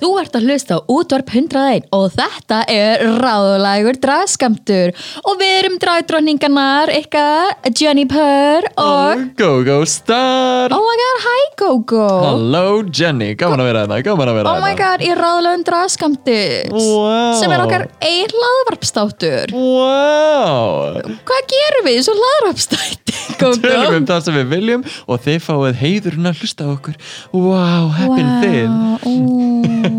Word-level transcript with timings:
Þú 0.00 0.08
ert 0.16 0.36
að 0.38 0.46
hlusta 0.48 0.78
á 0.80 0.84
útvarp 0.88 1.28
101 1.28 1.90
og 1.92 2.06
þetta 2.14 2.60
er 2.72 3.02
ráðlægur 3.20 3.98
dragskamtur 4.00 4.94
og 5.28 5.34
við 5.40 5.50
erum 5.58 5.74
dragdróningarnar 5.82 6.88
ykkar 6.94 7.50
Jenny 7.76 8.06
Purr 8.08 8.64
og 8.80 9.26
GoGo 9.36 9.82
Star! 9.84 10.72
Oh 10.72 10.80
my 10.80 10.96
god, 11.02 11.18
hi 11.26 11.42
Gogo 11.60 12.06
Hello 12.24 12.64
Jenny, 12.88 13.34
gaman 13.36 13.60
að 13.60 13.68
vera 13.68 13.82
þetta, 13.84 14.00
gaman 14.08 14.32
að 14.32 14.38
vera 14.40 14.54
Oh 14.56 14.64
my 14.64 14.72
god, 14.80 15.04
í 15.04 15.12
ráðlægum 15.20 15.66
dragskamtu 15.68 16.38
Wow. 16.70 17.36
sem 17.42 17.52
er 17.52 17.64
okkar 17.66 17.84
einn 18.00 18.32
hlaðvarpstáttur 18.40 19.52
Wow! 19.52 20.96
Hvað 21.28 21.44
gerum 21.52 21.90
við 21.90 22.00
svo 22.08 22.16
hlaðvarpstætti, 22.16 23.18
Tölum 23.36 23.60
Gogo? 23.68 24.00
um 24.00 24.08
það 24.08 24.24
sem 24.30 24.40
við 24.40 24.48
viljum 24.56 24.88
og 25.10 25.20
þið 25.28 25.38
fáið 25.44 25.78
heiðurinn 25.84 26.28
að 26.32 26.40
hlusta 26.40 26.64
á 26.64 26.68
okkur. 26.72 26.96
Wow, 27.36 27.86
heppin 27.96 28.32
þið! 28.40 28.74
þið 29.04 29.89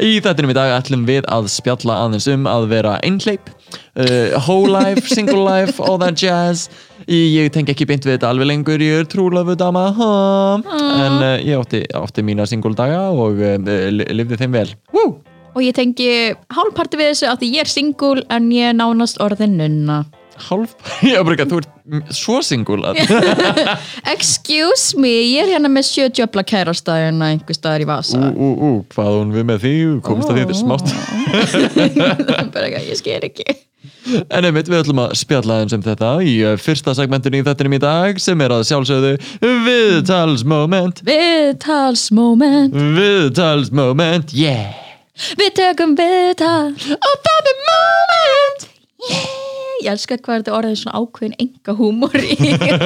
Í 0.00 0.18
þettinum 0.24 0.52
í 0.52 0.56
dag 0.56 0.74
ætlum 0.78 1.06
við 1.08 1.26
að 1.30 1.48
spjalla 1.52 2.02
aðeins 2.04 2.28
um 2.32 2.46
að 2.50 2.68
vera 2.72 2.98
einhleip 3.06 3.50
uh, 3.50 4.36
whole 4.46 4.70
life, 4.70 5.08
single 5.08 5.42
life, 5.46 5.80
all 5.82 5.98
that 6.02 6.18
jazz 6.20 6.68
ég 7.10 7.50
tengi 7.54 7.72
ekki 7.74 7.88
beint 7.88 8.06
við 8.06 8.18
þetta 8.18 8.30
alveg 8.30 8.50
lengur 8.50 8.82
ég 8.84 9.02
er 9.02 9.08
trúlafu 9.10 9.56
dama 9.58 9.88
ha. 9.96 10.12
en 10.60 11.18
uh, 11.18 11.34
ég 11.40 11.58
átti, 11.58 11.82
átti 11.96 12.24
mína 12.26 12.46
single 12.48 12.76
daga 12.78 13.08
og 13.10 13.40
uh, 13.40 13.58
lifði 13.90 14.40
þeim 14.42 14.56
vel 14.58 14.70
Woo! 14.94 15.18
Og 15.50 15.64
ég 15.66 15.74
tengi 15.74 16.10
hálfparti 16.54 16.98
við 17.00 17.08
þessu 17.10 17.26
að 17.26 17.48
ég 17.48 17.64
er 17.64 17.70
single 17.70 18.22
en 18.30 18.52
ég 18.54 18.70
er 18.70 18.76
nánast 18.78 19.18
orðin 19.22 19.58
nunna 19.58 20.04
Hálf, 20.40 20.74
ég 21.04 21.16
var 21.18 21.26
bara 21.28 21.36
ekki 21.36 21.46
að 21.46 21.52
þú 21.52 21.60
ert 21.60 22.14
svo 22.16 22.40
single 22.44 22.90
að 22.90 23.00
Excuse 24.14 24.98
me, 24.98 25.10
ég 25.10 25.44
er 25.44 25.54
hérna 25.54 25.70
með 25.72 25.88
sjö 25.90 26.08
djöfla 26.14 26.44
kærastæðina 26.46 27.32
einhver 27.34 27.56
staðar 27.56 27.84
í 27.84 27.88
vasa. 27.88 28.20
Ú, 28.20 28.30
ú, 28.30 28.50
ú, 28.50 28.70
hvað 28.94 29.16
hún 29.18 29.34
við 29.34 29.48
með 29.50 29.64
því? 29.64 29.74
Komst 30.06 30.30
að 30.30 30.38
því 30.38 30.44
þetta 30.44 30.54
er 30.54 30.62
smátt. 30.62 30.88
Bara 32.54 32.70
ekki, 32.70 32.86
ég 32.90 33.00
sker 33.00 33.26
ekki. 33.30 33.58
En 34.10 34.46
einmitt, 34.48 34.68
við 34.68 34.82
ætlum 34.82 35.00
að 35.04 35.14
spjalla 35.20 35.58
aðeins 35.58 35.74
um 35.76 35.84
þetta 35.84 36.12
í 36.24 36.34
uh, 36.44 36.54
fyrsta 36.60 36.94
segmentinu 36.96 37.40
í 37.40 37.44
þettinum 37.46 37.76
í 37.76 37.80
dag 37.82 38.20
sem 38.22 38.44
er 38.44 38.54
að 38.56 38.64
sjálfsögðu 38.70 39.12
Viðtalsmoment. 39.66 41.04
Viðtalsmoment. 41.08 42.80
Viðtalsmoment, 42.98 44.34
yeah. 44.36 44.88
Við 45.36 45.52
tökum 45.58 45.94
viðtal 45.98 46.72
Og 46.96 47.22
það 47.28 47.52
er 47.52 47.62
moment. 47.68 48.68
Yeah 49.10 49.49
Ég 49.80 49.88
elska 49.94 50.18
hvað 50.20 50.42
þetta 50.42 50.56
orðið 50.58 50.74
svona 50.82 51.00
ákveðin 51.00 51.36
enga 51.40 51.74
húmor 51.78 52.16
í, 52.20 52.36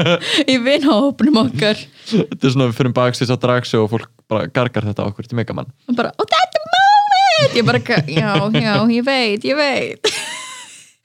í 0.53 0.59
vinhópnum 0.63 1.41
okkar. 1.43 1.81
Þetta 2.11 2.39
er 2.39 2.55
svona 2.55 2.69
við 2.71 2.79
fyrir 2.79 2.95
baksins 2.97 3.33
á 3.35 3.37
dragsu 3.41 3.81
og 3.83 3.91
fólk 3.95 4.11
bara 4.31 4.47
gargar 4.55 4.87
þetta 4.87 5.09
okkur 5.09 5.27
til 5.27 5.39
megamann. 5.41 5.73
Og 5.91 5.99
bara, 5.99 6.15
og 6.15 6.31
þetta 6.31 6.61
er 6.61 6.71
moment! 6.77 7.59
Ég 7.59 7.67
bara, 7.67 7.83
já, 8.07 8.31
já, 8.55 8.75
ég 8.95 9.07
veit, 9.07 9.49
ég 9.51 9.59
veit. 9.59 10.15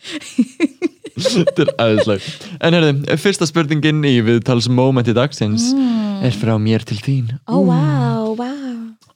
Þetta 1.20 1.66
er 1.66 1.70
aðeinsleg 1.84 2.28
En 2.64 2.76
herði, 2.78 3.18
fyrsta 3.20 3.48
spurningin 3.50 4.00
í 4.08 4.16
viðtalsmomenti 4.24 5.12
dagsins 5.18 5.68
er 6.24 6.36
frá 6.36 6.56
mér 6.62 6.86
til 6.88 7.00
þín. 7.04 7.36
Ó, 7.52 7.60
vá, 7.68 7.84
vá 8.40 8.50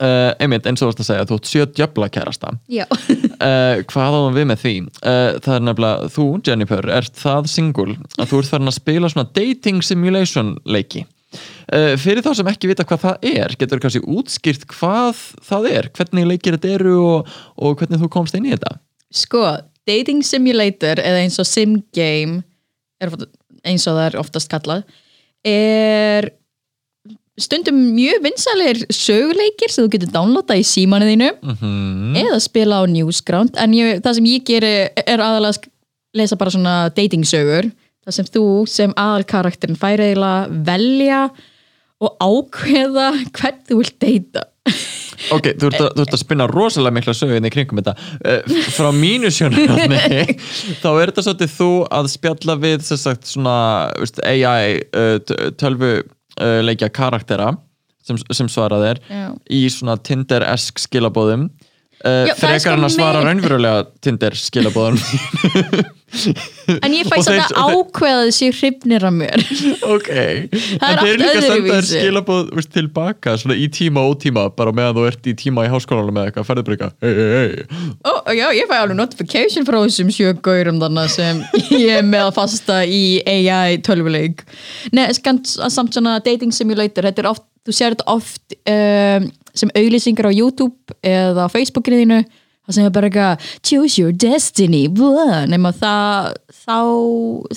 uh, 0.04 0.34
Einmitt, 0.44 0.68
eins 0.70 0.84
og 0.84 0.92
varst 0.92 1.02
að 1.04 1.10
segja, 1.10 1.28
þú 1.30 1.40
ert 1.40 1.50
sjö 1.50 1.66
djöfla 1.80 2.10
kærasta. 2.14 2.54
Uh, 2.70 3.82
Hvað 3.90 4.20
áðum 4.20 4.38
við 4.38 4.48
með 4.52 4.62
því? 4.64 4.76
Uh, 5.00 5.32
það 5.40 5.56
er 5.56 5.66
nefnilega, 5.70 6.12
þú, 6.18 6.28
Jennifer, 6.48 6.92
ert 7.00 7.20
það 7.24 7.50
single 7.54 7.98
að 8.20 8.32
þú 8.32 8.42
ert 8.42 8.54
farin 8.54 8.74
að 8.74 8.80
spila 8.80 9.12
svona 9.14 9.30
dating 9.40 9.84
simulation 9.86 10.56
leiki. 10.68 11.06
Fyrir 11.98 12.22
þá 12.22 12.36
sem 12.38 12.50
ekki 12.52 12.68
vita 12.70 12.84
hvað 12.86 13.00
það 13.08 13.24
er 13.26 13.54
getur 13.58 13.80
þú 13.80 13.84
kannski 13.88 14.02
útskýrt 14.14 14.66
hvað 14.70 15.22
það 15.48 15.64
er? 15.72 15.88
Hvernig 15.98 16.28
leikir 16.30 16.60
þetta 16.60 16.74
eru 16.76 16.92
og, 17.02 17.32
og 17.58 17.80
hvernig 17.80 18.04
þú 18.04 18.10
komst 18.14 18.38
inn 18.38 18.46
í 18.46 18.52
þetta? 18.54 18.76
Sko 19.18 19.42
dating 19.90 20.22
simulator 20.26 21.02
eða 21.02 21.24
eins 21.24 21.40
og 21.42 21.48
sim 21.50 21.80
game 21.96 22.44
er, 23.02 23.16
eins 23.66 23.88
og 23.90 23.98
það 23.98 24.06
er 24.12 24.20
oftast 24.22 24.52
kallað 24.52 24.86
er 25.48 26.30
stundum 27.42 27.80
mjög 27.96 28.20
vinsalegir 28.28 28.84
söguleikir 28.94 29.72
sem 29.74 29.86
þú 29.88 29.94
getur 29.96 30.12
downloada 30.14 30.58
í 30.60 30.66
símanu 30.68 31.08
þínu 31.10 31.30
mm 31.42 32.20
eða 32.24 32.38
spila 32.44 32.82
á 32.82 32.84
Newsground. 32.86 33.56
En 33.58 33.74
ég, 33.74 33.98
það 34.06 34.20
sem 34.20 34.28
ég 34.30 34.44
geri 34.46 34.74
er 34.94 35.18
aðalega 35.24 35.56
að 35.58 35.70
lesa 36.20 36.38
bara 36.38 36.54
svona 36.54 36.76
dating 36.94 37.26
sögur. 37.26 37.72
Það 38.06 38.18
sem 38.20 38.28
þú 38.36 38.44
sem 38.70 38.94
aðal 39.00 39.26
karakterin 39.26 39.80
færi 39.80 40.12
eiginlega 40.12 40.64
velja 40.68 41.22
og 42.04 42.18
ákveða 42.22 43.08
hvern 43.40 43.62
þú 43.66 43.80
vilt 43.82 43.98
deyta. 44.04 44.46
Ok, 45.34 45.54
þú 45.58 45.70
ert, 45.72 45.80
að, 45.82 45.90
þú 45.98 46.04
ert 46.06 46.14
að 46.16 46.22
spinna 46.22 46.46
rosalega 46.52 46.96
mikla 47.00 47.14
sögurinn 47.18 47.48
í 47.48 47.52
kringum 47.54 47.80
þetta. 47.80 47.94
Uh, 48.22 48.58
frá 48.76 48.90
mínu 48.96 49.32
sjónarhóðni 49.34 50.38
þá 50.84 50.90
er 50.92 51.10
þetta 51.12 51.26
svolítið 51.26 51.54
þú 51.58 51.70
að 51.98 52.10
spjalla 52.14 52.56
við 52.62 52.86
sem 52.88 53.00
sagt 53.02 53.30
svona 53.32 53.58
veist, 53.98 54.22
AI 54.22 54.84
t- 55.26 55.40
tölvu 55.60 55.96
leikja 56.40 56.90
karaktera 56.94 57.52
sem, 58.04 58.18
sem 58.32 58.50
svarað 58.52 58.88
er 58.94 59.02
í 59.52 59.64
svona 59.72 59.98
Tinder-esk 60.02 60.82
skilabóðum 60.82 61.50
uh, 62.04 62.30
það 62.30 62.40
frekar 62.44 62.64
sko 62.64 62.76
en 62.78 62.88
að 62.90 62.96
svara 62.98 63.20
meir- 63.20 63.28
raunverulega 63.32 63.84
Tinder 64.04 64.38
skilabóðum 64.38 65.00
en 66.86 66.94
ég 66.94 67.08
fæ 67.10 67.16
samt 67.26 67.56
að 67.58 67.72
ákveða 67.74 68.26
þessi 68.28 68.50
hrifnir 68.54 69.06
af 69.08 69.14
mér. 69.18 69.42
Ok, 69.96 70.10
en 70.14 70.84
allt 70.86 71.02
þeir 71.02 71.18
líka 71.24 71.42
senda 71.42 71.78
þér 71.80 71.88
skilabóð 71.90 72.52
veist, 72.60 72.72
tilbaka 72.76 73.34
svona 73.42 73.58
í 73.58 73.66
tíma 73.74 74.04
og 74.06 74.14
ótíma 74.18 74.44
bara 74.54 74.74
meðan 74.78 74.98
þú 75.00 75.06
ert 75.10 75.30
í 75.32 75.34
tíma 75.42 75.66
í 75.66 75.72
háskólanum 75.74 76.14
með 76.16 76.30
eitthvað 76.30 76.48
ferður 76.52 76.68
bara 76.68 76.78
eitthvað, 76.78 76.94
hei, 77.02 77.14
hei, 77.18 77.32
hei 77.34 78.04
Ó, 78.06 78.12
já, 78.38 78.46
ég 78.60 78.70
fæ 78.70 78.76
alveg 78.84 79.00
notification 79.00 79.66
frá 79.68 79.80
þessum 79.82 80.12
sjögaurum 80.14 80.82
þannig 80.86 81.14
sem 81.16 81.42
ég 81.82 81.98
er 81.98 82.06
með 82.06 82.28
að 82.28 82.36
fasta 82.38 82.84
í 82.86 83.02
AI 83.34 83.80
tölvuleik. 83.86 84.46
Skant, 85.18 85.50
samt 85.74 85.98
svona 85.98 86.20
dating 86.24 86.54
simulator 86.54 87.10
þetta 87.10 87.26
er 87.26 87.32
oft, 87.34 87.48
þú 87.66 87.74
sér 87.80 87.96
þetta 87.98 88.06
oft 88.14 88.43
um, 88.70 89.28
sem 89.54 89.74
auglýsingar 89.78 90.30
á 90.30 90.34
YouTube 90.34 90.98
eða 91.04 91.46
á 91.46 91.54
Facebookinu 91.54 92.00
þínu 92.04 92.22
það 92.64 92.78
sem 92.78 92.88
er 92.88 92.96
bara 92.96 93.10
eitthvað 93.10 93.52
choose 93.66 94.00
your 94.00 94.16
destiny 94.16 94.86
nema 95.52 95.74
það 95.76 96.34
þá, 96.64 96.80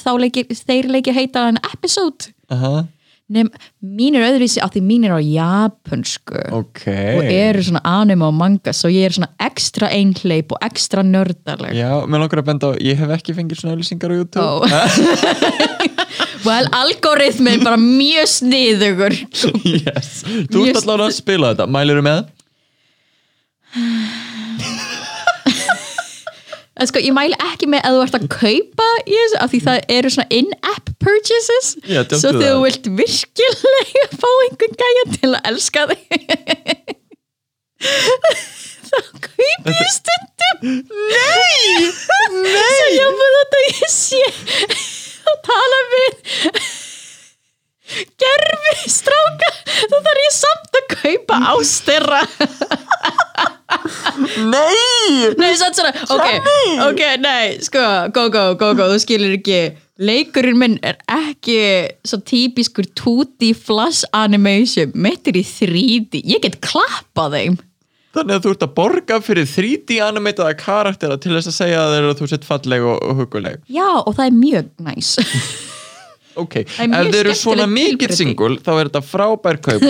þá 0.03 0.11
leikir, 0.19 0.51
þeir 0.51 0.91
leikir 0.91 1.17
heita 1.17 1.49
en 1.53 1.61
episode. 1.71 2.33
Aha, 2.51 2.87
nema 3.31 3.51
mín 3.83 4.15
er 4.19 4.27
öðruvísi 4.29 4.61
af 4.63 4.75
því 4.75 4.83
mín 4.87 5.07
er 5.07 5.15
á 5.15 5.21
japansku 5.23 6.43
ok. 6.55 6.83
Og 7.19 7.31
eru 7.31 7.65
svona 7.67 7.83
anime 7.87 8.27
og 8.27 8.35
manga 8.39 8.75
svo 8.77 8.91
ég 8.93 9.09
er 9.09 9.17
svona 9.17 9.33
ekstra 9.43 9.91
einhleip 9.95 10.55
og 10.55 10.63
ekstra 10.67 11.07
nördaleg. 11.07 11.75
Já, 11.79 11.91
mér 12.07 12.27
langar 12.27 12.43
að 12.43 12.51
benda 12.51 12.71
á, 12.71 12.79
ég 12.83 12.99
hef 12.99 13.15
ekki 13.19 13.37
fengið 13.39 13.63
svona 13.63 13.77
auðlýsingar 13.77 14.15
á 14.15 14.19
YouTube. 14.19 14.47
Ó. 14.47 15.87
well, 16.47 16.69
algoritmi 16.77 17.57
er 17.57 17.65
bara 17.65 17.79
mjög 17.81 18.31
sniðugur 18.37 19.19
yes. 19.67 20.23
Þú 20.53 20.67
ert 20.71 20.83
allavega 20.83 21.11
að 21.11 21.19
spila 21.19 21.53
þetta, 21.53 21.69
mælir 21.71 22.03
með? 22.07 22.27
en 26.77 26.89
sko, 26.89 27.01
ég 27.01 27.15
mæli 27.17 27.37
ekki 27.53 27.69
með 27.71 27.87
að 27.89 27.97
þú 27.97 28.03
ert 28.05 28.19
að 28.19 28.27
kaupa 28.33 28.89
í 29.05 29.17
þessu 29.17 29.41
af 29.41 29.53
því 29.53 29.61
það 29.67 29.79
eru 29.97 30.13
svona 30.13 30.39
in-app 30.39 30.93
purchases 31.03 31.73
Já, 31.89 32.03
svo 32.09 32.35
þegar 32.37 32.53
þú 32.53 32.61
vilt 32.67 32.91
virkilega 33.01 34.05
fá 34.21 34.29
einhvern 34.47 34.79
gæja 34.83 35.05
til 35.17 35.33
að 35.33 35.51
elska 35.53 35.87
þig 35.93 36.05
þá 38.91 38.99
kaupi 39.27 39.73
ég 39.73 39.91
stundum 39.97 40.59
Nei! 40.67 41.91
Nei! 42.47 42.77
Svo 42.77 42.87
jáfnum 42.97 43.39
þetta 43.41 43.65
ég 43.67 43.91
sé 43.93 44.25
að 45.33 45.41
tala 45.49 45.81
við 45.95 46.13
gerfi 48.19 48.91
stráka. 48.91 49.51
Þá 49.67 49.97
þarf 49.97 50.23
ég 50.25 50.35
samt 50.35 50.79
að 50.81 50.87
kaupa 50.97 51.41
ástyrra 51.53 52.23
Nei! 54.17 55.35
Nei, 55.39 55.51
satt 55.59 55.77
svona, 55.77 55.93
ok, 56.13 56.49
ok, 56.87 57.03
nei, 57.23 57.57
sko, 57.65 57.83
go, 58.15 58.27
go, 58.33 58.45
go, 58.59 58.73
go, 58.79 58.89
þú 58.93 58.99
skilur 59.03 59.37
ekki. 59.37 59.61
Leikurinn 60.03 60.59
minn 60.61 60.77
er 60.85 60.99
ekki 61.09 61.59
svo 62.07 62.19
típiskur 62.27 62.89
2D 62.99 63.53
flash 63.57 64.05
animation, 64.17 64.93
mitt 64.95 65.29
er 65.31 65.39
í 65.41 65.45
3D 65.47 66.21
ég 66.27 66.43
get 66.45 66.59
klappað 66.65 67.39
þeim 67.39 67.57
Þannig 68.17 68.35
að 68.39 68.45
þú 68.47 68.53
ert 68.55 68.65
að 68.67 68.75
borga 68.79 69.21
fyrir 69.25 69.47
3D 69.51 69.99
animataða 70.07 70.57
karaktera 70.61 71.19
til 71.21 71.35
þess 71.37 71.51
að 71.53 71.57
segja 71.61 71.81
að 71.85 71.95
þeir 71.95 72.09
að 72.11 72.21
þú 72.23 72.29
sett 72.33 72.47
falleg 72.49 72.87
og, 72.89 72.99
og 73.05 73.21
huguleg 73.23 73.59
já, 73.69 73.89
og 74.01 74.13
það 74.17 74.27
er 74.31 74.37
mjög 74.43 74.71
næs. 74.89 75.15
Ok, 76.37 76.59
Það 76.69 76.93
er 76.93 77.07
ef 77.07 77.15
þið 77.15 77.19
eru 77.23 77.35
svona 77.41 77.65
mikið 77.65 78.11
singul 78.13 78.59
þá 78.61 78.67
er 78.75 78.89
þetta 78.91 79.01
frábær 79.09 79.57
kaup 79.65 79.85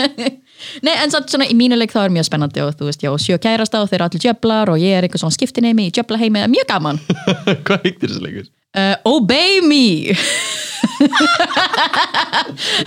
Nei, 0.86 0.94
en 0.94 1.12
samt 1.12 1.28
svona 1.28 1.44
í 1.44 1.52
mínuleik 1.54 1.92
þá 1.92 2.06
er 2.06 2.14
mjög 2.14 2.24
spennandi 2.30 2.62
og 2.64 2.72
þú 2.78 2.88
veist, 2.88 3.04
já, 3.04 3.10
sjö 3.20 3.36
kærasta 3.42 3.82
og 3.84 3.90
þeir 3.90 3.98
eru 4.00 4.06
allir 4.08 4.22
djöflar 4.24 4.72
og 4.72 4.80
ég 4.80 4.96
er 4.96 5.04
eitthvað 5.04 5.22
svona 5.26 5.36
skiptinemi 5.36 5.90
í 5.90 5.92
djöfla 5.92 6.18
heimi, 6.22 6.40
mjög 6.50 6.70
gaman. 6.72 7.02
Hvað 7.68 7.84
heitir 7.84 8.08
þessi 8.08 8.24
leikur? 8.24 8.48
uh, 8.80 8.94
Obey 9.12 9.60
me 9.68 10.16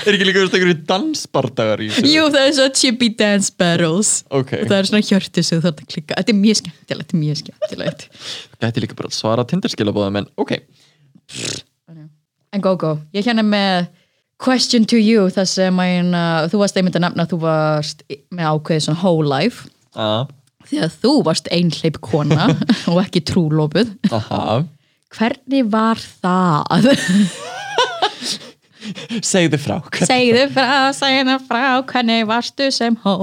er 0.06 0.16
ekki 0.16 0.28
líka 0.28 0.44
einhverju 0.44 0.78
dansbardagar 0.90 1.84
í 1.84 1.90
þessu? 1.92 2.12
Jú, 2.12 2.28
það 2.34 2.44
er 2.48 2.54
svo 2.58 2.68
chippy 2.82 3.10
dance 3.20 3.54
battles. 3.58 4.12
Ok. 4.30 4.54
og 4.62 4.68
það 4.72 4.78
er 4.78 4.90
svona 4.92 5.08
hjörtu 5.08 5.44
sem 5.46 5.58
þú 5.58 5.66
þarf 5.68 5.82
að 5.84 5.90
klikka. 5.96 6.18
Þetta 6.20 6.34
er 6.34 6.40
mjög 6.42 6.62
skemmtilegt, 6.62 7.08
þetta 7.08 7.18
er 7.18 7.24
mjög 7.24 7.42
skemmtilegt. 7.42 8.06
Gæti 8.62 8.86
líka 8.86 9.00
bara 9.00 9.12
að 9.12 9.18
svara 9.18 9.48
tinderskilabóðum 9.52 10.22
en 10.22 10.30
ok, 10.42 10.58
En 12.52 12.60
go 12.60 12.74
go, 12.76 12.98
ég 13.16 13.24
hérna 13.24 13.44
með 13.48 13.86
question 14.42 14.84
to 14.90 14.98
you 15.00 15.30
þar 15.32 15.48
sem 15.48 15.78
að 15.80 15.92
hérna, 15.94 16.24
þú 16.52 16.60
varst 16.64 16.80
einmitt 16.80 16.98
að 17.00 17.06
nefna 17.06 17.28
þú 17.32 17.40
varst 17.46 18.04
með 18.34 18.50
ákveðið 18.50 18.84
svona 18.88 19.00
whole 19.06 19.30
life. 19.32 19.70
Að, 19.96 20.34
því 20.68 20.82
að 20.84 20.98
þú 21.06 21.14
varst 21.30 21.48
einhleip 21.56 22.02
kona 22.04 22.50
og 22.92 23.00
ekki 23.06 23.24
trúlópuð 23.32 23.96
aha. 24.12 24.62
Hvernig 25.12 25.72
var 25.72 26.00
það? 26.24 26.86
Segðu 29.34 29.60
frá 29.62 29.78
Segðu 30.02 30.48
frá, 30.54 30.92
segðu 30.96 31.38
frá, 31.48 31.66
hvernig 31.92 32.28
varstu 32.30 32.70
sem 32.74 32.98
hó? 33.04 33.16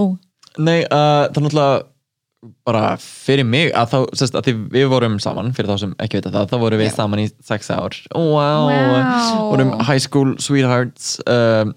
Nei, 0.58 0.82
uh, 0.86 1.28
það 1.28 1.40
er 1.40 1.46
náttúrulega 1.46 1.78
bara 2.66 2.82
fyrir 3.02 3.46
mig 3.46 3.72
að 3.74 3.90
þá, 3.90 3.98
sérst, 4.20 4.36
að 4.38 4.52
við 4.70 4.86
vorum 4.92 5.16
saman 5.22 5.50
fyrir 5.56 5.72
þá 5.72 5.82
sem 5.82 5.94
ekki 5.98 6.20
veit 6.20 6.28
það, 6.30 6.46
þá 6.52 6.56
vorum 6.62 6.78
við 6.78 6.86
Já. 6.86 6.94
saman 6.94 7.22
í 7.24 7.26
sex 7.42 7.70
ár 7.74 7.96
wow. 8.14 8.68
Wow. 8.70 9.48
vorum 9.50 9.72
high 9.82 9.98
school 10.02 10.36
sweethearts 10.42 11.16
um, 11.26 11.74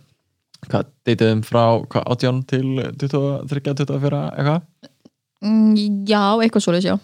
hvað, 0.67 0.91
deytiðum 1.09 1.41
frá 1.47 1.63
hvað, 1.89 2.05
18 2.13 2.43
til 2.51 2.67
23, 3.01 3.65
24 3.73 4.21
eitthvað 4.37 4.61
Mm, 5.41 6.05
já, 6.05 6.37
eitthvað 6.37 6.61
svoleiðis, 6.67 6.91
já. 6.91 6.97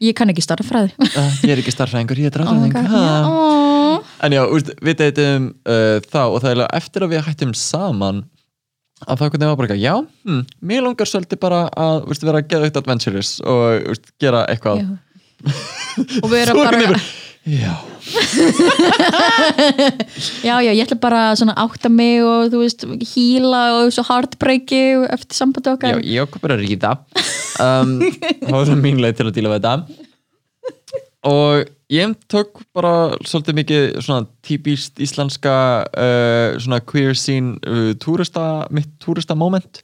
Ég 0.00 0.14
kann 0.16 0.30
ekki 0.30 0.44
starffræði. 0.46 0.94
ég 1.42 1.50
er 1.50 1.60
ekki 1.60 1.74
starfræðingur, 1.74 2.22
ég 2.22 2.30
er 2.30 2.46
Oh 2.46 3.81
já, 4.18 4.26
en 4.26 4.32
já, 4.36 4.42
úst, 4.56 4.68
við 4.82 4.94
deytiðum 5.00 5.44
uh, 5.64 5.96
þá 6.12 6.20
og 6.24 6.38
það 6.42 6.50
er 6.52 6.58
eftir 6.78 7.00
að 7.06 7.12
við 7.14 7.24
hættum 7.28 7.54
saman 7.58 8.18
að 9.02 9.18
það 9.18 9.28
hvernig 9.32 9.48
var 9.48 9.56
bara 9.58 9.66
eitthvað, 9.68 9.82
já, 9.82 9.94
hm, 10.28 10.42
mér 10.70 10.80
langar 10.86 11.08
svolítið 11.10 11.38
bara 11.42 11.60
að 11.74 11.96
úst, 12.12 12.22
vera 12.26 12.44
geðveikt 12.46 12.78
adventurous 12.78 13.30
og 13.42 13.62
úst, 13.94 14.04
gera 14.22 14.40
eitthvað 14.50 14.76
Já. 14.84 14.88
Og 16.22 16.28
Svo 16.30 16.54
bara, 16.54 16.78
veginn 16.78 16.94
Já, 17.42 17.74
já, 20.46 20.54
já, 20.62 20.70
ég 20.70 20.84
ætla 20.84 20.94
bara 21.02 21.22
að 21.32 21.50
átta 21.58 21.90
mig 21.90 22.22
og 22.22 22.52
þú 22.52 22.58
veist, 22.60 22.84
híla 23.16 23.62
og 23.80 23.90
svo 23.90 24.04
heartbreaki 24.06 24.78
eftir 25.10 25.34
sambandi 25.40 25.66
já, 25.66 25.74
okkar. 25.74 25.98
ég 26.06 26.22
okkur 26.22 26.38
bara 26.44 26.54
að 26.54 26.62
ríta 26.62 26.94
um, 27.58 27.98
Það 27.98 28.54
var 28.54 28.70
svona 28.70 28.78
mín 28.84 29.02
leið 29.02 29.18
til 29.18 29.26
að 29.26 29.34
díla 29.40 29.50
við 29.50 29.58
þetta 29.58 29.74
Og 31.28 31.68
ég 31.92 32.14
tók 32.30 32.64
bara 32.74 33.14
svolítið 33.22 33.58
mikið 33.60 33.84
svona 34.02 34.26
típist 34.42 34.98
íslenska 35.02 35.54
uh, 35.86 36.58
svona 36.58 36.80
queer 36.82 37.14
scene 37.18 37.58
uh, 37.62 37.92
túrista, 38.02 38.66
mitt 38.74 38.90
túrista 39.02 39.36
moment 39.38 39.82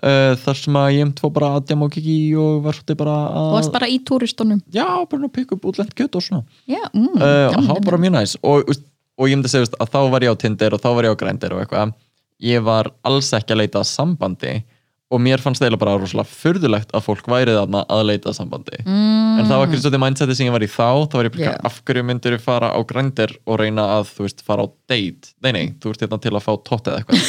uh, 0.00 0.32
þar 0.40 0.60
sem 0.62 0.78
að 0.80 0.92
ég 0.96 1.12
fór 1.20 1.34
bara 1.36 1.50
að 1.58 1.66
djama 1.68 1.88
og 1.88 1.96
kiki 1.96 2.16
og 2.40 2.62
var 2.64 2.78
svolítið 2.78 3.00
bara 3.02 3.16
að 3.42 3.50
varst 3.58 3.74
bara 3.76 3.90
í 3.92 3.98
túristunum. 4.08 4.62
já, 4.72 4.86
bara 5.10 5.28
að 5.28 5.34
pikka 5.36 5.58
upp 5.58 5.68
útlent 5.68 5.92
kjöt 5.98 6.16
og 6.16 6.24
svona. 6.24 6.60
Já, 6.64 6.82
mm, 6.94 7.12
uh, 7.18 7.46
og 7.50 7.58
það 7.58 7.72
var 7.74 7.86
bara 7.90 8.02
mjög 8.06 8.16
næs. 8.16 8.36
Og, 8.40 8.72
og 9.20 9.28
ég 9.28 9.36
myndi 9.36 9.50
að 9.50 9.56
segja 9.58 9.72
að 9.76 9.92
þá 9.92 10.00
var 10.14 10.24
ég 10.24 10.32
á 10.32 10.40
Tinder 10.40 10.76
og 10.76 10.80
þá 10.80 10.90
var 10.96 11.08
ég 11.08 11.12
á 11.12 11.20
Grindr 11.20 11.56
og 11.56 11.64
eitthvað. 11.64 11.96
Ég 12.40 12.64
var 12.64 12.88
alls 13.04 13.34
ekki 13.36 13.52
að 13.52 13.66
leita 13.66 13.84
sambandi 13.84 14.62
og 15.10 15.18
mér 15.22 15.38
fannst 15.42 15.58
það 15.62 15.74
bara 15.80 15.96
rosalega 15.98 16.30
furðulegt 16.30 16.92
að 16.94 17.02
fólk 17.02 17.26
væri 17.30 17.54
þarna 17.56 17.80
að 17.90 18.02
leita 18.12 18.30
sambandi. 18.36 18.78
Mm, 18.84 19.40
en 19.40 19.46
það 19.48 19.56
var 19.56 19.64
ekki 19.66 19.78
svolítið 19.80 20.02
mindseti 20.04 20.34
sem 20.38 20.46
ég 20.46 20.54
var 20.54 20.62
í 20.62 20.68
þá 20.70 20.90
þá 21.10 21.14
var 21.18 21.26
ég 21.26 21.32
bara, 21.34 21.44
yeah. 21.48 21.56
af 21.66 21.74
hverju 21.88 22.04
myndir 22.06 22.36
ég 22.36 22.42
fara 22.44 22.68
á 22.70 22.78
Grindr 22.86 23.30
og 23.42 23.54
reyna 23.58 23.84
að, 23.96 24.04
þú 24.14 24.20
veist, 24.28 24.40
fara 24.46 24.62
á 24.62 24.66
date? 24.92 25.24
Nei, 25.42 25.50
nei, 25.56 25.66
þú 25.82 25.86
ert 25.94 26.02
hérna 26.06 26.18
til 26.22 26.34
að 26.36 26.46
fá 26.46 26.52
tótt 26.68 26.86
eða 26.92 26.98
eitthvað. 27.02 27.20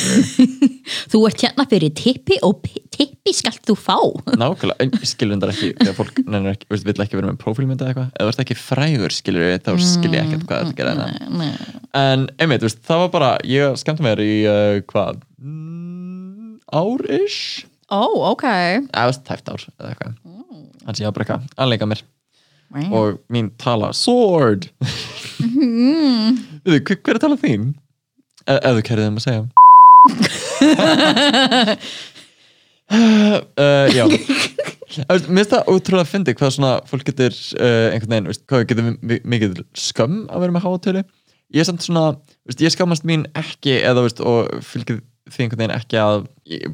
Þú 1.11 1.19
ert 1.27 1.43
hérna 1.45 1.65
fyrir 1.71 1.91
tippi 1.95 2.35
og 2.43 2.53
pi- 2.65 2.81
tippi 2.91 3.31
skalt 3.35 3.63
þú 3.67 3.75
fá. 3.79 3.97
nákvæmlega, 4.33 4.77
en 4.81 4.91
ég 4.97 5.05
þetta 5.05 5.51
ekki 5.53 5.69
þegar 5.79 5.95
fólk 5.97 6.15
ekki, 6.51 6.65
veist, 6.73 6.85
vill 6.87 7.03
ekki 7.05 7.17
vera 7.19 7.29
með 7.29 7.39
prófílmynd 7.43 7.81
eða 7.81 7.89
eitthvað, 7.93 8.09
eða 8.17 8.25
þú 8.27 8.31
ert 8.33 8.43
ekki 8.43 8.57
frægur 8.59 9.11
skilur 9.15 9.43
við, 9.45 9.57
þá 9.65 9.71
skilur 9.85 10.17
ég 10.17 10.23
ekkert 10.25 10.45
hvað 10.49 10.59
þetta 10.71 10.79
Ó, 17.91 18.01
ok. 18.31 18.45
tæft 19.27 19.51
ár 19.51 19.61
eða 19.67 19.91
eitthvað. 19.91 20.15
Þannig 20.81 20.95
að 20.95 21.01
ég 21.01 21.07
var 21.09 21.15
bara 21.17 21.25
eitthvað 21.25 21.55
að 21.65 21.71
leika 21.73 21.89
mér. 21.91 22.03
Wow. 22.71 22.93
og 22.95 23.17
mín 23.27 23.49
tala 23.59 23.89
sword! 23.91 24.69
Við 25.41 26.77
þau, 26.87 26.95
hver 27.03 27.17
er 27.17 27.19
tala 27.19 27.35
þín? 27.41 27.65
E 28.47 28.55
ef 28.55 28.77
þú 28.77 28.83
kærið 28.87 29.07
þeim 29.09 29.19
að 29.19 29.25
segja. 29.25 29.41
Uh, 32.91 33.87
já. 33.97 34.05
Þú 34.07 35.03
veist, 35.07 35.27
mér 35.27 35.43
finnst 35.43 35.53
það 35.53 35.69
ótrúlega 35.71 36.05
að 36.05 36.11
fyndi 36.13 36.35
hvað 36.39 36.55
svona 36.55 36.71
fólk 36.87 37.05
getur 37.07 37.35
uh, 37.59 37.91
einhvern 37.91 38.15
veginn, 38.15 38.31
veist, 38.31 38.43
hvað 38.47 38.65
getur 38.71 38.87
mi- 38.91 39.21
mikið 39.35 39.61
skömm 39.79 40.17
að 40.31 40.45
vera 40.45 40.55
með 40.55 40.65
háatölu 40.67 41.03
ég 41.51 41.63
er 41.63 41.67
samt 41.67 41.83
svona, 41.85 42.05
veist, 42.47 42.63
ég 42.63 42.73
skammast 42.73 43.07
mín 43.07 43.23
ekki 43.37 43.77
eða 43.79 44.03
veist, 44.05 44.19
og 44.23 44.51
fylgir 44.67 44.99
því 45.31 45.45
einhvern 45.45 45.61
veginn 45.63 45.75
ekki 45.77 45.99
að 46.01 46.25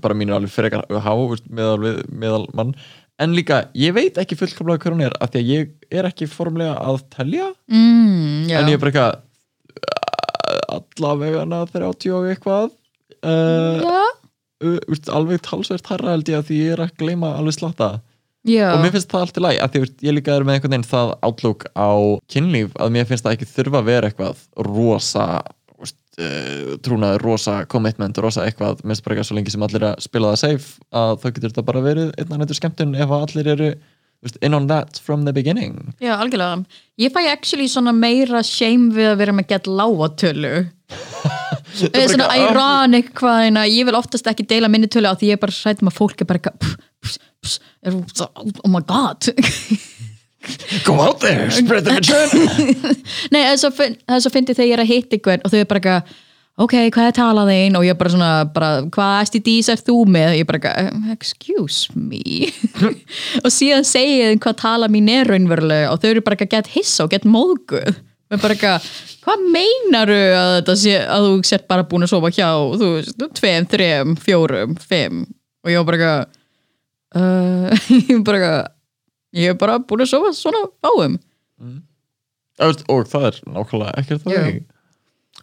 bara 0.02 0.18
mín 0.18 0.32
er 0.32 0.38
alveg 0.38 0.70
ekki 0.70 1.02
há 1.04 1.14
meðal, 1.50 1.92
meðal 2.10 2.48
mann. 2.58 2.74
En 3.18 3.34
líka, 3.34 3.64
ég 3.74 3.96
veit 3.98 4.18
ekki 4.22 4.38
fullkomlega 4.38 4.84
hver 4.84 4.94
hún 4.94 5.06
er 5.08 5.16
af 5.22 5.32
því 5.34 5.40
að 5.42 5.48
ég 5.50 5.96
er 6.00 6.10
ekki 6.10 6.28
formlega 6.30 6.76
að 6.78 7.00
telja. 7.16 7.48
Mm, 7.66 8.46
en 8.52 8.70
ég 8.70 8.78
er 8.78 8.84
bara 8.84 8.92
eitthvað 8.94 9.24
allavegana 10.78 11.64
30 11.72 12.14
og 12.14 12.28
eitthvað. 12.32 12.76
Uh, 13.26 13.82
uh, 14.62 14.78
veist, 14.92 15.10
alveg 15.10 15.42
talsvert 15.46 15.90
harra 15.90 16.14
held 16.14 16.30
ég 16.30 16.38
að 16.38 16.52
því 16.52 16.60
ég 16.62 16.76
er 16.76 16.86
að 16.86 16.94
gleyma 17.02 17.34
alveg 17.40 17.58
slatta. 17.58 17.98
Já. 18.48 18.70
og 18.72 18.80
mér 18.80 18.94
finnst 18.94 19.12
það 19.12 19.24
allt 19.26 19.38
í 19.38 19.42
lagi 19.44 19.58
að 19.60 19.74
því 19.74 19.80
veist, 19.84 19.96
ég 20.08 20.14
líka 20.16 20.36
er 20.38 20.46
með 20.48 20.56
einhvern 20.56 20.74
veginn 20.74 20.88
það 20.88 21.10
átlúk 21.28 21.66
á 21.76 21.92
kynlíf 22.32 22.78
að 22.80 22.94
mér 22.96 23.08
finnst 23.10 23.26
það 23.26 23.34
ekki 23.36 23.48
þurfa 23.50 23.82
að 23.82 23.90
vera 23.90 24.08
eitthvað 24.08 24.44
rosa 24.70 25.26
trúnaður, 26.86 27.22
rosa 27.22 27.60
commitment 27.70 28.18
rosa 28.24 28.48
eitthvað, 28.48 28.82
mér 28.82 28.96
finnst 28.96 29.06
bara 29.06 29.16
eitthvað 29.16 29.30
svo 29.30 29.38
lengi 29.38 29.54
sem 29.54 29.66
allir 29.68 29.86
að 29.92 30.00
spila 30.02 30.32
það 30.34 30.42
safe 30.42 30.88
að 31.02 31.14
þá 31.22 31.28
getur 31.28 31.52
þetta 31.52 31.68
bara 31.68 31.84
verið 31.86 32.10
einn 32.18 32.34
og 32.34 32.42
nættur 32.42 32.58
skemmtun 32.58 32.96
ef 32.98 33.14
að 33.14 33.26
allir 33.28 33.52
eru 33.54 33.70
in 34.42 34.54
on 34.58 34.66
that 34.68 34.98
from 35.06 35.26
the 35.26 35.34
beginning 35.34 35.94
Já, 36.02 36.16
algjörlega. 36.18 36.66
Ég 36.98 37.14
fæ 37.14 37.22
actually 37.30 37.68
svona 37.70 37.94
meira 37.94 38.42
shame 38.44 38.90
við 38.96 39.12
að 39.12 39.20
vera 39.22 39.36
með 39.38 39.52
gett 39.54 39.70
lágatölu. 39.70 40.56
Er 41.78 42.08
svona 42.10 42.26
eitthvað, 42.32 42.48
ironic 42.48 43.10
hvað 43.20 43.40
hérna, 43.44 43.68
ég 43.70 43.86
vil 43.86 43.98
oftast 44.00 44.28
ekki 44.32 44.48
deila 44.50 44.70
minni 44.72 44.88
tölu 44.90 45.12
á 45.12 45.14
því 45.14 45.30
ég 45.30 45.38
er 45.38 45.42
bara 45.44 45.54
hrættum 45.54 45.92
að 45.92 45.98
fólk 46.00 46.24
er 46.24 46.30
bara 46.30 46.54
pss, 46.58 47.20
pss, 47.44 47.60
er, 47.86 48.00
oh 48.66 48.72
my 48.72 48.82
god. 48.88 49.30
Go 50.86 51.00
out 51.02 51.20
there, 51.20 51.50
spread 51.52 51.84
the 51.88 51.96
vagina 51.98 52.94
Nei, 53.34 53.42
það 53.42 53.58
er 53.58 54.22
svo 54.24 54.32
fyndið 54.32 54.60
þegar 54.60 54.68
ég 54.70 54.76
er 54.78 54.84
að 54.84 54.92
hitta 54.92 55.18
ykkur 55.18 55.42
og 55.44 55.52
þau 55.52 55.58
er 55.60 55.68
bara 55.72 55.82
eitthvað, 55.82 56.12
ok, 56.64 56.76
hvað 56.94 57.10
er 57.10 57.16
talað 57.18 57.50
þín? 57.52 57.78
Og 57.80 57.86
ég 57.88 57.94
er 57.96 57.98
bara 58.00 58.14
svona, 58.14 58.30
bara, 58.54 58.70
hvað 58.94 59.16
STDs 59.28 59.72
er 59.74 59.82
þú 59.90 59.98
með? 60.14 60.36
Ég 60.38 60.46
er 60.46 60.50
bara 60.52 60.74
"Um, 60.86 61.08
excuse 61.16 61.90
me. 61.98 62.52
Og 63.44 63.50
síðan 63.54 63.88
segið 63.90 64.30
þeim 64.32 64.44
hvað 64.46 64.60
tala 64.62 64.92
mín 64.94 65.10
er 65.12 65.28
raunverulega 65.34 65.90
og 65.92 66.00
þau 66.04 66.10
eru 66.14 66.24
bara 66.30 66.40
gett 66.46 66.72
hissa 66.78 67.06
og 67.08 67.12
gett 67.16 67.28
móðguð. 67.28 67.98
Og 68.28 68.42
bara 68.44 68.56
eitthvað, 68.56 68.88
hvað 69.26 69.44
meinaru 69.58 70.22
að 70.38 70.72
sé, 70.80 70.96
að 71.02 71.28
þú 71.28 71.36
sett 71.48 71.68
bara 71.70 71.86
búin 71.88 72.04
að 72.08 72.14
sofa 72.14 72.32
hjá, 72.36 72.50
þú 72.78 72.94
veist, 72.96 73.28
tveim, 73.42 73.68
þreim, 73.74 74.16
fjórum, 74.20 74.74
fimm? 74.84 75.26
Og 75.66 75.72
ég 75.74 75.82
var 75.82 75.88
bara 75.92 75.98
eitthvað 75.98 76.26
uh, 77.18 77.86
ég 78.10 78.18
var 78.18 78.26
bara 78.32 78.42
eitthvað 78.42 78.74
ég 79.36 79.52
er 79.54 79.60
bara 79.60 79.80
búin 79.80 80.06
að 80.06 80.12
sofa 80.14 80.34
svona 80.38 80.64
fáum 80.84 81.18
veist, 82.62 82.84
og 82.90 83.08
það 83.12 83.30
er 83.32 83.40
nákvæmlega 83.46 83.96
ekkert 84.02 84.24
það 84.28 84.38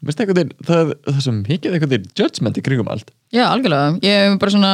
einhvern 0.05 0.37
veginn, 0.37 0.55
það, 0.67 0.95
það 1.07 1.21
svo 1.27 1.35
mikið 1.41 1.77
einhvern 1.77 1.93
veginn 1.95 2.09
judgment 2.19 2.59
í 2.59 2.65
kringum 2.67 2.89
allt 2.91 3.13
Já, 3.35 3.45
algjörlega. 3.51 3.99
Ég 4.05 4.25
er 4.29 4.39
bara 4.41 4.55
svona 4.55 4.73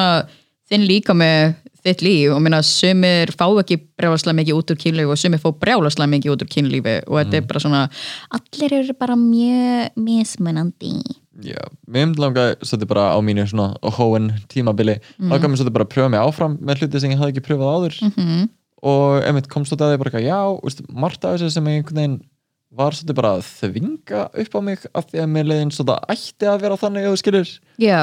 þinn 0.71 0.87
líka 0.89 1.15
með 1.17 1.55
þitt 1.81 2.03
líf 2.05 2.35
og 2.35 2.43
minna 2.45 2.61
sumir 2.67 3.31
fá 3.33 3.47
ekki 3.63 3.79
brjálaslega 3.99 4.37
mikið 4.37 4.59
út 4.59 4.73
úr 4.75 4.81
kynlífi 4.81 5.09
og 5.13 5.21
sumir 5.21 5.41
fá 5.41 5.49
brjálaslega 5.63 6.13
mikið 6.13 6.35
út 6.35 6.45
úr 6.45 6.51
kynlífi 6.53 6.97
og 7.07 7.17
þetta 7.23 7.39
er 7.39 7.47
bara 7.49 7.63
svona 7.65 7.83
allir 8.37 8.75
eru 8.81 8.97
bara 9.01 9.17
mjög 9.17 9.97
mismunandi. 9.97 10.93
Já, 11.41 11.61
mér 11.89 12.05
myndi 12.11 12.21
langa 12.21 12.47
svolítið 12.61 12.91
bara 12.91 13.07
á 13.17 13.19
mínu 13.25 13.47
svona 13.49 13.71
hóen 13.97 14.29
tímabili 14.53 14.99
mm. 15.01 15.31
langar 15.33 15.49
mér 15.49 15.61
svolítið 15.63 15.77
bara 15.79 15.89
pröfa 15.89 16.13
mig 16.13 16.21
áfram 16.21 16.59
með 16.61 16.83
hluti 16.83 17.01
sem 17.01 17.15
ég 17.15 17.21
hafði 17.23 17.37
ekki 17.37 17.47
pröfað 17.49 17.77
áður 17.77 18.01
Mhm. 18.11 18.49
Og 18.87 19.21
einmitt 19.27 19.49
komst 19.53 19.73
út 19.75 19.83
að 19.85 19.95
því 19.95 20.01
bara 20.03 20.11
eitthvað, 20.13 20.29
já, 20.29 20.41
veist, 20.65 20.83
margt 20.89 21.25
af 21.25 21.37
þessu 21.37 21.53
sem 21.57 21.71
einhvern 21.71 22.01
veginn 22.01 22.19
var 22.81 22.95
svolítið 22.95 23.17
bara 23.19 23.31
að 23.37 23.47
þvinga 23.49 24.21
upp 24.45 24.53
á 24.55 24.61
mig 24.63 24.85
af 24.95 25.09
því 25.11 25.23
að 25.25 25.33
mér 25.35 25.49
leiðin 25.51 25.73
svolítið 25.75 26.13
ætti 26.15 26.47
að 26.53 26.61
vera 26.63 26.77
þannig 26.79 27.07
ef 27.09 27.15
þú 27.17 27.21
skilur. 27.25 27.53
Já, 27.83 28.03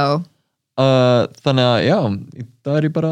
uh, 0.84 1.22
þannig 1.46 1.68
að 1.72 1.78
já 1.88 1.98
það 2.68 2.76
er 2.82 2.88
ég 2.90 2.94
bara, 2.98 3.12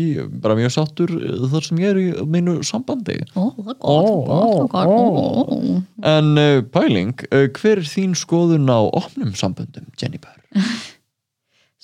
ég, 0.00 0.30
bara 0.46 0.56
mjög 0.58 0.72
sáttur 0.78 1.12
þar 1.52 1.66
sem 1.68 1.82
ég 1.84 1.92
er 1.92 2.00
í 2.00 2.06
mínu 2.36 2.56
sambandi. 2.64 3.18
Ó, 3.36 3.52
það 3.52 3.72
er 3.74 3.80
gott, 3.84 3.84
Ó, 3.84 4.66
gott, 4.72 5.52
ó. 5.52 5.82
en 6.14 6.32
uh, 6.40 6.62
pæling, 6.72 7.12
uh, 7.28 7.44
hver 7.60 7.82
er 7.84 7.90
þín 7.92 8.16
skoðun 8.16 8.66
á 8.72 8.80
opnum 8.88 9.34
samböndum, 9.36 9.90
Jennifer? 10.00 10.32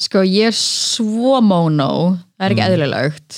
Sko, 0.04 0.24
ég 0.26 0.48
er 0.50 0.56
svo 0.58 1.36
mono 1.44 2.16
það 2.34 2.46
er 2.48 2.54
ekki 2.56 2.64
eðlilegt 2.64 3.36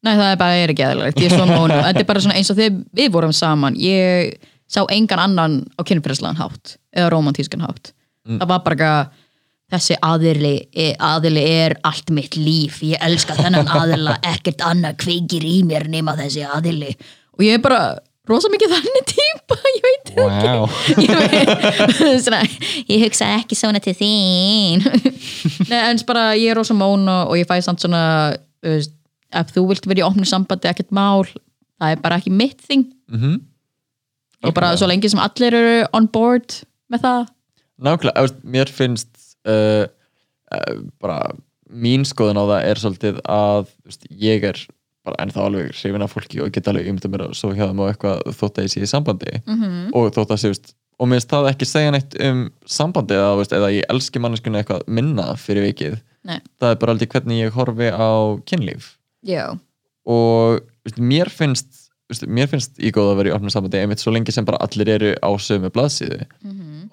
Nei, 0.00 0.14
það 0.16 0.30
er 0.30 0.38
bara 0.40 0.60
er 0.62 0.72
ekki 0.72 0.84
eðlilegt, 0.86 1.20
ég 1.20 1.28
er 1.28 1.36
svo 1.36 1.46
mono 1.50 1.78
Þetta 1.86 2.02
er 2.02 2.08
bara 2.08 2.22
svona 2.24 2.36
eins 2.40 2.50
og 2.52 2.56
þegar 2.60 2.76
við 3.00 3.10
vorum 3.16 3.34
saman 3.36 3.76
ég 3.80 4.36
sá 4.70 4.84
engan 4.94 5.24
annan 5.24 5.56
á 5.76 5.80
kynfyrslan 5.84 6.38
hátt 6.38 6.76
eða 6.94 7.10
romantískan 7.12 7.64
hátt. 7.66 7.90
Það 8.30 8.46
var 8.52 8.62
bara 8.64 8.76
ekki 8.76 8.92
þessi 9.70 9.96
aðili, 10.02 10.54
aðili 10.98 11.42
er 11.46 11.76
allt 11.86 12.10
mitt 12.14 12.36
líf, 12.38 12.80
ég 12.86 13.02
elska 13.06 13.36
þennan 13.38 13.70
aðila 13.70 14.16
ekkert 14.32 14.62
annað 14.66 14.96
kveikir 15.04 15.46
í 15.46 15.60
mér 15.66 15.86
nema 15.90 16.16
þessi 16.18 16.42
aðili. 16.46 16.94
Og 17.38 17.44
ég 17.46 17.58
er 17.58 17.62
bara 17.62 17.80
rosa 18.30 18.50
mikið 18.50 18.74
þannig 18.76 19.06
típa, 19.10 19.58
ég 19.76 19.84
veit 19.86 19.98
Wow. 20.20 20.64
ég, 21.04 21.10
veit, 21.14 22.22
svona, 22.24 22.40
ég 22.90 23.04
hugsa 23.04 23.28
ekki 23.38 23.58
svona 23.58 23.78
til 23.82 23.94
þín. 23.94 24.82
Nei, 25.70 25.78
en 25.78 26.00
bara 26.08 26.32
ég 26.34 26.50
er 26.50 26.58
rosa 26.58 26.74
móna 26.74 27.22
og 27.28 27.38
ég 27.38 27.46
fæ 27.48 27.60
samt 27.62 27.82
svona 27.84 28.02
þú 28.60 28.74
veist, 28.74 28.96
ef 29.32 29.54
þú 29.54 29.68
vilt 29.70 29.86
vera 29.86 30.02
í 30.02 30.06
opnu 30.08 30.26
sambandi 30.28 30.70
ekkert 30.70 30.90
mál, 30.94 31.26
það 31.80 31.94
er 31.94 32.02
bara 32.02 32.18
ekki 32.20 32.34
mitt 32.34 32.60
þing. 32.66 32.88
Mm 33.10 33.38
og 34.40 34.56
bara 34.56 34.72
svo 34.78 34.88
lengi 34.88 35.10
sem 35.12 35.20
allir 35.20 35.56
eru 35.56 35.76
on 35.96 36.08
board 36.12 36.60
með 36.92 37.04
það. 37.04 37.30
Nákvæmlega, 37.80 38.26
mér 38.56 38.72
finnst 38.72 39.10
uh, 39.48 39.86
uh, 40.52 40.82
bara 41.00 41.20
mín 41.70 42.04
skoðun 42.08 42.40
á 42.40 42.44
það 42.44 42.66
er 42.66 42.82
svolítið 42.82 43.22
að 43.30 43.70
veist, 43.86 44.06
ég 44.10 44.44
er 44.50 44.60
bara 45.06 45.22
ennþá 45.24 45.46
alveg 45.46 45.72
hrifin 45.78 46.04
af 46.04 46.12
fólki 46.12 46.42
og 46.44 46.52
get 46.52 46.68
alveg 46.68 46.90
ymda 46.90 47.08
mér 47.12 47.28
að 47.28 47.38
svo 47.38 47.54
hjá 47.54 47.66
þeim 47.66 47.80
og 47.80 47.92
eitthvað 47.92 48.36
þótt 48.36 48.60
að 48.60 48.66
ég 48.66 48.74
sé 48.74 48.84
í 48.84 48.90
sambandi. 48.90 49.40
-hmm. 49.46 49.90
og 49.96 50.12
þótt 50.16 50.34
að 50.34 50.42
sé, 50.42 50.52
veist, 50.52 50.74
og 51.00 51.08
mér 51.08 51.20
finnst 51.20 51.32
það 51.32 51.50
ekki 51.52 51.68
segja 51.68 51.94
neitt 51.94 52.16
um 52.20 52.42
sambandi 52.66 53.16
eða, 53.16 53.36
veist, 53.40 53.56
eða 53.56 53.72
ég 53.72 53.92
elski 53.92 54.20
manneskunni 54.20 54.60
eitthvað 54.60 54.84
minna 54.88 55.34
fyrir 55.36 55.68
vikið. 55.70 56.00
Nei. 56.20 56.36
það 56.60 56.70
er 56.74 56.80
bara 56.82 56.92
aldrei 56.92 57.08
hvernig 57.08 57.38
ég 57.40 57.54
horfi 57.56 57.86
á 57.88 58.36
kynlíf 58.44 58.99
Já, 59.26 59.44
og 60.08 60.60
veist, 60.86 61.00
mér 61.00 61.28
finnst 61.32 61.90
veist, 62.10 62.26
mér 62.26 62.48
finnst 62.50 62.80
í 62.82 62.92
góð 62.94 63.12
að 63.12 63.20
vera 63.20 63.32
í 63.32 63.34
opnum 63.36 63.52
sambandi 63.52 63.80
einmitt 63.80 64.02
svo 64.02 64.12
lengi 64.14 64.32
sem 64.34 64.46
bara 64.46 64.60
allir 64.64 64.88
eru 64.96 65.12
á 65.20 65.30
sömu 65.38 65.70
blaðsíðu. 65.74 66.24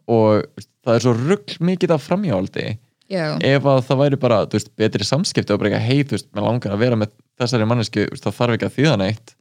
Og 0.08 0.44
þú 0.44 0.60
veist, 0.60 0.72
það 0.86 0.98
er 0.98 1.06
svo 1.06 1.14
rugg 1.18 1.56
mikið 1.70 1.96
af 1.96 2.06
framhjáhaldi 2.06 2.68
já, 3.12 3.24
ef 3.44 3.66
að 3.66 3.82
það 3.88 4.02
væri 4.04 4.20
bara 4.22 4.42
betri 4.78 5.08
samskipti 5.08 5.54
og 5.54 5.62
bara 5.62 5.72
eitthvað 5.72 5.88
hei, 5.88 6.04
þú 6.04 6.18
veist, 6.18 6.30
mér 6.36 6.48
langar 6.48 6.76
að 6.76 6.84
vera 6.84 7.00
með 7.00 7.16
þessari 7.40 7.70
mannesku, 7.70 8.06
það 8.22 8.38
þarf 8.40 8.58
ekki 8.58 8.68
að 8.68 8.78
þýða 8.78 8.98
neitt. 9.04 9.34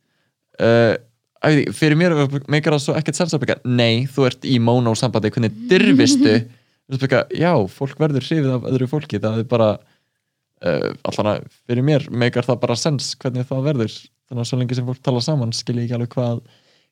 Uh, 0.56 0.94
veit 1.44 1.60
ekki, 1.60 1.74
fyrir 1.76 2.00
mér 2.00 2.14
meikar 2.48 2.76
það 2.76 2.84
svo 2.86 2.94
ekkert 2.96 3.18
sens 3.18 3.34
að 3.36 3.44
byggja 3.44 3.58
nei, 3.68 4.06
þú 4.10 4.28
ert 4.30 4.46
í 4.48 4.56
móno 4.62 4.94
sambandi, 4.96 5.32
hvernig 5.34 5.58
byggja, 7.02 7.26
já, 7.34 7.52
fólk 7.68 8.00
verður 8.00 8.24
hrifið 8.24 8.56
af 8.56 8.66
öðru 8.70 8.88
fólki, 8.90 9.20
það 9.22 9.42
er 9.42 9.48
bara 9.50 9.70
uh, 10.64 10.92
allan 11.10 11.32
að 11.34 11.50
fyrir 11.66 11.84
mér 11.86 12.06
meikar 12.10 12.46
það 12.46 12.62
bara 12.62 12.78
sens 12.80 13.14
hvernig 13.20 13.48
það 13.48 13.66
verður. 13.72 13.98
Þannig 14.26 14.42
að 14.42 14.48
svo 14.50 14.60
lengi 14.60 14.78
sem 14.78 14.86
fólk 14.86 15.02
tala 15.06 15.20
saman 15.22 15.52
skil 15.54 15.76
ég 15.78 15.84
ekki 15.86 15.98
alveg 15.98 16.14
hvað, 16.16 16.40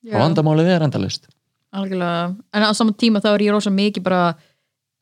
hvað 0.05 0.21
vandamálið 0.21 0.75
er 0.75 0.85
endalist 0.85 1.31
algjörlega. 1.75 2.35
En 2.55 2.65
á 2.65 2.71
saman 2.75 2.95
tíma 2.97 3.21
þá 3.23 3.31
er 3.33 3.45
ég 3.47 3.55
rosa 3.55 3.73
mikið 3.73 4.05
bara 4.05 4.35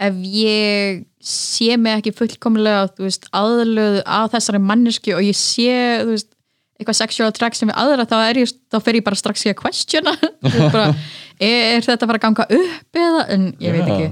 ef 0.04 0.20
ég 0.26 1.04
sé 1.24 1.78
mig 1.80 2.00
ekki 2.00 2.14
fullkomlega 2.18 2.88
veist, 3.00 3.30
aðlöð 3.36 4.02
að 4.04 4.32
þessari 4.36 4.62
mannesku 4.64 5.14
og 5.16 5.24
ég 5.24 5.38
sé 5.38 5.76
veist, 6.08 6.32
eitthvað 6.80 7.00
sexual 7.00 7.30
attraction 7.30 7.70
við 7.70 7.80
aðra 7.80 8.08
þá, 8.10 8.18
ég, 8.42 8.56
þá 8.74 8.80
fer 8.84 9.00
ég 9.00 9.06
bara 9.06 9.20
strax 9.20 9.46
í 9.46 9.54
að 9.54 9.60
questiona. 9.62 10.16
Bara, 10.74 10.90
er, 11.38 11.60
er 11.78 11.86
þetta 11.86 12.02
að 12.02 12.10
fara 12.10 12.20
að 12.20 12.26
ganga 12.26 12.48
upp 12.58 13.02
eða, 13.06 13.24
en 13.36 13.48
ég 13.64 13.78
veit 13.78 13.86
ekki. 13.86 14.10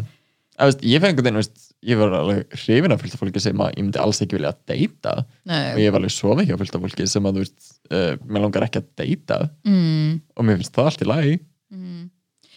Veist, 0.61 0.85
ég 0.85 1.01
fengi 1.01 1.17
einhvern 1.17 1.41
veginn, 1.41 1.57
ég 1.81 1.97
var 1.97 2.13
alveg 2.13 2.57
hrifin 2.61 2.93
af 2.93 3.01
fullt 3.01 3.15
af 3.17 3.21
fólki 3.23 3.41
sem 3.41 3.61
að 3.63 3.71
ég 3.73 3.85
myndi 3.85 4.01
alls 4.01 4.21
ekki 4.21 4.37
vilja 4.37 4.51
að 4.53 4.59
deyta 4.69 5.13
og 5.21 5.31
Nei, 5.49 5.61
ég 5.81 5.87
hef 5.89 5.97
alveg 5.97 6.13
sofið 6.13 6.51
hjá 6.51 6.57
fullt 6.61 6.75
af 6.77 6.83
fólki 6.85 7.07
sem 7.09 7.29
að 7.29 7.39
þú 7.39 7.45
veist, 7.45 7.71
uh, 7.89 8.11
mér 8.27 8.45
langar 8.45 8.67
ekki 8.67 8.81
að 8.83 8.91
deyta. 9.01 9.39
Mm, 9.65 10.19
og 10.37 10.45
mér 10.47 10.59
finnst 10.61 10.75
það 10.77 10.91
allt 10.91 11.01
í 11.01 11.09
lagi. 11.09 11.39
Mm. 11.71 12.03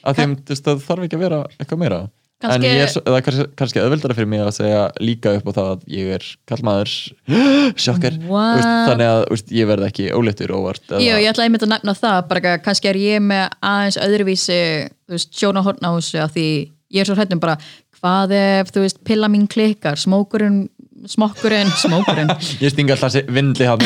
að 0.04 0.19
því 0.19 0.26
að 0.28 0.61
það 0.66 0.85
þarf 0.85 1.07
ekki 1.07 1.16
að 1.16 1.25
vera 1.25 1.40
eitthvað 1.57 1.83
meira. 1.85 2.02
En 2.45 2.50
Kannski- 2.50 2.69
ég 2.75 2.83
er 2.83 2.90
svo, 2.93 3.00
eða 3.09 3.21
kannski, 3.57 3.81
auðveldara 3.81 4.14
fyrir 4.19 4.28
mig 4.28 4.40
að 4.43 4.50
segja 4.59 4.81
líka 5.00 5.33
upp 5.38 5.47
á 5.49 5.52
það 5.57 5.69
að 5.71 5.85
ég 5.95 6.11
er 6.19 6.25
kallmaður 6.50 6.90
sjokkar, 7.85 8.19
þannig 8.21 9.07
að 9.09 9.23
veist, 9.31 9.52
ég 9.54 9.71
verð 9.71 9.87
ekki 9.88 10.11
óléttur 10.12 10.52
óvart 10.52 10.85
eða, 10.90 11.00
Jú, 11.00 11.14
ég 11.23 11.31
ætla 11.31 11.47
einmitt 11.47 11.64
að 11.64 11.73
nefna 11.73 11.95
það 11.97 12.19
bara 12.28 12.52
að 12.52 12.62
kannski 12.66 12.90
er 12.90 13.00
ég 13.00 13.25
með 13.25 13.47
aðeins 13.64 14.00
öðruvísi 14.04 14.61
þú 15.07 15.16
veist, 15.16 15.33
sjóna 15.40 15.64
hortna 15.64 15.95
á 15.95 15.97
þessu 15.97 16.21
af 16.26 16.35
því 16.35 16.47
ég 16.95 17.00
er 17.00 17.09
svo 17.09 17.16
hrættum 17.16 17.40
bara 17.40 17.57
hvað 18.04 18.34
ef, 18.37 18.73
þú 18.75 18.84
veist, 18.84 19.00
pilla 19.08 19.30
mín 19.32 19.46
klikkar? 19.49 19.96
Smókurinn, 20.00 20.66
smokkurinn 21.08 21.73
smókurinn. 21.80 22.32
Ég 22.64 22.75
stinga 22.75 22.99
alltaf 22.99 23.16
vindli 23.32 23.68
hann 23.68 23.80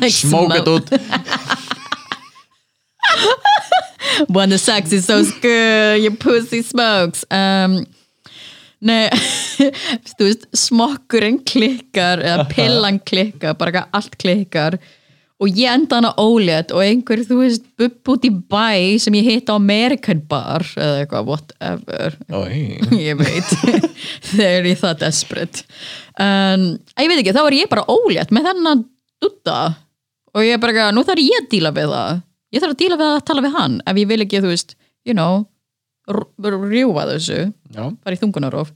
like 0.00 0.14
smókat 0.16 0.70
út. 0.72 0.94
When 4.30 4.48
the 4.48 4.58
sex 4.58 4.92
is 4.92 5.06
so 5.06 5.20
good 5.42 6.00
your 6.00 6.16
pussy 6.16 6.62
smokes. 6.62 7.26
Um, 7.30 7.84
Nei, 8.84 9.08
þú 10.18 10.26
veist, 10.26 10.42
smokkurinn 10.56 11.38
klikkar 11.48 12.20
eða 12.20 12.44
pillan 12.52 13.00
klikkar, 13.00 13.56
bara 13.56 13.86
allt 13.96 14.18
klikkar 14.20 14.76
og 15.42 15.50
ég 15.58 15.66
enda 15.66 15.98
hana 15.98 16.12
ólétt 16.20 16.70
og 16.72 16.82
einhver, 16.84 17.22
þú 17.26 17.38
veist, 17.40 17.64
bubb 17.80 18.10
út 18.14 18.26
í 18.28 18.30
bæ 18.30 18.98
sem 19.02 19.16
ég 19.18 19.26
hitt 19.26 19.50
á 19.50 19.58
American 19.58 20.20
bar 20.30 20.62
eða 20.78 21.00
eitthvað, 21.02 21.26
whatever. 21.32 22.16
Oi. 22.38 22.60
ég 23.08 23.18
veit. 23.18 23.50
Þegar 24.30 24.68
ég 24.70 24.78
það 24.80 25.00
desperate. 25.02 25.64
En 26.22 26.68
ég 27.02 27.10
veit 27.10 27.18
ekki, 27.24 27.34
þá 27.34 27.42
er 27.48 27.58
ég 27.58 27.72
bara 27.72 27.86
ólétt 27.90 28.30
með 28.34 28.46
þennan 28.52 28.84
dutta. 29.24 29.58
Og 30.34 30.46
ég 30.46 30.54
er 30.56 30.62
bara, 30.62 30.88
nú 30.94 31.02
þarf 31.06 31.22
ég 31.26 31.42
að 31.42 31.50
díla 31.56 31.74
við 31.74 31.90
það. 31.96 32.22
Ég 32.54 32.62
þarf 32.62 32.76
að 32.76 32.80
díla 32.84 33.00
við 33.02 33.10
að 33.10 33.20
tala 33.32 33.42
við 33.48 33.58
hann 33.58 33.76
ef 33.90 33.98
ég 34.04 34.10
vil 34.14 34.22
ekki, 34.24 34.40
þú 34.44 34.54
veist, 34.54 34.76
you 35.04 35.14
know 35.18 35.42
r- 36.10 36.28
rjúfa 36.70 37.08
þessu. 37.10 37.40
Já. 37.74 37.88
bara 38.04 38.14
í 38.14 38.20
þungunarof 38.22 38.70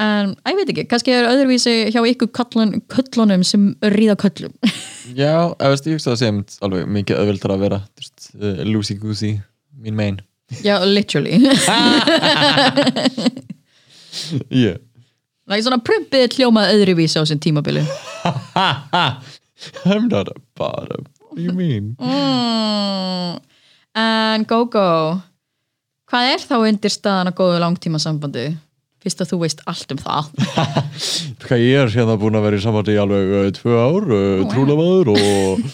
en 0.00 0.32
ég 0.48 0.56
veit 0.56 0.70
ekki, 0.72 0.86
kannski 0.88 1.12
er 1.12 1.26
öðruvísi 1.28 1.72
hjá 1.92 2.00
ykkur 2.08 2.30
köllun, 2.32 2.78
köllunum 2.92 3.42
sem 3.44 3.74
ríða 3.92 4.16
köllum 4.20 4.52
Já, 5.20 5.52
eða 5.58 5.72
veist, 5.74 5.88
ég 5.90 5.98
hugsa 5.98 6.14
að 6.14 6.20
það 6.22 6.28
einmitt 6.30 6.52
alveg 6.64 6.82
mikið 6.96 7.18
auðvildar 7.20 7.52
að 7.52 7.64
vera 7.66 7.78
veist, 8.00 8.18
uh, 8.38 8.62
loosey 8.68 8.96
goosey, 9.02 9.32
mín 9.76 9.98
megin 9.98 10.18
já, 10.68 10.76
literally 10.84 11.36
yeah. 14.62 14.76
like, 15.48 15.62
svona 15.64 15.82
prumpið 15.84 16.38
hljómað 16.38 16.72
öðruvísi 16.78 17.20
á 17.20 17.24
sem 17.28 17.40
tímabili 17.42 17.84
I'm 19.84 20.08
not 20.08 20.28
a 20.32 20.36
bottom 20.56 21.04
What 21.20 21.36
do 21.36 21.42
you 21.44 21.52
mean? 21.52 21.96
mm. 22.00 23.40
en 24.00 24.48
GóGó 24.48 25.20
hvað 26.08 26.32
er 26.32 26.40
þá 26.44 26.56
undir 26.60 26.92
staðan 26.92 27.28
að 27.32 27.38
góðu 27.40 27.60
langtíma 27.60 28.00
sambandi 28.00 28.50
fyrst 29.02 29.22
að 29.24 29.32
þú 29.32 29.38
veist 29.42 29.62
allt 29.70 29.94
um 29.94 30.00
það. 30.00 30.30
Ég 31.62 31.82
er 31.82 31.92
hérna 31.92 32.16
búin 32.20 32.38
að 32.38 32.46
vera 32.46 32.58
í 32.58 32.62
samvætti 32.62 32.94
í 32.94 33.00
alveg 33.02 33.32
uh, 33.38 33.48
tvö 33.56 33.78
ár, 33.78 34.08
uh, 34.08 34.44
trúlamaður 34.52 35.12
og 35.14 35.64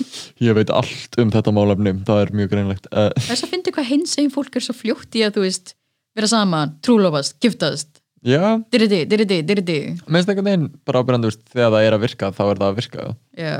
ég 0.44 0.56
veit 0.56 0.72
allt 0.74 1.18
um 1.20 1.32
þetta 1.34 1.54
málefni. 1.54 1.94
Það 2.08 2.22
er 2.24 2.34
mjög 2.40 2.52
greinlegt. 2.54 2.90
Þess 3.28 3.44
að 3.46 3.52
fyndi 3.52 3.74
hvað 3.74 3.90
hins 3.92 4.16
eginn 4.18 4.34
fólk 4.34 4.58
er 4.58 4.64
svo 4.64 4.76
fljótt 4.76 5.18
í 5.18 5.24
að 5.26 5.38
þú 5.38 5.46
veist 5.46 5.74
vera 6.18 6.30
saman, 6.30 6.76
trúlofast, 6.82 7.36
giftast. 7.42 7.90
Já, 8.26 8.58
diridi, 8.72 9.04
diridi, 9.06 9.42
diridi. 9.46 9.78
Minnst 10.10 10.30
einhvern 10.30 10.48
veginn 10.48 10.70
bara 10.88 11.04
ábyrjandi 11.04 11.30
veist, 11.30 11.44
þegar 11.52 11.70
það 11.76 11.86
er 11.86 11.94
að 11.94 12.04
virka 12.04 12.30
þá 12.34 12.42
er 12.48 12.58
það 12.58 12.66
að 12.68 12.78
virka. 12.80 13.06
Já, 13.38 13.56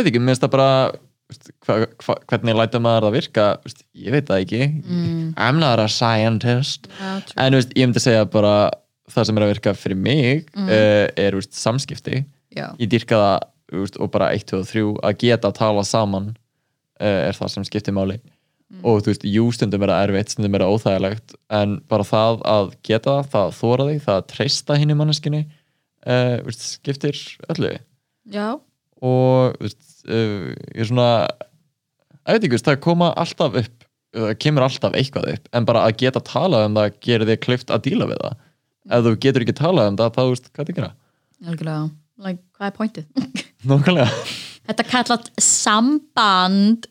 ekki, 0.00 0.22
minnst 0.22 0.44
það 0.46 0.54
bara 0.54 0.70
hva, 1.66 1.76
hva, 2.02 2.16
hvernig 2.30 2.56
lætur 2.58 2.82
maður 2.84 3.08
það 3.08 3.16
virka 3.18 3.46
veist, 3.64 3.84
ég 3.96 4.14
veit 4.14 4.28
það 4.28 4.44
ekki. 4.44 4.62
Mm. 4.82 5.22
I'm 5.36 5.60
not 5.62 5.82
a 5.82 5.88
scientist. 5.90 6.90
Trú. 6.98 7.36
en 7.36 7.58
veist, 7.58 7.72
ég 7.76 7.88
myndi 7.88 8.02
segja 8.02 8.26
bara 8.30 8.54
það 9.10 9.28
sem 9.28 9.40
er 9.40 9.46
að 9.46 9.54
virka 9.54 9.74
fyrir 9.78 9.98
mig 9.98 10.44
mm. 10.54 10.68
er 10.70 11.38
veist, 11.38 11.54
samskipti. 11.58 12.24
Já, 12.54 12.68
ég 12.80 12.90
dýrka 12.90 13.18
það 13.20 13.48
og 14.02 14.10
bara 14.10 14.32
1, 14.34 14.48
2 14.50 14.58
og 14.58 14.66
3 14.66 14.84
að 15.06 15.18
geta 15.22 15.50
að 15.50 15.58
tala 15.60 15.86
saman 15.86 16.32
uh, 16.32 17.20
er 17.28 17.36
það 17.38 17.52
sem 17.54 17.66
skiptir 17.68 17.96
máli. 17.96 18.18
Og 18.86 19.02
þú 19.02 19.10
veist, 19.10 19.24
jú 19.26 19.48
stundum 19.54 19.82
er 19.82 19.90
það 19.90 20.04
erfitt 20.06 20.32
stundum 20.34 20.56
er 20.56 20.64
það 20.64 20.74
óþægilegt 20.76 21.32
en 21.58 21.78
bara 21.90 22.06
það 22.06 22.42
að 22.46 22.68
geta 22.86 23.16
það, 23.16 23.30
það 23.32 23.46
að 23.46 23.56
þóra 23.58 23.86
þig 23.88 24.02
það 24.04 24.18
að 24.20 24.28
treysta 24.30 24.76
hinn 24.78 24.92
í 24.92 24.98
manneskinni 24.98 25.40
uh, 26.06 26.36
veist, 26.46 26.66
skiptir 26.76 27.22
öllu. 27.50 27.72
Já, 28.30 28.46
og 29.02 29.58
veist, 29.58 29.80
uh, 30.08 30.50
ég 30.74 30.82
er 30.84 30.90
svona 30.90 31.10
veist, 32.26 32.66
það 32.66 32.82
koma 32.84 33.12
alltaf 33.18 33.56
upp 33.62 33.86
það 34.10 34.36
kemur 34.42 34.66
alltaf 34.66 34.96
eitthvað 34.98 35.32
upp 35.36 35.50
en 35.54 35.66
bara 35.68 35.84
að 35.86 35.98
geta 36.02 36.22
talað 36.26 36.66
um 36.66 36.78
það 36.78 36.94
gerir 37.06 37.30
þig 37.30 37.42
klift 37.44 37.70
að 37.70 37.84
díla 37.86 38.08
við 38.10 38.22
það. 38.24 38.38
Ef 38.90 39.04
þú 39.06 39.16
getur 39.22 39.44
ekki 39.44 39.56
talað 39.60 39.90
um 39.92 39.98
það 40.00 40.14
þá 40.16 40.22
veist 40.30 40.50
hvað 40.50 40.70
þið 40.70 40.78
gera 40.80 40.92
like, 42.20 42.42
hvað 42.58 42.70
er 42.70 42.76
pointið? 42.76 43.06
Nákvæmlega. 43.70 44.08
Þetta 44.70 44.86
kallat 44.90 45.30
samband. 45.40 46.88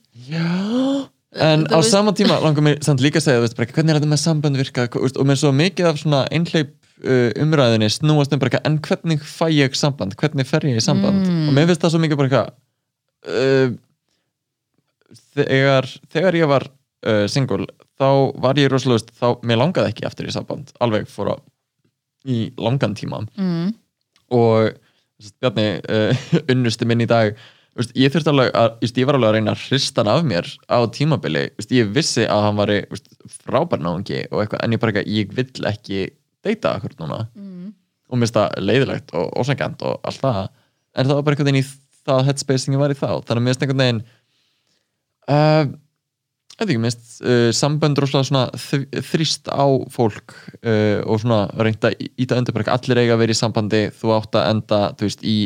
En 1.40 1.68
Þú 1.70 1.78
á 1.78 1.80
sama 1.86 2.14
tíma 2.18 2.40
langar 2.42 2.66
mér 2.66 2.80
samt 2.86 3.04
líka 3.04 3.20
að 3.22 3.28
segja, 3.28 3.44
veist, 3.44 3.58
bara, 3.58 3.70
hvernig 3.70 3.94
er 3.94 4.00
þetta 4.00 4.12
með 4.12 4.22
sambönd 4.24 4.60
virka 4.60 4.88
og 4.98 5.22
með 5.28 5.42
svo 5.44 5.52
mikið 5.56 5.90
af 5.92 6.00
svona 6.02 6.24
einhleip 6.34 6.72
uh, 7.04 7.30
umræðinni 7.44 7.92
snúast 7.94 8.34
um 8.34 8.42
bara 8.42 8.64
en 8.66 8.80
hvernig 8.86 9.22
fæ 9.22 9.46
ég 9.54 9.78
samband, 9.78 10.18
hvernig 10.20 10.50
fer 10.50 10.66
ég 10.66 10.80
í 10.80 10.84
samband? 10.84 11.22
Og 11.48 11.54
mér 11.56 11.70
finnst 11.70 11.86
það 11.86 11.94
svo 11.94 12.02
mikið 12.02 12.22
bara 12.22 12.32
eitthvað 12.32 12.50
uh, 13.28 13.76
þegar, 15.36 15.88
þegar 16.14 16.38
ég 16.40 16.50
var 16.52 16.68
uh, 16.70 17.26
single, 17.32 17.68
þá 18.00 18.10
var 18.40 18.60
ég 18.62 18.72
rosalega, 18.72 19.00
veist, 19.00 19.14
þá, 19.20 19.28
mér 19.48 19.62
langaði 19.64 19.94
ekki 19.94 20.08
aftur 20.08 20.30
í 20.30 20.36
samband, 20.36 20.74
alveg 20.84 21.08
fór 21.12 21.34
að 21.36 21.46
í 22.30 22.50
langan 22.60 22.98
tíma. 23.00 23.24
Mm. 23.40 23.74
og 24.36 24.76
Bjarni, 25.44 25.82
uh, 25.92 26.28
unnusti 26.54 26.88
minn 26.88 27.04
í 27.04 27.10
dag. 27.10 27.34
Veist, 27.78 27.92
ég 28.00 28.12
þurfti 28.12 28.32
alveg 28.32 28.54
að, 28.56 28.78
veist, 28.84 29.00
ég 29.00 29.08
var 29.08 29.18
alveg 29.18 29.30
að 29.30 29.36
reyna 29.36 29.56
að 29.56 29.66
hrista 29.66 30.04
hann 30.04 30.12
af 30.14 30.24
mér 30.28 30.48
á 30.72 30.80
tímabili. 30.96 31.44
Veist, 31.60 31.74
ég 31.76 31.92
vissi 31.96 32.24
að 32.28 32.46
hann 32.48 32.60
var 32.60 32.72
frábær 33.40 33.84
náungi 33.84 34.24
og 34.30 34.44
eitthvað, 34.44 34.64
en 34.64 34.76
ég 34.76 34.82
bara 34.82 34.96
ekki, 34.96 35.18
ég 35.18 35.36
vill 35.36 35.68
ekki 35.70 36.06
deyta 36.46 36.78
akkur 36.78 36.96
núna. 37.02 37.26
Mm. 37.36 37.74
og 38.10 38.24
það 38.26 38.56
leiðilegt 38.64 39.12
og 39.14 39.36
ósengand 39.38 39.84
og 39.86 40.00
allt 40.08 40.24
það, 40.24 40.48
en 40.98 41.10
það 41.10 41.18
var 41.20 41.26
bara 41.28 41.36
einhvern 41.36 41.50
veginn 41.52 41.62
í 41.62 41.68
það 42.08 42.24
ég 42.76 42.82
var 42.82 42.94
í 42.94 42.98
þá, 42.98 43.10
þannig 43.28 43.36
að 43.36 43.46
mér 43.46 43.54
finnst 43.54 43.66
einhvern 43.66 43.84
veginn 43.84 44.02
uh, 45.30 45.64
ég 46.60 46.60
veit 46.60 46.68
ekki, 46.68 46.82
mér 46.84 46.94
finnst 46.94 47.24
uh, 47.24 47.50
sambönd 47.56 48.02
rosalega 48.04 49.04
þrýst 49.12 49.52
á 49.52 49.68
fólk 49.94 50.36
uh, 50.64 51.00
og 51.06 51.22
svona 51.24 51.42
reynda 51.60 51.94
íta 51.96 52.40
undir 52.40 52.56
bara 52.56 52.66
ekki 52.66 52.76
allir 52.76 53.04
eiga 53.04 53.18
að 53.18 53.24
vera 53.24 53.36
í 53.36 53.40
sambandi 53.40 53.84
þú 54.00 54.14
átt 54.18 54.40
að 54.40 54.50
enda, 54.56 54.82
þú 55.00 55.10
veist, 55.10 55.24
í 55.24 55.38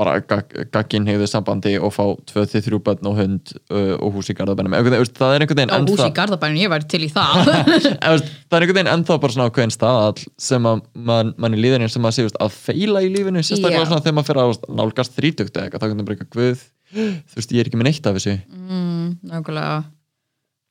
bara 0.00 0.14
gagginn 0.24 1.04
hegðu 1.10 1.26
sambandi 1.28 1.74
og 1.76 1.92
fá 1.92 2.02
2-3 2.32 2.78
bönn 2.86 3.08
og 3.10 3.18
hund 3.20 3.52
uh, 3.68 3.94
og 4.00 4.14
hús 4.16 4.30
í 4.32 4.36
garðabænum, 4.38 4.72
það 4.72 5.34
er 5.36 5.44
einhvern 5.44 5.60
veginn 5.60 5.74
Á 5.76 5.78
hús 5.84 5.92
ennþá- 5.92 6.08
í 6.08 6.14
Garðabænum, 6.16 6.60
ég 6.62 6.72
væri 6.72 6.88
til 6.88 7.02
í 7.04 7.10
það. 7.12 7.50
Það 8.00 8.56
er 8.56 8.64
einhvern 8.64 8.78
veginn 8.80 8.92
ennþá 8.94 9.18
bara 9.22 9.34
svona 9.36 9.48
ákveðin 9.52 9.74
staðall 9.74 10.24
sem 10.40 10.66
að 10.70 10.80
mann 11.10 11.34
man 11.36 11.54
í 11.54 11.60
líðinni 11.60 11.90
sem 11.92 12.08
að 12.08 12.16
sé 12.16 12.26
að 12.32 12.56
feila 12.56 13.02
í 13.04 13.12
lífinu 13.12 13.42
sérstaklega 13.44 13.84
Já. 13.84 13.88
svona 13.92 14.04
þegar 14.06 14.16
maður 14.18 14.30
fyrir 14.30 14.42
að 14.46 14.78
nálgast 14.80 15.18
þrítugt 15.20 15.60
eða 15.60 15.70
þá 15.76 15.84
kannski 15.84 16.06
bara 16.08 16.16
eitthvað 16.16 16.34
guð. 16.40 16.64
Þú 16.90 17.38
veist 17.38 17.52
ég 17.54 17.60
er 17.62 17.68
ekki 17.70 17.78
með 17.82 17.90
neitt 17.90 18.08
af 18.10 18.16
þessu. 18.18 18.34
Mm, 18.50 19.10
Nákvæmlega. 19.30 19.76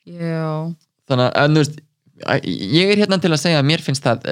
Já. 0.09 0.49
Þannig 1.09 1.25
að 1.29 1.39
en, 1.43 1.55
þú 1.55 1.63
veist 1.63 1.77
æ- 1.79 1.85
ég 2.43 2.93
er 2.93 3.01
hérna 3.03 3.19
til 3.21 3.31
að 3.31 3.41
segja 3.41 3.61
að 3.61 3.67
mér 3.69 3.83
finnst 3.83 4.05
það 4.05 4.25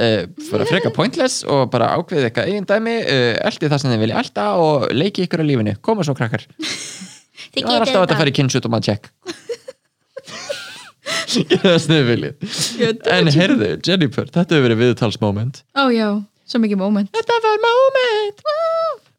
fyrir 0.48 0.63
að 0.65 0.72
freka 0.72 0.91
pointless 0.96 1.44
og 1.48 1.67
bara 1.74 1.94
ákveði 1.98 2.29
eitthvað 2.29 2.51
eigin 2.51 2.67
dæmi, 2.70 2.96
uh, 3.03 3.34
eldi 3.48 3.72
það 3.72 3.84
sem 3.84 3.94
þið 3.94 4.03
vilja 4.06 4.22
elda 4.24 4.48
og 4.63 4.88
leiki 4.96 5.27
ykkur 5.27 5.44
á 5.44 5.46
lífinu, 5.48 5.75
koma 5.86 6.08
svo 6.08 6.17
krakkar. 6.17 6.48
Þið 7.53 7.63
það 7.63 7.75
er 7.75 7.86
alltaf 7.86 8.03
að 8.03 8.20
fara 8.20 8.32
í 8.32 8.36
kynnsut 8.38 8.65
og 8.67 8.74
maður 8.74 8.91
check. 8.91 9.12
Gera 11.27 11.63
það 11.63 11.77
sem 11.84 11.94
þið 11.94 12.08
viljið. 12.12 12.48
En 13.13 13.29
heyrðu, 13.34 13.70
Jennifer, 13.86 14.29
þetta 14.32 14.56
hefur 14.56 14.65
verið 14.67 14.82
viðtalsmoment. 14.84 15.62
Ó 15.77 15.88
já, 15.94 16.08
svo 16.48 16.62
mikið 16.63 16.82
moment. 16.82 17.12
Þetta 17.15 17.38
var 17.46 17.62
moment. 17.63 18.44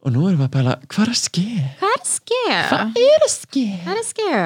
Og 0.05 0.15
nú 0.15 0.27
erum 0.29 0.41
við 0.41 0.47
að 0.47 0.55
pæla, 0.55 0.75
hvað 0.89 1.05
er 1.05 1.13
að 1.13 1.21
ske? 1.21 1.47
Hvað 1.81 1.93
er 1.93 2.03
að 2.03 3.33
ske? 3.33 3.65
Hvað 3.85 3.95
er 3.95 4.03
að 4.03 4.09
ske? 4.09 4.43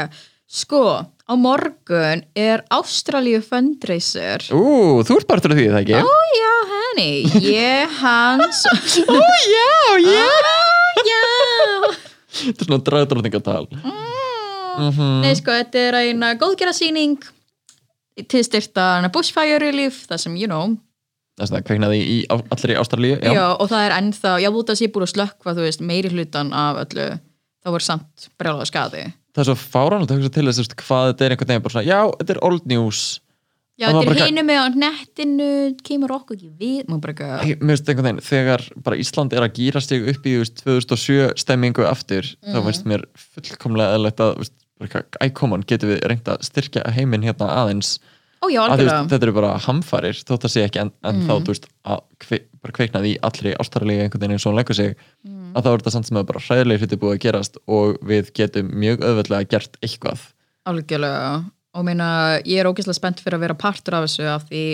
Er? 0.52 0.58
Sko, 0.60 1.00
á 1.00 1.32
morgun 1.32 2.26
er 2.36 2.60
Ástralíu 2.68 3.40
fundraiser. 3.40 4.44
Ú, 4.52 5.00
þú 5.00 5.14
ert 5.16 5.28
partur 5.30 5.54
af 5.54 5.56
því, 5.56 5.68
það 5.72 5.78
ekki? 5.80 6.00
Ó 6.04 6.16
já, 6.36 6.50
henni 6.72 7.46
Ég, 7.46 7.94
hans. 8.02 8.60
Ó, 9.08 9.16
já, 9.48 9.72
já 10.04 10.26
Já. 11.08 11.22
Þetta 12.42 12.52
er 12.52 12.68
svona 12.68 12.78
dragdrótningatal 12.84 13.64
mm. 13.72 15.00
Nei, 15.24 15.32
sko, 15.40 15.56
þetta 15.56 15.86
er 15.86 15.98
eina 16.02 16.34
góðgerasýning 16.36 17.16
til 18.28 18.44
styrta 18.44 19.08
bushfire 19.12 19.56
relief, 19.62 20.02
það 20.10 20.22
sem, 20.26 20.36
you 20.36 20.50
know. 20.52 20.76
Það 21.40 21.46
er 21.46 21.50
svona 21.54 21.64
kveiknaði 21.64 22.02
í 22.04 22.20
allri 22.28 22.76
Ástralíu 22.76 23.16
Já. 23.24 23.56
og 23.56 23.72
það 23.72 23.86
er 23.88 23.96
ennþá, 24.02 24.36
já, 24.44 24.52
út 24.52 24.68
að 24.68 24.82
sé 24.82 24.92
búið 24.92 25.08
að 25.08 25.14
slökkva 25.14 25.56
þú 25.56 25.64
veist, 25.64 25.80
meiri 25.80 26.12
hlutan 26.12 26.52
af 26.52 26.84
öllu. 26.84 27.08
Þá 27.64 27.72
er 27.72 27.88
samt 27.88 28.30
brjálaða 28.36 28.68
skadi 28.68 29.08
Það 29.32 29.42
er 29.42 29.48
svo 29.48 29.54
fáránlega 29.56 30.12
að 30.12 30.18
hugsa 30.20 30.32
til 30.34 30.46
þess 30.50 30.74
hvað 30.82 31.06
þetta 31.12 31.24
er 31.24 31.34
einhvern 31.34 31.48
veginn 31.52 31.62
bara 31.66 31.72
svona, 31.76 31.88
já, 31.88 32.00
þetta 32.20 32.34
er 32.36 32.42
old 32.48 32.66
news 32.68 33.02
Já, 33.80 33.86
þetta 33.88 34.12
er 34.12 34.26
hinu 34.28 34.42
með 34.44 34.58
á 34.60 34.66
nettinu 34.76 35.46
kemur 35.82 36.12
okkur 36.18 36.36
ekki 36.36 36.50
við 36.60 36.90
Mér 36.92 37.72
finnst 37.72 37.88
einhvern 37.88 38.04
veginn, 38.10 38.20
þegar 38.26 38.64
bara 38.84 38.98
Ísland 39.00 39.32
er 39.32 39.46
að 39.46 39.54
gýra 39.56 39.80
sig 39.82 40.04
upp 40.12 40.26
í 40.28 40.34
þú 40.36 40.42
veist, 40.44 40.60
2007 40.60 41.32
stemmingu 41.40 41.86
aftur, 41.88 42.28
þá 42.44 42.58
Mhm. 42.60 42.66
finnst 42.68 42.84
mér 42.92 43.06
fullkomlega 43.16 43.96
eðlilegt 43.96 44.20
að, 44.20 44.34
þú 44.36 44.42
veist, 44.44 44.52
bara 44.78 44.88
eitthvað, 44.90 45.18
æ, 45.24 45.34
come 45.40 45.52
on, 45.56 45.62
getum 45.72 45.88
við 45.94 46.04
reynd 46.12 46.28
að 46.28 46.44
styrkja 46.50 46.84
heiminn 46.92 47.22
hérna 47.24 47.48
aðeins 47.62 47.98
Ó 48.42 48.46
já, 48.52 48.60
að 48.68 48.82
veist, 48.84 49.10
þetta 49.14 49.22
eru 49.22 49.32
bara 49.40 49.56
hamfarir 49.58 50.16
þótt 50.20 50.44
að 50.46 50.52
sé 50.52 50.64
ekki 50.68 50.80
en, 50.84 50.92
en 51.02 51.22
þá 51.24 51.32
Mm. 51.32 51.44
þú 51.46 51.50
veist 51.54 51.66
að 51.86 52.00
kve, 52.20 52.40
bara 52.62 52.72
kveiknaði 52.76 53.14
í 53.16 53.18
allri 53.22 53.54
ástaralegi 53.56 54.02
einhvern 54.04 54.20
veginn 54.20 54.34
og 54.36 54.52
hún 54.52 54.58
leggur 54.60 54.74
sig 54.76 54.96
Mm. 55.26 55.41
Að 55.52 55.64
þá 55.64 55.70
er 55.70 55.82
þetta 55.82 55.94
samt 55.94 56.08
sem 56.08 56.20
að 56.20 56.28
bara 56.30 56.44
hræðilega 56.46 56.82
hluti 56.82 57.00
búið 57.02 57.14
að 57.16 57.22
gerast 57.26 57.58
og 57.78 57.98
við 58.08 58.30
getum 58.38 58.72
mjög 58.82 59.04
auðveldlega 59.06 59.50
gert 59.54 59.78
eitthvað. 59.82 60.24
Algjörlega. 60.70 61.32
Og 61.72 61.86
meina, 61.88 62.08
ég 62.44 62.60
er 62.60 62.68
ógeðslega 62.68 62.98
spennt 62.98 63.22
fyrir 63.24 63.38
að 63.38 63.46
vera 63.46 63.58
partur 63.58 63.96
af 63.96 64.06
þessu 64.06 64.26
af 64.28 64.44
því, 64.50 64.64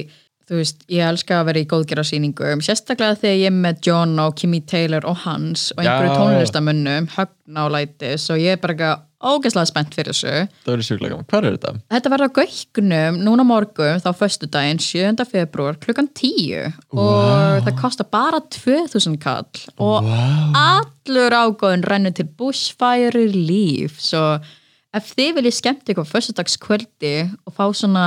þú 0.48 0.60
veist, 0.62 0.86
ég 0.88 1.04
elska 1.04 1.40
að 1.40 1.50
vera 1.50 1.60
í 1.62 1.66
góðgerasýningum, 1.68 2.62
sérstaklega 2.64 3.18
þegar 3.20 3.36
ég 3.42 3.50
er 3.50 3.58
með 3.58 3.82
John 3.88 4.14
og 4.22 4.38
Kimmy 4.38 4.62
Taylor 4.64 5.04
og 5.08 5.20
Hans 5.26 5.68
og 5.74 5.82
einhverju 5.82 6.14
tónlistamönnum, 6.16 7.10
högnálætis 7.16 8.30
og 8.32 8.40
ég 8.40 8.56
er 8.56 8.62
bara 8.62 8.76
eitthvað 8.76 9.04
ógeðslega 9.18 9.66
spennt 9.66 9.96
fyrir 9.96 10.14
þessu. 10.14 10.32
Það 10.62 10.72
verður 10.72 10.86
sjúklega 10.86 11.12
gaman, 11.12 11.26
hvað 11.28 11.46
er 11.48 11.56
þetta? 11.56 11.72
Þetta 11.94 12.12
verður 12.12 12.30
á 12.30 12.36
Gauknum 12.38 13.18
núna 13.26 13.44
á 13.44 13.50
morgun 13.50 14.02
þá 14.04 14.08
föstudaginn 14.20 14.82
7. 14.82 15.26
februar 15.26 15.78
klukkan 15.82 16.08
10 16.14 16.78
og 16.94 17.66
það 17.66 17.80
kostar 17.80 18.08
bara 18.14 18.40
2000 18.54 19.18
kall. 19.22 19.64
Og 19.82 20.06
allur 20.06 21.34
ágóðin 21.34 21.84
rennur 21.88 22.14
til 22.14 22.28
Bushfire 22.38 23.10
Relief. 23.16 23.98
Svo 24.00 24.38
ef 24.94 25.12
þið 25.18 25.40
viljið 25.40 25.58
skemmt 25.58 25.90
ykkur 25.92 26.08
föstudagskvöldi 26.08 27.16
og 27.42 27.56
fá 27.58 27.66
svona 27.74 28.06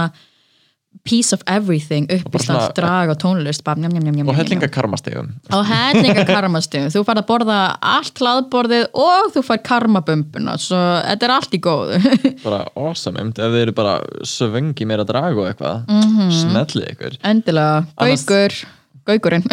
piece 1.04 1.34
of 1.34 1.42
everything 1.50 2.06
upp 2.14 2.36
í 2.36 2.42
stand 2.44 2.60
svona- 2.60 2.74
drag 2.78 3.10
og 3.14 3.18
tónlist 3.22 3.64
bara 3.66 3.80
njam, 3.82 3.94
njam, 3.96 4.04
njam, 4.04 4.28
og 4.28 4.36
njam, 4.36 4.40
hellinga 4.42 4.68
njam. 4.68 4.74
karmastegum 4.76 5.32
og 5.50 5.64
hellinga 5.66 6.26
karmastum 6.30 6.90
þú 6.94 7.04
fær 7.08 7.22
að 7.22 7.28
borða 7.32 7.60
allt 7.94 8.22
hlaðborðið 8.22 8.86
og 8.94 9.32
þú 9.34 9.44
fær 9.48 9.64
karmabumbuna 9.70 10.58
svo 10.62 10.78
þetta 10.78 11.28
er 11.28 11.36
allt 11.38 11.58
í 11.58 11.62
góðu 11.64 12.02
bara 12.46 12.66
awesome, 12.76 13.18
ef 13.32 13.34
þið 13.40 13.62
eru 13.64 13.78
bara 13.78 13.96
svöngi 14.22 14.86
meira 14.86 15.08
drag 15.08 15.38
og 15.38 15.50
eitthvað 15.50 15.88
mm. 15.88 16.06
-hmm. 16.06 16.38
smellið 16.44 16.94
ykkur 16.94 17.18
Endilega, 17.24 17.86
Annars- 17.98 18.64
gaukur 19.10 19.32
Gaukurinn. 19.32 19.46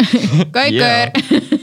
Gaukur. 0.53 1.57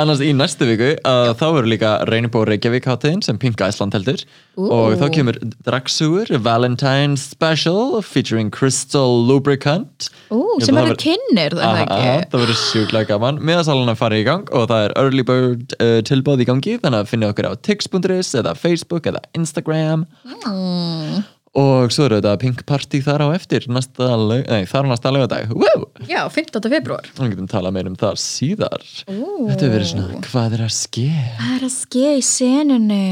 Annars 0.00 0.20
í 0.24 0.30
næstu 0.36 0.66
viku 0.68 0.92
að 1.06 1.30
þá 1.40 1.44
verður 1.56 1.68
líka 1.72 1.92
Rainbow 2.10 2.44
Reykjavík 2.46 2.86
hátíðin 2.88 3.22
sem 3.24 3.38
Pink 3.40 3.60
Iceland 3.60 3.96
heldur. 3.96 4.22
Ú. 4.56 4.68
og 4.72 4.94
þá 4.96 5.10
kemur 5.12 5.36
Dragsúr 5.66 6.30
Valentine's 6.40 7.26
Special 7.34 8.00
featuring 8.00 8.50
Crystal 8.52 9.18
Lubricant. 9.28 10.08
Ú, 10.32 10.40
sem 10.64 10.76
það 10.76 10.94
kynnir 11.02 11.56
það 11.58 11.82
ekki? 11.82 12.10
það 12.32 12.44
verður 12.44 12.60
sjúklega 12.62 13.10
gaman. 13.12 13.40
Miðasalan 13.44 13.92
að 13.92 14.00
fara 14.00 14.20
í 14.20 14.26
gang 14.26 14.52
og 14.56 14.68
það 14.72 14.88
er 14.88 14.96
early 15.02 15.26
bird 15.28 15.76
uh, 15.80 16.00
tilbáð 16.08 16.44
í 16.46 16.50
gangi 16.50 16.76
þannig 16.82 17.02
að 17.02 17.12
finna 17.12 17.32
okkur 17.34 17.50
á 17.50 17.52
tix.is 17.60 18.34
eða 18.40 18.56
Facebook 18.56 19.08
eða 19.12 19.24
Instagram. 19.36 20.06
Mm. 20.24 21.24
Og 21.56 21.92
svo 21.94 22.06
eru 22.06 22.18
þetta 22.20 22.34
Pink 22.42 22.62
Party 22.68 23.00
þar 23.04 23.24
á 23.24 23.28
eftir 23.36 23.66
næsta, 23.72 24.08
laug- 24.20 24.46
nei, 24.50 24.66
þar 24.68 24.86
á 24.86 24.88
næsta 24.92 25.12
lögadag 25.14 25.52
Woo! 25.56 25.86
Já, 26.10 26.22
15. 26.32 26.68
februar 26.72 27.08
við 27.16 27.32
getum 27.34 27.50
talað 27.50 27.76
meir 27.76 27.90
um 27.90 27.96
það 27.98 28.18
síðar. 28.22 28.84
Ú. 29.08 29.48
þetta 29.48 29.66
hefur 29.66 29.74
verið 29.76 29.90
svona, 29.92 30.20
hvað 30.28 30.56
er 30.58 30.64
að 30.66 30.74
ske? 30.76 31.06
Hvað 31.40 31.56
er 31.56 31.66
að 31.66 31.74
ske 31.76 32.06
í 32.16 32.24
senunni? 32.30 33.06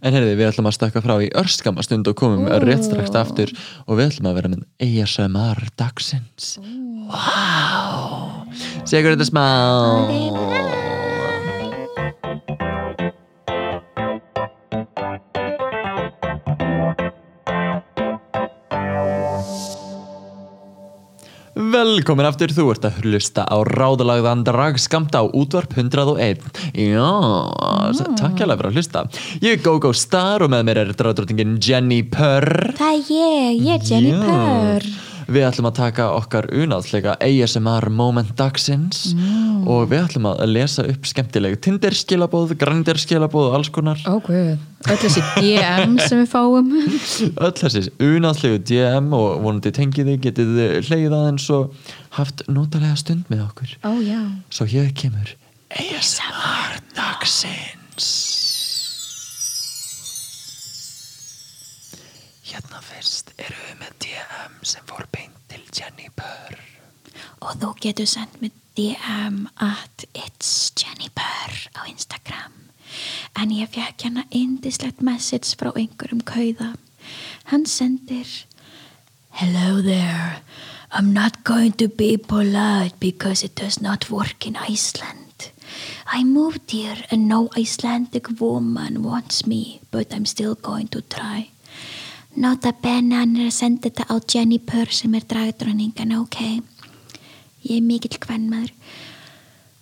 en 0.00 0.16
heyrði, 0.16 0.36
við 0.38 0.48
ætlum 0.52 0.70
að 0.70 0.76
stakka 0.78 1.02
frá 1.04 1.16
í 1.20 1.30
örskama 1.36 1.84
stund 1.84 2.08
og 2.08 2.16
komum 2.16 2.46
rétt 2.64 2.86
strax 2.86 3.12
aftur. 3.20 3.52
Og 3.86 3.98
við 3.98 4.14
ætlum 4.14 4.30
að 4.30 4.38
vera 4.40 4.52
með 4.54 4.64
ASMR 4.86 5.66
dagsins. 5.76 6.54
Wow 7.10 8.40
segur 8.88 9.14
þetta 9.14 9.26
smá 9.28 9.44
Velkomin 21.60 22.24
aftur, 22.24 22.52
þú 22.56 22.64
ert 22.72 22.86
að 22.88 23.02
hlusta 23.04 23.44
á 23.44 23.56
ráðalagðan 23.68 24.44
dragskamta 24.46 25.20
á 25.20 25.24
útvarp 25.28 25.74
101 25.76 26.40
Já, 26.72 27.10
mm. 27.10 28.16
takk 28.16 28.40
hérlega 28.40 28.62
fyrir 28.62 28.70
að 28.70 28.78
hlusta 28.78 29.04
Ég 29.44 29.58
er 29.58 29.62
GóGó 29.66 29.92
Star 29.92 30.46
og 30.46 30.52
með 30.54 30.64
mér 30.70 30.82
er 30.86 30.94
dragdrótingin 30.96 31.58
Jenny 31.60 32.00
Purr 32.08 32.72
Það 32.80 32.96
er 32.96 33.12
ég, 33.12 33.62
ég 33.68 33.76
er 33.76 33.88
Jenny. 33.92 34.16
Purr 34.24 35.09
Við 35.30 35.44
ætlum 35.46 35.68
að 35.68 35.76
taka 35.76 36.08
okkar 36.16 36.48
unáðsleika 36.50 37.12
ASMR 37.22 37.86
moment 37.94 38.32
dagsins 38.38 39.12
Mm. 39.14 39.66
og 39.70 39.84
við 39.92 40.00
ætlum 40.08 40.26
að 40.26 40.40
lesa 40.50 40.82
upp 40.90 41.06
skemmtileg 41.06 41.60
Tinder 41.62 41.94
skilabóð, 41.94 42.56
Grindr 42.58 42.98
skilabóð 42.98 43.50
og 43.50 43.54
alls 43.60 43.68
konar. 43.70 44.00
Guð, 44.26 44.58
öll 44.90 44.96
þessi 45.04 45.22
DM 45.38 45.98
sem 46.02 46.22
við 46.24 46.30
fáum. 46.32 46.72
Öll 47.46 47.52
þessi 47.60 47.84
unáðslegu 48.02 48.58
DM 48.72 49.12
og 49.14 49.38
vonandi 49.44 49.70
tengið 49.76 50.10
þið 50.10 50.20
getið 50.26 50.50
hleyið 50.88 51.14
aðeins 51.20 51.46
og 51.54 51.78
haft 52.18 52.42
notalega 52.50 52.96
stund 52.98 53.30
með 53.30 53.44
okkur. 53.46 53.76
Ó, 53.86 53.90
já. 54.02 54.18
Svo 54.50 54.66
hér 54.66 54.90
kemur 54.98 55.36
ASMR 55.70 56.80
dagsins. 56.98 58.10
Hérna 62.50 62.80
fyrst 62.82 63.30
eru 63.38 63.54
við 63.68 63.76
með 63.84 63.89
sem 64.70 64.86
fór 64.86 65.06
beint 65.14 65.36
til 65.50 65.62
Jenny 65.74 66.10
Purr 66.16 66.58
Og 67.40 67.56
þú 67.60 67.70
getur 67.80 68.08
sendt 68.08 68.40
mér 68.42 68.52
DM 68.78 69.46
at 69.64 70.04
it's 70.14 70.72
Jenny 70.76 71.08
Purr 71.16 71.56
á 71.76 71.88
Instagram. 71.88 72.52
En 73.40 73.52
ég 73.54 73.70
fekk 73.72 74.04
hérna 74.04 74.26
indislegt 74.30 75.00
message 75.00 75.56
frá 75.56 75.72
einhverjum 75.72 76.20
kauða. 76.28 76.74
Hann 77.50 77.64
sendir 77.66 78.44
Hello 79.30 79.80
there. 79.80 80.42
I'm 80.92 81.12
not 81.14 81.44
going 81.44 81.72
to 81.78 81.88
be 81.88 82.16
polite 82.18 82.98
because 83.00 83.44
it 83.44 83.54
does 83.54 83.80
not 83.80 84.10
work 84.10 84.46
in 84.46 84.56
Iceland. 84.56 85.50
I 86.12 86.24
moved 86.24 86.70
here 86.70 86.98
and 87.10 87.28
no 87.28 87.48
Icelandic 87.56 88.28
woman 88.40 89.02
wants 89.02 89.46
me, 89.46 89.80
but 89.90 90.12
I'm 90.12 90.26
still 90.26 90.56
going 90.56 90.88
to 90.88 91.00
try. 91.00 91.50
Nota 92.38 92.70
bene 92.70 93.18
hann 93.18 93.34
er 93.36 93.48
að 93.48 93.56
senda 93.56 93.88
þetta 93.88 94.06
á 94.06 94.14
Jenny 94.22 94.58
Purr 94.62 94.92
sem 94.94 95.14
er 95.18 95.24
dragdröningan, 95.26 96.14
ok? 96.14 96.62
Ég 97.66 97.80
er 97.80 97.86
mikill 97.86 98.20
kvennmaður. 98.22 98.70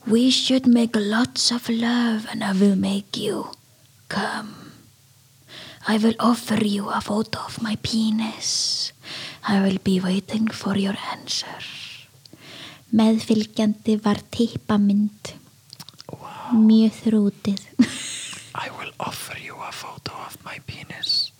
We 0.09 0.31
should 0.33 0.67
make 0.67 0.97
lots 0.97 1.51
of 1.53 1.69
love 1.69 2.25
and 2.33 2.43
I 2.43 2.53
will 2.57 2.77
make 2.77 3.21
you 3.21 3.53
come. 4.09 4.73
I 5.87 5.99
will 5.99 6.17
offer 6.19 6.65
you 6.65 6.89
a 6.89 7.01
photo 7.01 7.45
of 7.45 7.61
my 7.61 7.77
penis. 7.77 8.93
I 9.47 9.61
will 9.61 9.79
be 9.85 10.01
waiting 10.01 10.49
for 10.49 10.77
your 10.77 10.97
answer. 11.13 11.61
Meðfylgjandi 12.93 13.99
var 14.01 14.25
tippamynd. 14.33 15.35
Mjög 16.57 16.97
þrútið. 17.05 17.61
I 18.57 18.73
will 18.81 18.93
offer 18.99 19.37
you 19.37 19.55
a 19.61 19.73
photo 19.73 20.17
of 20.25 20.41
my 20.45 20.57
penis 20.65 20.79
Penis. 20.79 21.33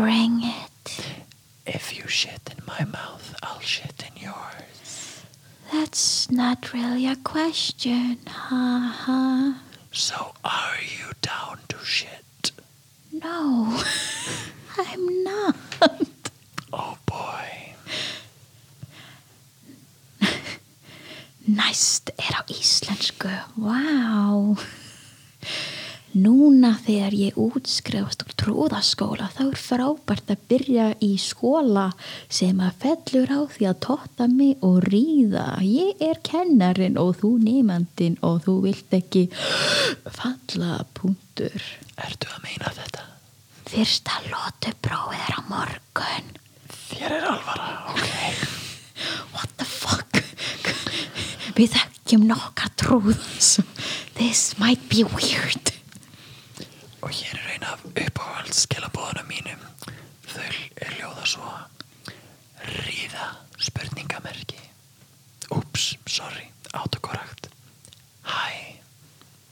Bring 0.00 0.40
it. 0.42 1.12
If 1.66 1.94
you 1.94 2.08
shit 2.08 2.40
in 2.56 2.64
my 2.66 2.84
mouth, 2.86 3.34
I'll 3.42 3.60
shit 3.60 4.02
in 4.08 4.22
yours 4.22 5.24
That's 5.70 6.30
not 6.30 6.72
really 6.72 7.06
a 7.06 7.16
question. 7.16 8.18
Ha 8.26 8.96
ha. 9.04 9.60
So 9.92 10.32
are 10.42 10.80
you 10.80 11.12
down 11.20 11.58
to 11.68 11.76
shit? 11.84 12.50
No, 13.12 13.78
I'm 14.78 15.22
not. 15.22 15.56
Oh 16.72 16.96
boy 17.04 17.48
Næst 21.58 22.10
er 22.16 22.34
á 22.40 22.42
íslensku. 22.48 23.28
Vá. 23.56 23.84
Wow. 23.84 24.56
Núna 26.14 26.74
þegar 26.84 27.14
ég 27.14 27.36
útskrifast 27.38 28.19
úr 28.19 28.19
trúðaskóla 28.50 29.28
þá 29.30 29.42
er 29.44 29.58
frábært 29.62 30.30
að 30.32 30.40
byrja 30.50 30.86
í 31.06 31.10
skóla 31.22 31.84
sem 32.32 32.58
að 32.58 32.80
fellur 32.82 33.30
á 33.30 33.40
því 33.52 33.68
að 33.70 33.78
totta 33.84 34.26
mig 34.26 34.64
og 34.66 34.80
ríða. 34.90 35.60
Ég 35.62 36.02
er 36.02 36.18
kennarin 36.26 36.98
og 36.98 37.20
þú 37.20 37.30
nefandin 37.44 38.18
og 38.26 38.42
þú 38.48 38.56
vilt 38.66 38.96
ekki 38.98 39.28
falla 40.10 40.80
punktur. 40.98 41.62
Ertu 41.94 42.32
að 42.34 42.42
meina 42.48 42.74
þetta? 42.74 43.06
Fyrsta 43.70 44.18
lótu 44.26 44.74
prófið 44.82 45.22
er 45.28 45.38
á 45.38 45.40
morgun. 45.46 46.30
Þér 46.90 47.18
er 47.20 47.30
alvara, 47.30 47.72
ok 47.94 48.08
What 49.36 49.54
the 49.62 49.68
fuck? 49.68 50.24
Við 51.54 51.76
þekkjum 51.76 52.26
nokkar 52.26 52.74
trúð 52.74 53.14
so 53.38 53.62
this 54.18 54.58
might 54.58 54.82
be 54.90 55.06
weird. 55.06 55.79
Og 57.00 57.10
hér 57.16 57.36
er 57.40 57.52
eina 57.54 57.74
af 57.74 57.84
uppáhalds 57.94 58.64
skilabóðunum 58.66 59.28
mínum. 59.30 59.62
Þau 60.30 60.48
er 60.84 60.96
ljóða 60.98 61.26
svo. 61.26 61.52
Ríða 62.84 63.30
spurningamerki. 63.58 64.60
Úps, 65.50 65.96
sorry, 66.06 66.46
autokorrekt 66.74 67.48
Hæ 68.22 68.78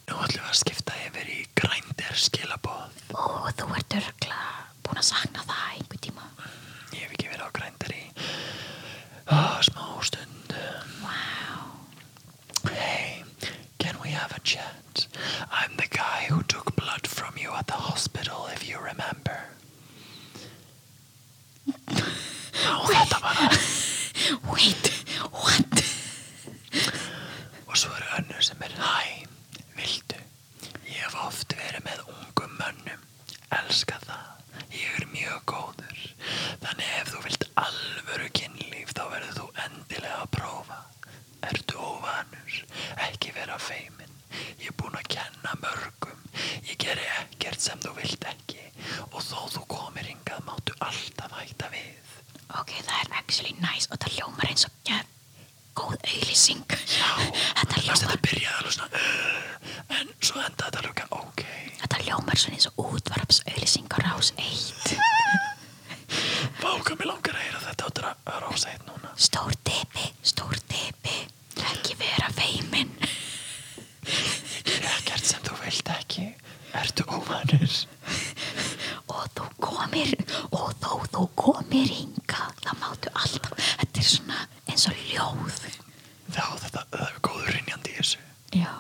Nú 0.08 0.18
ætlum 0.24 0.44
við 0.44 0.50
að 0.52 0.58
skipta 0.60 0.94
yfir 1.06 1.30
í 1.32 1.40
grændir 1.58 2.14
skilabóð 2.22 3.00
Ó, 3.18 3.48
þú 3.58 3.66
ert 3.78 3.96
örgla 3.98 4.38
búin 4.86 5.00
að 5.02 5.08
sakna 5.10 5.42
það 5.48 5.64
einhver 5.72 6.02
tíma. 6.06 6.28
Ég 6.94 7.02
hef 7.02 7.16
ekki 7.16 7.30
verið 7.32 7.48
á 7.48 7.56
grændir 7.58 7.94
í 7.96 8.04
oh, 9.34 9.58
smá 9.66 9.86
stund 10.06 10.54
Wow. 11.02 12.70
Hey, 12.70 13.24
can 13.78 13.98
we 14.02 14.10
have 14.14 14.32
a 14.36 14.40
chat? 14.40 15.06
I'm 15.50 15.76
the 15.76 15.88
guy 15.90 16.26
who 16.28 16.42
took 16.44 16.74
blood 16.76 17.06
from 17.06 17.34
you 17.36 17.52
at 17.58 17.66
the 17.66 17.80
hospital, 17.88 18.46
if 18.54 18.68
you 18.68 18.78
remember. 18.78 19.38
Já, 22.58 22.74
þetta 22.88 23.20
bara. 23.22 23.48
Wait, 24.52 24.90
what? 25.32 25.82
Og 27.68 27.76
svo 27.76 27.92
er 27.96 28.06
önnur 28.18 28.42
sem 28.42 28.62
er 28.64 28.74
Hæ, 28.80 29.26
vildu? 29.76 30.18
Ég 30.88 30.98
hef 31.04 31.14
oft 31.26 31.54
verið 31.58 31.84
með 31.86 32.02
ungum 32.14 32.56
mönnum. 32.60 33.04
Elska 33.60 33.98
það. 34.04 34.32
Ég 34.74 34.98
er 35.00 35.06
mjög 35.12 35.44
góður. 35.52 36.00
Þannig 36.64 36.92
ef 37.00 37.12
þú 37.12 37.22
vilt 37.26 37.46
alvöru 37.62 38.28
kynlíf 38.40 38.94
þá 38.96 39.04
verður 39.12 39.36
þú 39.38 39.46
endilega 39.66 40.22
að 40.24 40.32
prófa. 40.38 40.80
Ertu 41.48 41.78
óvanur? 41.78 42.58
Ekki 43.08 43.32
vera 43.36 43.58
feimin. 43.62 44.16
Ég 44.60 44.70
er 44.72 44.76
búinn 44.80 44.98
að 44.98 45.10
kenna 45.14 45.54
mörgum. 45.62 46.24
Ég 46.68 46.76
geri 46.82 47.06
ekkert 47.22 47.62
sem 47.64 47.80
þú 47.84 47.94
vilt 48.00 48.26
ekki. 48.32 48.64
Og 49.12 49.20
þó 49.24 49.46
þú 49.54 49.64
komir 49.70 50.08
hingað 50.10 50.44
máttu 50.48 50.74
alltaf 50.84 51.36
hætta 51.38 51.70
við. 51.72 52.16
Ok, 52.58 52.72
það 52.80 52.98
er 53.04 53.14
actually 53.20 53.54
nice 53.60 53.88
og 53.92 54.00
það 54.00 54.18
hljómar 54.18 54.50
eins 54.50 54.66
og 54.68 54.76
get 54.88 55.14
góð 55.78 55.96
auðlýsing. 56.00 56.64
Já, 56.90 57.10
Þetta 57.58 57.74
Fannst 57.78 57.84
hljómar, 57.84 58.00
þetta 58.02 58.22
byrjaði 58.24 58.54
alveg 58.58 58.74
svona 58.74 58.88
uh, 58.98 59.98
En 59.98 60.08
svo 60.24 60.40
endaði 60.42 60.64
þetta 60.64 60.80
alveg 60.82 61.02
ok 61.18 61.42
þetta 61.78 62.00
hljómar 62.04 62.40
svona 62.40 62.58
eins 62.58 62.68
og 62.70 62.80
útvarps 63.38 63.42
auðlýsing 63.46 63.86
á 63.94 63.98
rás 64.02 64.32
1. 64.36 64.98
Vá, 66.58 66.70
hvað 66.82 66.96
mér 66.98 67.08
langar 67.10 67.36
að 67.36 67.42
heyra 67.44 67.60
þetta 67.62 68.14
á 68.26 68.34
rása 68.42 68.70
eitt 68.72 68.84
núna 68.88 69.10
Stór 69.18 69.52
tipi, 69.66 70.06
stór 70.22 70.56
tipi, 70.70 71.14
ekki 71.58 71.94
vera 72.00 72.30
feimin. 72.34 72.90
Ekkert 74.08 75.24
sem 75.26 75.42
þú 75.44 75.58
vilt 75.64 75.88
ekki 75.94 76.26
Ertu 76.78 77.04
óvanur? 77.08 77.76
og 79.08 79.24
þú 79.34 79.46
komir 79.64 80.12
og 80.52 80.72
þó 80.82 80.90
þú 81.12 81.22
komir 81.38 81.88
hinga 81.88 82.48
þá 82.60 82.72
máttu 82.80 83.08
alltaf 83.16 83.54
þetta 83.56 84.00
er 84.02 84.04
svona 84.08 84.42
eins 84.68 84.84
og 84.90 84.98
ljóð 85.08 85.60
Já, 86.36 86.44
þetta, 86.60 86.82
það 86.92 87.04
er 87.06 87.20
góður 87.24 87.52
rinjandi 87.56 87.92
í 87.94 87.98
þessu 88.00 88.20
já, 88.60 88.72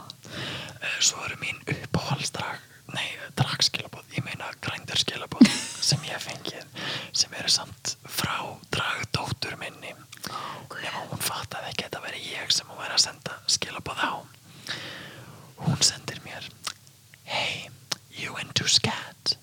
Eh, 0.78 0.98
Svo 1.02 1.18
eru 1.24 1.38
mín 1.40 1.56
uppáhaldsdrag 1.64 2.60
Nei, 2.92 3.08
dragskilabóð, 3.36 4.04
ég 4.16 4.22
meina 4.24 4.50
grændarskilabóð 4.64 5.48
sem 5.82 6.04
ég 6.06 6.12
hef 6.14 6.28
fengið 6.28 6.84
sem 7.16 7.32
eru 7.40 7.48
samt 7.50 7.94
frá 8.04 8.36
dragdóttur 8.72 9.56
minni 9.60 9.94
nema 10.28 11.02
hún 11.08 11.20
fattaði 11.24 11.72
ekki 11.72 11.86
að 11.86 11.88
þetta 11.88 12.02
veri 12.04 12.22
ég 12.34 12.52
sem 12.54 12.68
hún 12.68 12.78
væri 12.82 12.94
að 12.98 13.02
senda 13.08 13.38
skilabóð 13.48 14.04
á 14.04 14.12
Hún 15.64 15.80
sendir 15.82 16.20
mér 16.24 16.46
Hey, 17.24 17.68
you 18.12 18.36
into 18.40 18.68
scat? 18.68 19.34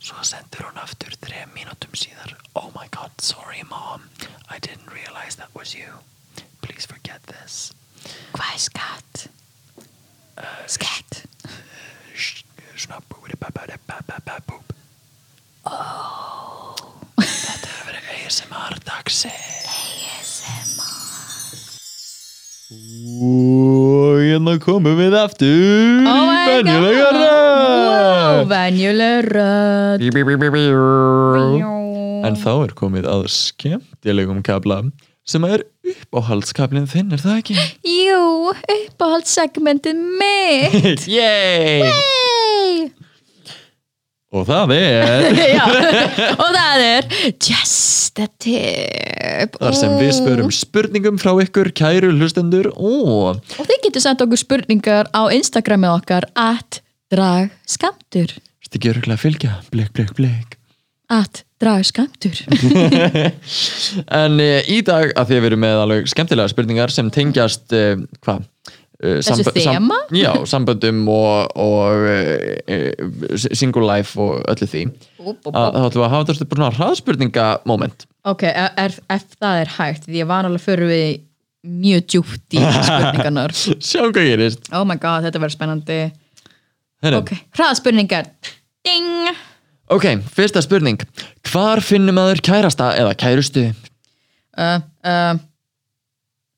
Svo 0.00 0.22
sendir 0.26 0.66
hún 0.66 0.78
aftur 0.82 1.14
þrejum 1.22 1.54
mínútum 1.56 1.94
síðar 1.96 2.34
Oh 2.58 2.68
my 2.76 2.86
god, 2.94 3.14
sorry 3.22 3.62
mom 3.70 4.10
I 4.50 4.58
didn't 4.58 4.90
realize 4.92 5.36
that 5.38 5.54
was 5.54 5.74
you 5.74 6.02
Please 6.60 6.84
please 6.84 6.86
forget 6.90 7.22
this 7.30 7.70
Hvað 8.34 8.54
er 8.54 8.62
skatt? 8.68 9.26
Skatt 10.72 11.18
Svona 12.80 13.02
búri 13.12 13.34
babari 13.36 13.76
babababúb 13.84 14.70
Þetta 17.20 17.68
hefur 17.68 17.90
verið 17.90 18.06
ASMR 18.14 18.78
dagsins 18.88 20.38
Og 23.20 24.22
hérna 24.22 24.54
komum 24.62 24.96
við 24.96 25.12
Oh 26.10 26.30
Venjulega 28.50 29.20
rödd 29.26 30.02
bí, 30.14 30.24
bí. 30.24 30.64
En 32.26 32.36
þá 32.36 32.50
er 32.64 32.74
komið 32.76 33.08
að 33.10 33.28
skemmtilegum 33.32 34.42
kabla 34.46 34.82
sem 35.30 35.44
er 35.46 35.64
uppáhaldskablin 35.90 36.88
þinn, 36.90 37.12
er 37.14 37.22
það 37.22 37.38
ekki? 37.42 37.56
Jú, 37.86 38.52
uppáhaldssegmentið 38.74 40.02
mitt 40.20 41.06
Yay! 41.18 42.29
Og 44.30 44.44
það 44.46 44.74
er 44.76 45.24
Já, 45.56 45.64
og 46.36 46.52
það 46.54 46.84
er 46.84 47.08
Just 47.34 48.20
a 48.20 48.28
tip. 48.42 49.56
Þar 49.58 49.78
sem 49.78 49.96
við 49.98 50.12
spörum 50.18 50.52
spurningum 50.54 51.18
frá 51.22 51.32
ykkur 51.42 51.72
kæru 51.74 52.12
hlustendur 52.14 52.70
og 52.74 53.40
Og 53.40 53.64
þið 53.64 53.82
getur 53.88 54.04
sendt 54.06 54.22
okkur 54.22 54.42
spurningar 54.44 55.10
á 55.10 55.22
Instagramið 55.34 55.96
okkar 55.98 56.28
at 56.38 56.80
dragskamtur 57.10 58.38
Þetta 58.38 58.78
ekki 58.78 58.92
örgulega 58.92 59.18
að 59.18 59.22
fylgja, 59.24 59.58
blik, 59.72 59.92
blik, 59.96 60.14
blik 60.18 60.56
at 61.10 61.42
dragskamtur 61.60 62.38
En 64.20 64.38
e, 64.38 64.50
í 64.70 64.78
dag 64.86 65.10
að 65.18 65.32
við 65.34 65.48
erum 65.50 65.64
með 65.64 65.82
alveg 65.84 66.10
skemmtilega 66.12 66.52
spurningar 66.52 66.94
sem 66.94 67.10
tengjast 67.12 67.74
e, 67.74 67.96
hvað? 68.22 68.46
E, 69.00 69.14
Þessu 69.24 69.52
þema? 69.56 69.96
já, 70.12 70.28
samböndum 70.44 70.98
og, 71.08 71.54
og 71.56 72.02
e, 72.68 72.76
single 73.56 73.86
life 73.88 74.20
og 74.20 74.42
öllu 74.52 74.68
því. 74.68 74.82
Að 75.24 75.40
þá 75.48 75.80
ætlum 75.86 75.96
við 75.96 76.04
að 76.04 76.12
hafa 76.12 76.26
bara 76.28 76.38
svona 76.42 76.70
hraðspurningamoment. 76.76 78.04
Ok, 78.28 78.44
er, 78.50 78.68
er, 78.76 78.96
ef 79.16 79.24
það 79.40 79.62
er 79.62 79.72
hægt 79.78 80.04
því 80.10 80.26
var 80.28 80.48
alveg 80.50 80.64
fyrir 80.66 80.90
við 80.90 81.06
mjög 81.80 82.06
djúpt 82.12 82.56
í 82.56 82.60
spurningarnar. 82.60 83.56
Sjáum 83.88 84.12
hvað 84.12 84.28
gerist. 84.34 84.68
Oh 84.76 84.84
my 84.88 84.98
god, 85.00 85.24
þetta 85.28 85.40
verður 85.42 85.56
spennandi. 85.56 86.00
Heyrðu, 87.00 87.22
Ok, 87.24 87.32
hraðspurningar. 87.56 88.28
Ding! 88.84 89.30
Ok, 89.90 90.06
fyrsta 90.36 90.60
spurning. 90.62 91.00
Hvar 91.50 91.80
finnum 91.82 92.20
maður 92.20 92.44
kærasta 92.46 92.92
eða 93.00 93.16
kærustu? 93.18 93.70
uh, 94.60 94.76
uh, 95.08 95.38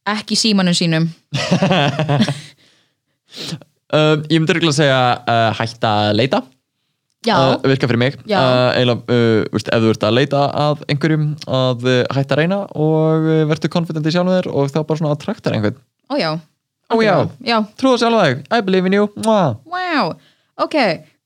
Ekki 0.08 0.38
símanum 0.38 0.74
sínum. 0.76 1.08
Uh, 3.92 4.22
ég 4.32 4.40
myndi 4.40 4.54
örgulega 4.54 4.72
að 4.72 4.76
segja 4.78 5.00
uh, 5.28 5.50
hætta 5.58 5.88
að 6.06 6.14
leita. 6.16 6.38
Uh, 7.28 7.58
virka 7.68 7.88
fyrir 7.90 8.00
mig. 8.00 8.14
Uh, 8.24 8.70
eiginlega, 8.72 9.02
uh, 9.12 9.58
ef 9.60 9.82
þú 9.84 9.90
ert 9.92 10.06
að 10.08 10.14
leita 10.16 10.44
að 10.62 10.80
einhverjum 10.88 11.26
að 11.44 11.84
uh, 11.84 11.98
hætta 12.16 12.32
að 12.32 12.40
reyna 12.40 12.58
og 12.72 13.28
verður 13.50 13.72
confident 13.74 14.08
í 14.08 14.14
sjálfum 14.14 14.32
þér 14.32 14.48
og 14.48 14.72
þá 14.72 14.78
bara 14.80 15.02
svona 15.02 15.12
að 15.12 15.20
trakta 15.26 15.52
einhvern. 15.52 15.76
Ó 16.08 16.14
já. 16.16 16.30
Ó, 16.88 16.94
já. 17.04 17.14
Já, 17.44 17.58
trúða 17.76 18.00
sjálf 18.00 18.24
þig, 18.24 18.42
I 18.48 18.64
believe 18.64 18.88
in 18.88 18.96
you. 18.96 19.12
Wow. 19.28 20.16
Ok, 20.56 20.78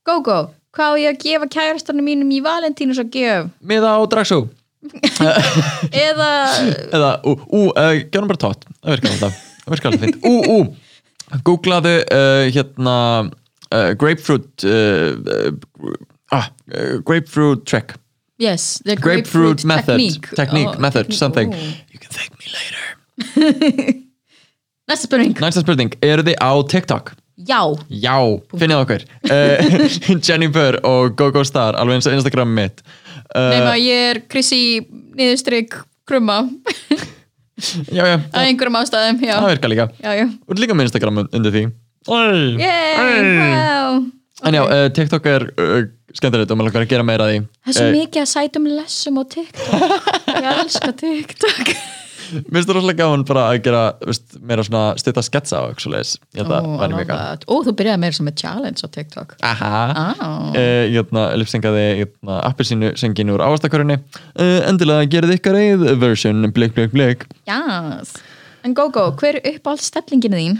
go 0.03 0.19
go 0.27 0.39
Hvað 0.77 0.93
á 0.93 0.95
ég 1.01 1.15
að 1.15 1.23
gefa 1.23 1.47
kærastanum 1.55 2.05
mínum 2.05 2.29
í 2.35 2.43
Valentínus 2.43 2.99
að 3.01 3.15
gef? 3.15 3.47
miða 3.65 3.95
á 3.97 4.01
dragsú 4.11 4.43
Eða 6.07 6.31
eða, 6.93 7.11
ú, 7.25 7.33
ú, 7.49 7.61
uh, 7.73 7.95
gjónum 8.11 8.29
bara 8.29 8.41
tótt. 8.43 8.67
Það 8.83 8.93
virkar 8.95 9.13
alltaf, 9.15 9.39
það 9.63 9.75
virkar 9.75 9.91
alltaf 9.91 10.03
fint 10.05 10.27
ú, 10.27 10.33
ú, 10.53 11.39
googlaðu 11.47 11.95
uh, 12.05 12.43
hérna 12.53 12.97
uh, 13.27 13.91
grapefruit 13.99 14.67
ah, 16.31 16.49
grapefruit 17.07 17.65
trick. 17.65 17.95
Yes, 18.37 18.77
the 18.85 18.95
grapefruit, 18.95 19.65
method. 19.65 19.97
technique, 19.97 20.29
technique, 20.35 20.75
Oh, 20.75 20.79
method, 20.79 21.07
technique. 21.07 21.17
something. 21.17 21.53
Oh. 21.53 21.73
you 21.91 21.99
can 21.99 22.11
thank 22.11 22.31
me 22.37 22.45
later. 22.53 22.83
Næsta 24.87 25.07
spurning. 25.07 25.33
Næsta 25.41 25.63
spurning, 25.65 25.95
eru 26.05 26.23
þið 26.23 26.37
á 26.37 26.51
TikTok? 26.69 27.15
Já, 27.49 27.59
Já, 27.89 28.15
finnið 28.57 28.79
okkur? 28.81 29.03
Jennifer 30.25 30.77
og 30.87 31.17
GoGo 31.19 31.43
Star 31.45 31.75
alveg 31.77 31.99
eins 31.99 32.07
og 32.09 32.15
Instagram 32.17 32.53
mitt 32.57 32.81
uh, 33.35 33.49
nema 33.53 33.73
ég 33.81 34.05
er 34.11 34.19
Krissi 34.31 34.61
niðurstrykk 35.17 35.79
krumma. 36.07 36.43
Já, 37.89 38.03
já, 38.05 38.15
að 38.29 38.43
einhverjum 38.51 38.75
ástæðum 38.77 39.21
Já, 39.25 39.33
það 39.41 39.51
virkar 39.55 39.71
líka. 39.73 39.85
Já, 40.03 40.11
já. 40.19 40.25
Og 40.45 40.59
líka 40.61 40.75
með 40.77 40.87
Instagram 40.91 41.23
undir 41.25 41.55
því. 41.55 41.63
Oi. 42.07 42.41
wow. 42.61 43.95
En 44.45 44.53
já, 44.53 44.61
uh, 44.63 44.87
TikTok 44.93 45.25
er 45.31 45.47
uh, 45.57 45.79
skemmtilegt 46.13 46.51
og 46.53 46.59
maður 46.59 46.69
langar 46.69 46.85
að 46.85 46.91
gera 46.93 47.05
meira 47.07 47.25
af 47.25 47.33
því. 47.33 47.39
Það 47.65 47.71
er 47.73 47.77
svo 47.79 47.87
Eh, 47.87 47.95
mikið 47.97 48.21
að 48.21 48.29
sætum 48.35 48.67
lessum 48.69 49.17
á 49.17 49.23
TikTok. 49.33 50.11
Ég 50.37 50.49
elska 50.53 50.91
TikTok 51.01 51.73
Mér 52.27 52.57
finnst 52.57 52.69
það 52.69 52.77
rosalega 52.77 52.99
gaman 53.03 53.25
bara 53.27 53.43
að 53.51 53.59
gera 53.67 53.81
veist, 54.03 54.37
meira 54.43 54.65
svona 54.67 54.83
styrta 55.01 55.23
sketsa 55.25 55.63
og 55.63 55.73
eitthvað 55.73 55.95
leis 55.95 56.13
að 56.37 57.45
Ó, 57.47 57.55
þú 57.65 57.73
byrjaði 57.79 58.01
meira 58.03 58.17
sem 58.17 58.27
með 58.27 58.37
challenge 58.43 58.83
á 58.83 58.87
TikTok. 58.93 59.35
Aha. 59.47 59.73
Ah. 59.87 60.23
uh, 60.53 60.85
Ég 60.87 60.97
hérna, 60.99 61.27
lipsengaði 61.39 61.85
hérna, 62.03 62.39
appelsínu 62.49 62.93
söngin 62.99 63.33
úr 63.33 63.43
ávastakörunni 63.45 63.99
uh, 63.99 64.59
Endilega 64.67 65.09
gerði 65.17 65.37
ykkar 65.39 65.59
eið 65.59 65.85
version. 66.01 66.47
Blik, 66.55 66.73
blik, 66.77 66.93
blik. 66.95 67.27
Yes. 67.49 68.17
En 68.65 68.73
GóGó, 68.77 69.11
hver 69.19 69.39
er 69.39 69.55
uppáhaldsstellinginu 69.55 70.41
þín? 70.41 70.57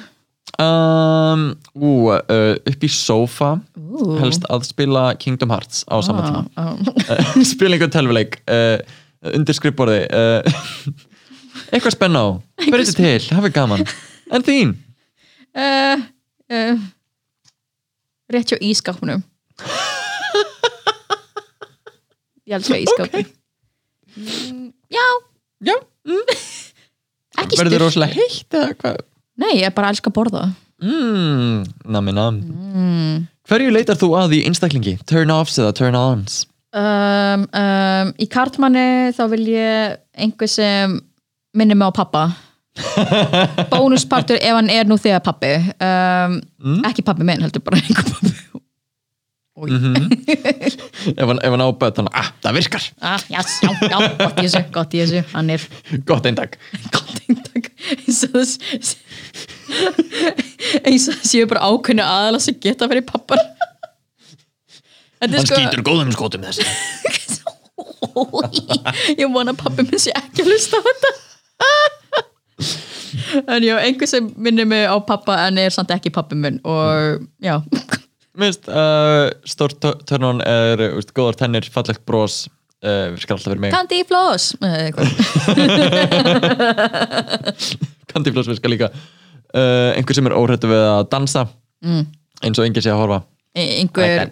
um, 0.61 1.49
ú, 1.75 1.91
uh, 2.13 2.55
Upp 2.67 2.85
í 2.85 2.91
sofa 2.91 3.57
Ú. 3.75 4.15
helst 4.21 4.45
að 4.51 4.67
spila 4.69 5.09
Kingdom 5.19 5.51
Hearts 5.53 5.83
á 5.89 5.99
saman 6.05 6.27
tíma. 6.27 6.45
Ah, 6.55 6.71
ah. 6.73 7.35
uh, 7.35 7.43
spila 7.47 7.77
einhvern 7.77 7.93
telvuleik 7.93 8.39
uh, 8.47 8.79
undir 9.35 9.57
skrifborði. 9.57 10.05
Uh, 10.07 11.03
eitthvað 11.71 11.95
spenna 11.95 12.21
á. 12.23 12.27
Verður 12.67 12.93
til, 12.97 13.21
hafi 13.37 13.53
gaman. 13.55 13.87
En 14.33 14.43
þín? 14.43 14.75
Uh, 15.57 16.03
uh, 16.53 16.77
Rétt 18.27 18.51
hjá 18.51 18.59
ískapnum 18.61 19.23
Ég 22.47 22.57
elska 22.57 22.79
ískapnum 22.83 23.23
mm, 24.17 24.67
Já, 24.91 25.05
já, 25.63 25.75
ekki 27.41 27.59
verður 27.59 27.71
styrt 27.71 27.83
rosalega 27.85 28.19
heitt 28.19 28.57
eða 28.59 28.75
hvað? 28.81 29.01
Nei, 29.37 29.51
ég 29.61 29.73
bara 29.75 29.91
elska 29.93 30.09
að 30.09 30.15
borða. 30.15 30.43
Mm, 30.81 31.65
nami 31.93 32.13
nam 32.15 32.39
mm. 32.41 33.25
hverju 33.49 33.73
leitar 33.73 33.99
þú 33.99 34.11
að 34.19 34.37
í 34.37 34.43
einstaklingi? 34.49 34.97
Turn-offs 35.09 35.57
eða 35.61 35.73
turn-ons 35.77 36.43
um, 36.75 37.47
um, 37.47 38.13
Í 38.21 38.29
kartmanni 38.31 39.15
þá 39.17 39.23
vil 39.33 39.43
ég 39.55 39.99
einhver 40.17 40.51
sem 40.51 40.99
minnir 41.57 41.77
mig 41.77 41.89
á 41.89 41.93
pappa. 41.95 42.23
Bónuspartur 43.71 44.37
ef 44.37 44.53
hann 44.53 44.69
er 44.69 44.85
nú 44.85 44.99
þegar 45.01 45.23
pappi 45.25 45.49
um, 45.57 46.35
Ekki 46.85 47.01
pappi 47.01 47.25
minn, 47.25 47.41
heldur 47.41 47.63
bara 47.65 47.79
einhver 47.81 48.05
pappi 48.05 48.35
ef 49.57 51.25
hann, 51.25 51.39
ef 51.41 51.49
hann 51.49 51.63
á 51.65 51.69
börn 51.73 51.95
þannig 51.97 52.13
að 52.13 52.19
ah, 52.21 52.27
það 52.43 52.57
virkar. 52.59 52.83
Ah, 53.01 53.23
já, 53.25 53.39
já, 53.41 53.71
já, 53.89 53.97
gott 54.19 54.37
í 54.37 54.43
þessu, 54.45 54.61
gott 54.75 54.93
í 54.93 54.99
þessu. 55.01 55.21
Hann 55.31 55.49
er 55.49 55.63
gott 56.05 56.27
gott 56.93 57.17
eintak. 57.25 57.71
Eins 57.95 58.19
og 58.27 58.35
þess 58.35 58.93
eins 60.85 61.07
og 61.09 61.17
það 61.17 61.25
séu 61.31 61.49
bara 61.49 61.71
ákveðnu 61.71 62.05
aðala 62.05 62.43
sem 62.43 62.59
geta 62.61 62.85
verið 62.91 63.07
pappar. 63.09 63.41
Þetta 65.17 65.41
er 65.41 65.49
sko 65.49 65.85
góðum 65.89 66.13
skotum 66.13 66.45
þess 66.45 66.61
ég 69.17 69.29
vona 69.33 69.53
að 69.53 69.61
pappi 69.61 69.85
minn 69.85 70.01
sé 70.01 70.13
ekki 70.15 70.43
að 70.43 70.51
hlusta 70.51 70.79
á 70.79 70.81
þetta 70.85 71.11
en 73.53 73.63
já, 73.63 73.75
einhver 73.79 74.09
sem 74.09 74.29
minnir 74.37 74.65
mig 74.69 74.85
á 74.87 74.95
pappa 75.05 75.39
en 75.47 75.57
er 75.61 75.73
samt 75.73 75.91
ekki 75.95 76.11
pappi 76.13 76.35
minn 76.39 76.59
og 76.67 77.25
já, 77.43 77.59
minnst, 78.37 78.69
uh, 78.69 79.27
stórt 79.47 79.81
turn-on 80.09 80.41
er 80.45 80.77
veist, 80.95 81.13
góðar 81.17 81.37
tennir, 81.39 81.65
fallegt 81.73 82.03
bros 82.05 82.45
uh, 82.85 83.13
virkar 83.15 83.37
alltaf 83.37 83.51
fyrir 83.51 83.61
mig. 83.61 83.71
Eh, 83.73 84.79
eitthvað. 84.87 85.07
Candyfloss 88.11 88.49
virkar 88.51 88.73
líka. 88.73 88.91
Uh, 89.55 89.95
einhver 89.95 90.17
sem 90.17 90.27
er 90.29 90.35
óhrættu 90.37 90.69
við 90.69 90.83
að 90.85 91.07
dansa 91.13 91.47
Mm. 91.85 92.07
eins 92.41 92.57
og 92.57 92.65
enginn 92.65 92.81
sé 92.81 92.89
að 92.89 93.01
horfa. 93.03 93.19
Einhver 93.53 94.31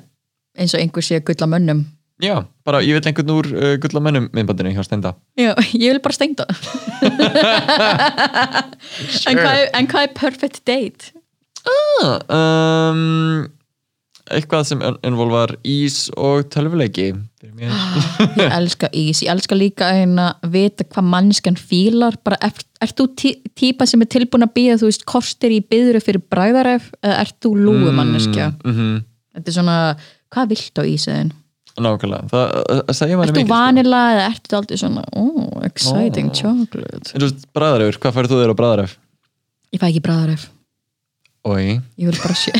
eins 0.57 0.73
og 0.73 0.81
einhver 0.81 1.05
sé 1.05 1.19
að 1.19 1.27
gulla 1.29 1.47
mönnum 1.51 1.83
já, 2.23 2.35
bara 2.67 2.81
ég 2.85 2.95
vil 2.95 3.09
einhvern 3.09 3.33
úr 3.33 3.49
uh, 3.51 3.73
gulla 3.81 4.01
mönnum 4.03 4.29
minnbandinu 4.35 4.71
hjá 4.75 4.85
Steinda. 4.87 5.15
Já, 5.39 5.53
ég 5.73 5.95
vil 5.95 6.01
bara 6.03 6.15
steinda. 6.15 6.47
En, 9.25 9.35
hvað 9.35 9.57
er, 9.57 9.69
en 9.75 9.87
hvað 9.89 10.05
er 10.05 10.11
perfect 10.15 10.59
date? 10.69 11.11
ah, 11.65 12.19
um, 12.29 13.47
eitthvað 14.31 14.67
sem 14.69 14.83
involvar 15.05 15.55
ís 15.65 16.05
og 16.13 16.45
tölvuleiki 16.53 17.07
fyrir 17.41 17.55
mér. 17.57 17.73
Ég 18.37 18.53
elska 18.59 18.89
ís, 18.93 19.23
ég 19.25 19.33
elska 19.33 19.57
líka 19.57 19.89
að 19.89 20.51
vita 20.53 20.85
hvað 20.85 21.09
mannskan 21.09 21.57
fílar. 21.57 22.19
Bara, 22.25 22.37
ert, 22.45 22.67
ert 22.85 22.95
þú 22.99 23.09
tí, 23.17 23.33
típa 23.57 23.89
sem 23.89 24.05
er 24.05 24.11
tilbúin 24.13 24.45
að 24.45 24.53
býða 24.59 24.79
þú 24.83 24.91
veist, 24.91 25.07
kostir 25.09 25.57
í 25.57 25.59
byður 25.65 25.99
fyrir 26.05 26.23
bræðaref 26.31 26.91
eða 27.01 27.19
ert 27.25 27.37
þú 27.43 27.55
lúu 27.65 27.91
manneskja 27.97 28.53
mm 28.61 29.03
þetta 29.35 29.51
er 29.51 29.57
svona, 29.57 29.79
hvað 30.33 30.53
vilt 30.53 30.79
á 30.79 30.83
ísiðin 30.87 31.33
nákvæmlega, 31.81 32.27
það, 32.31 32.91
segja 32.95 33.17
manni 33.19 33.33
mikið 33.35 33.47
sko. 33.47 33.53
vanila 33.55 34.01
eða 34.13 34.25
ert 34.31 34.45
þú 34.51 34.57
aldrei 34.61 34.79
svona 34.79 35.03
oh, 35.19 35.61
exciting 35.67 36.29
Ó. 36.31 36.35
chocolate 36.39 37.11
en 37.11 37.19
þú 37.21 37.27
veist, 37.27 37.47
bræðarefur, 37.57 37.97
hvað 38.05 38.15
færðu 38.19 38.31
þú 38.35 38.41
þér 38.43 38.53
á 38.55 38.59
bræðaref? 38.61 38.93
ég 39.75 39.81
fæ 39.81 39.87
ekki 39.89 40.03
bræðaref, 40.05 40.45
Oi, 41.45 41.75
ég 42.01 42.07
vil 42.09 42.17
bara 42.17 42.33
sé 42.39 42.53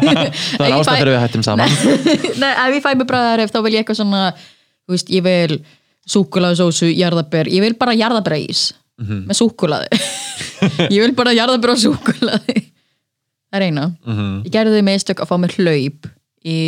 það 0.58 0.66
er 0.66 0.74
ástæð 0.76 0.98
fyrir 0.98 1.12
við 1.14 1.22
hættum 1.22 1.44
saman. 1.46 1.76
Nei, 2.42 2.50
ef 2.52 2.74
ég 2.76 2.82
fæ 2.84 2.90
mig 2.98 3.06
bræðaref 3.08 3.52
þá 3.54 3.60
vil 3.64 3.72
ég 3.76 3.80
eitthvað 3.84 4.00
svona 4.02 4.24
þú 4.36 4.96
veist, 4.96 5.12
ég 5.14 5.24
vil 5.24 5.60
súkulaði 6.06 6.58
sósu, 6.60 6.90
jarðabær 6.92 7.48
ég 7.50 7.64
vil 7.64 7.76
bara 7.78 7.94
jarðabær 7.96 8.36
ís 8.42 8.66
með 9.00 9.36
súkulaði 9.40 9.88
ég 10.94 11.00
vil 11.04 11.14
bara 11.16 11.32
jarðabær 11.36 11.74
og 11.74 11.80
súkulaði 11.82 12.58
það 12.60 13.56
er 13.60 13.64
eina. 13.70 13.86
Mhm. 14.04 14.28
ég 14.46 14.52
gerði 14.54 14.76
þið 14.78 14.86
meðstök 14.90 15.22
að 15.24 15.30
fá 15.30 15.36
mér 15.40 15.56
hlaup 15.56 16.10
í 16.46 16.58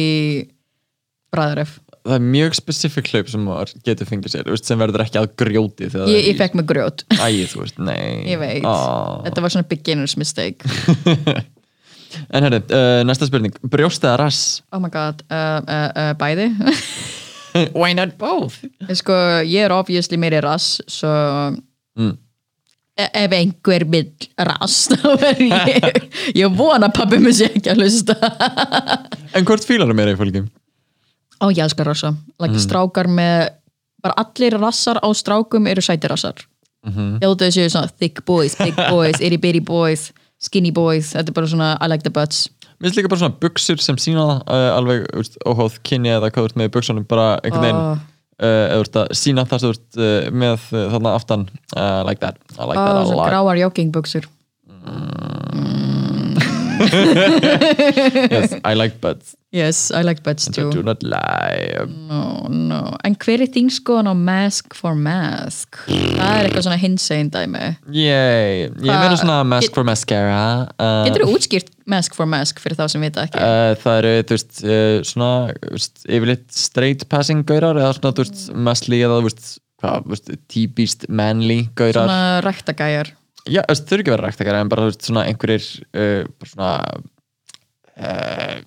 bræðaref 1.34 1.76
það 2.08 2.16
er 2.18 2.24
mjög 2.32 2.56
spesifik 2.58 3.10
hlaup 3.12 3.28
sem 3.32 3.44
getur 3.86 4.08
fengið 4.08 4.32
sér, 4.34 4.48
veist, 4.50 4.66
sem 4.68 4.80
verður 4.80 5.04
ekki 5.04 5.20
að 5.20 5.28
grjóti 5.42 5.88
ég, 5.92 6.24
ég 6.30 6.38
fekk 6.40 6.56
mig 6.58 6.66
grjót, 6.70 7.04
Æ, 7.14 7.28
veist, 7.58 7.78
ég 7.84 8.40
veit 8.40 8.64
Á. 8.66 9.22
þetta 9.28 9.44
var 9.44 9.54
svona 9.54 9.68
beginner's 9.70 10.16
mistake 10.20 10.64
En 12.32 12.40
herri, 12.46 12.62
uh, 12.72 13.02
næsta 13.04 13.26
spurning 13.28 13.52
Brjóst 13.68 14.00
eða 14.08 14.16
rass? 14.22 14.38
oh 14.72 14.80
my 14.80 14.88
god, 14.92 15.20
uh, 15.28 15.60
uh, 15.60 15.90
uh, 15.92 16.12
bæði 16.18 16.48
Why 17.78 17.92
not 17.96 18.14
both? 18.20 18.60
sko, 18.96 19.14
ég 19.44 19.66
er 19.66 19.74
obviously 19.76 20.18
meiri 20.20 20.40
rass 20.44 20.78
svo 20.88 21.12
Mm. 21.98 22.12
e- 22.94 23.10
ef 23.24 23.32
einhver 23.34 23.82
vill 23.90 24.12
rass 24.46 24.84
þá 24.92 25.08
er 25.26 25.40
ég 25.42 25.96
ég 26.38 26.52
vona 26.54 26.86
að 26.86 26.94
pabbi 27.00 27.18
mér 27.24 27.34
sé 27.34 27.48
ekki 27.50 27.72
að 27.72 27.80
hlusta 27.82 28.14
En 29.34 29.42
hvort 29.48 29.66
fílar 29.66 29.90
það 29.90 29.98
meira 29.98 30.12
í 30.14 30.18
fólki? 30.20 30.44
Ó, 31.40 31.50
ég 31.50 31.58
elskar 31.62 31.86
rassa. 31.86 32.14
Like, 32.40 32.54
Mm. 32.54 32.62
Strákar 32.64 33.06
með, 33.06 33.48
bara 34.02 34.14
allir 34.22 34.58
rassar 34.58 34.98
á 35.02 35.08
strákum 35.14 35.66
eru 35.70 35.80
sæti 35.82 36.08
rassar. 36.08 36.34
Mm. 36.86 36.92
-hmm. 36.92 37.14
Ég 37.20 37.26
held 37.26 37.42
að 37.42 37.48
þessu 37.48 37.70
svona 37.70 37.90
thick 37.98 38.24
boys, 38.24 38.56
big 38.58 38.74
boys, 38.94 39.20
itty 39.20 39.36
bitty 39.36 39.60
boys, 39.60 40.12
skinny 40.40 40.70
boys. 40.72 41.12
Þetta 41.12 41.28
er 41.28 41.32
bara 41.34 41.46
svona, 41.46 41.76
I 41.80 41.88
like 41.88 42.02
the 42.02 42.10
butts. 42.10 42.48
Mér 42.78 42.88
finnst 42.90 42.98
líka 42.98 43.08
bara 43.08 43.18
svona 43.18 43.34
buksur 43.40 43.80
sem 43.82 43.96
sína 43.98 44.42
uh, 44.46 44.76
alveg 44.76 45.06
úst, 45.18 45.34
óháð 45.46 45.78
kynni 45.82 46.08
eða 46.14 46.30
hvað 46.30 46.44
þú 46.44 46.44
ert 46.44 46.56
með 46.56 46.70
buksunum 46.76 47.04
bara 47.08 47.40
einhvern 47.42 47.64
veginn 47.64 47.80
Oh. 47.82 47.98
uh, 48.38 49.02
að 49.02 49.08
sína 49.18 49.42
það 49.44 49.58
sem 49.58 49.68
þú 49.68 49.72
ert 49.74 49.96
uh, 49.98 50.30
með 50.30 50.58
þarna 50.92 51.14
aftan 51.14 51.48
uh, 51.76 52.04
like 52.06 52.20
that, 52.22 52.38
I 52.54 52.62
like 52.70 52.78
Ó, 52.78 52.84
that 52.86 53.02
a 53.02 53.16
lot 53.16 53.30
gráar 53.30 53.58
joggingbuxur. 53.58 54.28
yes, 58.34 58.54
I 58.64 58.74
like 58.74 59.00
butts 59.00 59.34
Yes, 59.50 59.90
I 59.90 60.02
like 60.04 60.22
butts 60.22 60.44
so 60.44 60.52
too. 60.52 60.70
do 60.70 60.82
not 60.84 61.02
lie 61.02 61.72
No, 61.88 62.44
no. 62.52 62.80
En 63.04 63.16
hver 63.16 63.40
er 63.40 63.48
þín 63.48 63.70
skoðan 63.72 64.10
á 64.12 64.14
mask 64.14 64.76
for 64.76 64.98
mask? 64.98 65.78
Það 65.88 66.32
er 66.34 66.48
eitthvað 66.48 66.66
svona 66.66 66.80
hinsegin 66.82 67.30
dæmi. 67.32 67.62
Yay, 67.96 68.66
ég 68.68 68.84
meina 68.84 69.16
svona 69.16 69.38
mask 69.48 69.72
for 69.72 69.88
mascara 69.88 70.42
uh, 70.76 71.06
Getur 71.08 71.24
þú 71.24 71.38
útskýrt 71.38 71.72
mask 71.88 72.16
for 72.18 72.28
mask 72.28 72.60
fyrir 72.60 72.76
þá 72.76 72.84
sem 72.92 73.06
vita 73.08 73.24
ekki? 73.24 73.40
Uh, 73.40 73.72
það 73.80 74.00
eru, 74.02 74.12
þú 74.28 74.36
veist, 74.36 74.60
uh, 74.66 74.98
svona 75.08 75.30
veist, 75.72 76.04
yfirleitt 76.04 76.46
straight 76.52 77.08
passing 77.08 77.46
gaurar 77.48 77.80
eða 77.80 77.94
svona, 77.96 78.12
þú 78.18 78.26
veist, 78.26 78.44
muscly 78.68 79.00
eða, 79.00 79.22
þú 79.22 79.30
veist, 79.30 79.48
hvað, 79.80 80.04
þú 80.04 80.14
veist, 80.14 80.34
típist 80.52 81.08
manly 81.08 81.62
gaurar. 81.72 82.04
svona 82.04 82.44
ræktagæjar. 82.44 83.14
Já, 83.48 83.62
þú 83.64 83.72
veist, 83.74 83.86
þau 83.88 83.94
eru 83.96 84.02
ekki 84.04 84.14
vera 84.14 84.26
ræktakar 84.28 84.58
en 84.60 84.68
bara, 84.72 84.82
þú 84.86 84.92
veist, 84.92 85.06
svona 85.08 85.26
einhverjir 85.28 85.68
uh, 85.94 86.26
bara 86.38 86.50
svona 86.52 86.72
uh, 87.98 88.58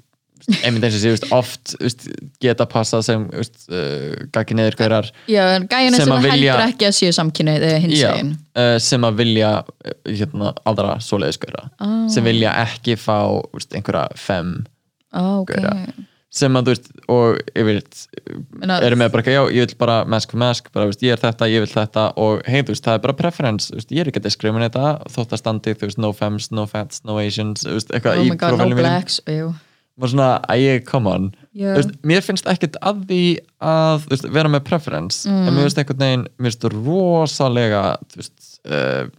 einmitt 0.65 0.83
eins 0.87 0.95
og 0.97 1.01
sé, 1.03 1.09
þú 1.11 1.13
veist, 1.13 1.27
oft 1.37 1.73
veist, 1.81 2.05
geta 2.41 2.65
passað 2.69 3.03
sem, 3.05 3.25
uh, 3.29 4.15
gaggi 4.33 4.57
neður 4.57 4.77
gaurar 4.79 5.09
Já, 5.29 5.43
en 5.59 5.67
gæjan 5.69 5.95
Sem 5.99 6.05
sem, 6.07 6.13
að 6.15 6.25
vilja- 6.27 6.55
heldur 6.57 6.65
ekki 6.73 6.87
að 6.89 6.95
séu 6.97 7.13
samkynnið 7.19 7.65
Já, 7.67 7.75
hinsegin. 7.85 8.31
uh, 8.57 8.75
sem 8.81 9.05
að 9.07 9.19
vilja 9.21 9.51
uh, 9.61 9.95
hérna, 10.09 10.53
aldra 10.67 10.97
svoleiðisgauðra 11.05 11.67
Ah. 11.81 12.07
sem 12.11 12.25
vilja 12.25 12.55
ekki 12.65 12.97
fá 12.99 13.19
veist, 13.53 13.73
einhverja 13.77 14.07
fem 14.17 14.55
Ó, 15.13 15.41
ok. 15.43 15.53
Gaura. 15.57 15.75
Sem 16.31 16.53
að 16.55 16.63
þú 16.69 16.73
veist 16.73 16.85
og 17.11 17.39
Meina- 18.55 18.77
eru 18.85 18.95
með 18.95 19.09
bara, 19.11 19.23
já, 19.33 19.41
ég 19.51 19.65
vil 19.67 19.75
bara 19.81 19.97
mask 20.07 20.31
for 20.31 20.39
mask 20.39 20.69
bara, 20.71 20.85
veist, 20.87 21.01
ég 21.03 21.11
er 21.15 21.19
þetta, 21.19 21.49
ég 21.51 21.59
vil 21.65 21.71
þetta 21.73 22.05
og 22.17 22.45
hei, 22.47 22.61
þú 22.63 22.71
veist, 22.73 22.85
það 22.85 22.93
er 22.99 23.03
bara 23.07 23.13
preference, 23.19 23.71
veist, 23.75 23.91
ég 23.91 23.99
er 24.05 24.11
ekki 24.11 24.21
að 24.21 24.29
discriminata 24.29 24.85
þótt 25.11 25.35
að 25.35 25.41
standi, 25.43 25.73
þú 25.75 25.89
veist, 25.89 25.99
no 25.99 26.13
femmes, 26.13 26.51
no 26.55 26.65
fats 26.71 27.03
no 27.03 27.17
Asians, 27.19 27.65
veist, 27.67 27.91
eitthvað 27.91 28.17
Oh 28.17 28.23
í 28.23 28.29
my 28.31 28.35
god, 28.37 28.51
no 28.55 28.57
prófælum 28.63 28.79
mínum. 28.79 29.55
og 30.01 30.09
svona, 30.09 30.29
æ, 30.49 30.79
come 30.87 31.07
on. 31.11 31.25
Veist, 31.53 31.91
mér 32.07 32.23
finnst 32.23 32.47
ekkert 32.47 32.77
að 32.81 33.03
því 33.09 33.23
að 33.61 34.07
veist, 34.09 34.29
vera 34.31 34.49
með 34.49 34.63
preference 34.63 35.27
Mm. 35.27 35.47
en 35.47 35.53
mér 35.53 35.67
finnst 35.67 35.77
einhvern 35.83 35.99
veginn, 35.99 36.27
mér 36.39 36.51
finnst 36.51 36.63
rosalega 36.73 37.83
þú 38.09 38.21
veist 38.21 38.47
uh, 38.71 39.09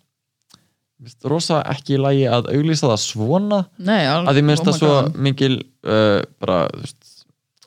rosa 1.30 1.62
ekki 1.72 1.96
í 1.96 2.00
lagi 2.02 2.26
að 2.30 2.50
auglýsa 2.54 2.90
það 2.90 3.00
svona? 3.04 3.62
Nei, 3.78 4.02
al- 4.06 4.26
að 4.30 4.38
finnst 4.42 4.62
oh 4.62 4.68
það 4.68 4.74
my 4.74 4.82
svo 4.82 5.22
mikil 5.28 5.54
uh, 5.86 6.20
bara, 6.42 6.58
þú 6.74 6.84
veist 6.84 7.08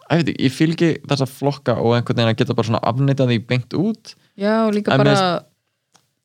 ég 0.05 0.21
veit 0.21 0.31
ég 0.45 0.53
fylgi 0.53 0.89
þessa 1.09 1.25
flokka 1.29 1.75
og 1.81 1.95
einhvern 1.97 2.19
veginn 2.21 2.31
að 2.35 2.39
geta 2.43 2.55
bara 2.57 2.69
svona 2.69 2.83
afnitað 2.85 3.31
því 3.33 3.39
beint 3.49 3.73
út. 3.79 4.15
Já, 4.37 4.53
líka 4.71 4.93
En 4.93 5.01
bara 5.01 5.15
mér 5.15 5.43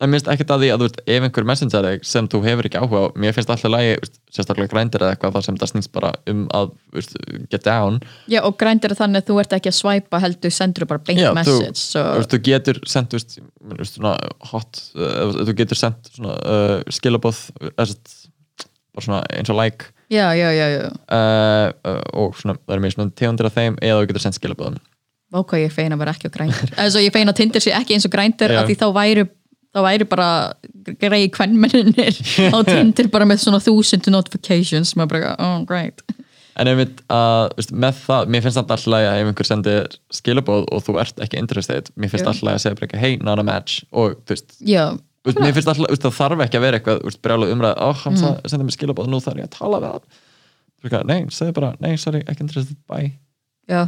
mér 0.09 0.17
finnst 0.17 0.31
ekkert 0.33 0.53
að 0.55 0.63
því 0.63 0.69
að 0.73 0.83
veist, 0.85 1.01
ef 1.05 1.25
einhver 1.27 1.47
messenger 1.49 1.87
þig 1.87 2.07
sem 2.09 2.29
þú 2.33 2.41
hefur 2.47 2.69
ekki 2.69 2.81
áhuga 2.81 3.03
á, 3.05 3.07
mér 3.21 3.35
finnst 3.37 3.51
alltaf 3.53 3.75
veist, 3.75 4.17
sérstaklega 4.33 4.73
grændir 4.73 5.05
eða 5.05 5.17
eitthvað 5.17 5.37
þar 5.37 5.45
sem 5.47 5.59
það 5.61 5.71
snýst 5.75 5.93
bara 5.93 6.13
um 6.31 6.47
að 6.57 6.73
veist, 6.97 7.17
get 7.53 7.67
down. 7.67 8.01
Já, 8.31 8.41
og 8.47 8.57
grændir 8.61 8.95
þannig 8.97 9.21
að 9.21 9.29
þú 9.29 9.39
ert 9.43 9.57
ekki 9.59 9.73
að 9.73 9.77
svæpa 9.77 10.23
heldur 10.25 10.55
sendur 10.57 10.89
bara 10.89 11.05
beint 11.05 11.21
Já, 11.21 11.29
þú, 11.29 11.37
message 11.37 11.83
so, 11.83 12.01
þú, 12.01 12.23
veist, 12.23 12.33
þú 12.33 12.43
getur 12.49 12.83
sendt 12.89 13.17
svona 13.93 14.15
hot 14.53 14.83
uh, 14.97 15.41
þú 15.43 15.57
getur 15.61 15.81
sendt 15.81 16.13
svona 16.15 16.37
uh, 16.41 16.77
skilabóð 16.89 17.43
bara 17.77 17.89
svona 19.05 19.25
eins 19.37 19.53
og 19.53 19.61
like. 19.61 19.93
Já, 20.11 20.33
já, 20.35 20.49
já, 20.51 20.67
já. 20.75 20.87
Uh, 21.13 21.99
og 22.19 22.41
svona, 22.41 22.57
það 22.65 22.79
er 22.79 22.87
mjög 22.87 22.97
svona 22.97 23.19
tegundir 23.21 23.51
af 23.51 23.59
þeim 23.59 23.77
eða 23.85 24.01
þú 24.01 24.09
getur 24.11 24.25
sendt 24.25 24.41
skilabóðum 24.41 24.81
hvað 25.31 25.61
ég 25.63 25.69
er 25.69 25.75
fein 25.75 25.95
að 25.95 26.01
vera 26.01 26.13
ekki 26.17 26.27
á 26.27 26.35
grændir. 26.35 26.73
Þess 26.75 26.97
ég 26.99 27.07
er 27.07 27.15
fein 27.15 27.31
að 27.31 27.37
Tinder 27.39 27.63
sé 27.63 27.71
ekki 27.77 27.95
eins 27.95 28.07
og 28.09 28.11
grændir 28.11 28.51
af 28.51 28.67
því 28.67 28.75
þá 28.81 28.87
væri 28.97 29.25
þá 29.75 29.81
væri 29.87 30.07
bara 30.11 30.29
greiði 31.01 31.29
kvennmenninir 31.37 32.17
á 32.51 32.59
Tinder 32.71 33.11
bara 33.13 33.29
með 33.29 33.45
svona 33.45 33.61
þúsund 33.63 34.09
notifications 34.15 34.97
maður 34.99 35.13
bara, 35.15 35.35
oh 35.39 35.61
great. 35.69 36.03
En 36.61 36.69
einmitt 36.69 36.99
að, 37.13 37.53
veist, 37.57 37.71
með 37.73 38.01
það, 38.05 38.33
mér 38.35 38.43
finnst 38.45 38.59
alltaf 38.61 38.83
alltaf 38.83 39.07
að 39.15 39.21
ef 39.23 39.29
einhver 39.31 39.49
sendir 39.49 39.87
skilabóð 40.13 40.67
og 40.75 40.83
þú 40.85 40.97
ert 41.01 41.23
ekki 41.25 41.39
interested, 41.41 41.93
mér 41.97 42.11
finnst 42.13 42.27
alltaf 42.29 42.51
að 42.57 42.59
segja 42.65 42.77
bara 42.81 42.89
ekki, 42.89 43.01
hey, 43.01 43.15
not 43.25 43.41
a 43.41 43.45
match. 43.47 43.85
Og 43.95 44.19
þú 44.27 44.35
veist, 44.35 44.57
Já, 44.69 44.83
veist 45.25 45.41
mér 45.41 45.55
finnst 45.57 45.71
alltaf, 45.73 45.95
það 46.05 46.19
þarf 46.19 46.43
ekki 46.45 46.59
að 46.59 46.67
vera 46.67 46.81
eitthvað, 46.81 47.01
þú 47.01 47.09
veist, 47.13 47.21
brjálu 47.25 47.49
umræð, 47.55 47.79
ó, 47.81 47.89
hann 48.03 48.19
Mm. 48.19 48.51
sendir 48.53 48.67
mér 48.69 48.77
skilabóð, 48.77 49.09
nú 49.09 49.23
þarf 49.25 49.41
ég 49.41 49.49
að 49.49 49.55
tala 49.57 49.81
við 49.81 49.95
hann. 49.95 51.07
Nei, 51.07 51.21
segðu 51.31 51.55
bara, 51.61 51.71
nei, 51.81 51.95
sorry, 52.01 52.21
ekki 52.27 52.45
interested, 52.45 52.77
bye. 52.91 53.13
Já, 53.71 53.87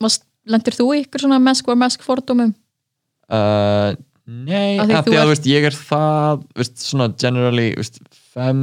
vas, 0.00 0.20
Lendir 0.46 0.74
þú 0.74 0.88
ykkur 1.02 1.22
svona 1.22 1.38
mask 1.42 1.68
or 1.70 1.76
mask 1.78 2.02
fordómum? 2.02 2.54
uh, 3.30 3.92
Nei, 4.26 4.78
Af 4.78 4.86
að 4.86 4.90
því 4.90 4.94
því 4.94 5.02
þú 5.02 5.12
að 5.12 5.18
ert- 5.18 5.24
þú 5.26 5.32
veist, 5.32 5.46
ég 5.50 5.64
er 5.66 5.76
það 5.76 6.42
veist, 6.60 6.76
svona 6.86 7.08
generally 7.18 7.68
veist, 7.74 8.00
fem 8.34 8.60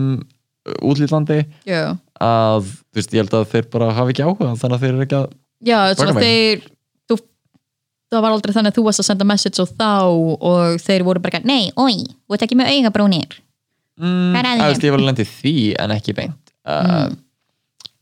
útlýtlandi 0.86 1.40
Já, 1.68 1.82
að 2.22 2.68
þú 2.70 3.00
veist, 3.00 3.14
ég 3.16 3.24
held 3.24 3.36
að 3.40 3.48
þeir 3.54 3.70
bara 3.74 3.92
hafa 3.98 4.14
ekki 4.14 4.24
áhuga 4.28 4.52
þannig 4.60 4.76
að 4.78 4.84
þeir 4.86 4.94
eru 4.96 5.06
ekki 5.08 5.18
að 5.20 5.30
já 5.70 5.80
svona 6.00 6.16
þeir 6.24 6.62
þú, 7.10 7.18
það 8.14 8.24
var 8.26 8.36
aldrei 8.38 8.54
þannig 8.56 8.72
að 8.74 8.78
þú 8.80 8.86
varst 8.88 9.04
að 9.04 9.10
senda 9.10 9.28
message 9.28 9.64
og 9.64 9.72
þá 9.76 9.90
og 10.52 10.80
þeir 10.86 11.04
voru 11.08 11.24
bara 11.24 11.42
nei, 11.44 11.72
oi, 11.76 12.06
þú 12.08 12.38
ert 12.38 12.46
ekki 12.48 12.58
með 12.60 12.72
augabrúnir. 12.76 13.40
Mm, 14.00 14.30
Hvað 14.32 14.40
er 14.40 14.48
að 14.48 14.62
að, 14.64 14.70
veist, 14.72 14.86
ég 14.88 14.94
var 14.96 15.04
alveg 15.04 15.34
því 15.34 15.56
en 15.84 15.96
ekki 15.98 16.16
beint. 16.16 16.54
Uh, 16.64 17.10
Mm. 17.10 17.18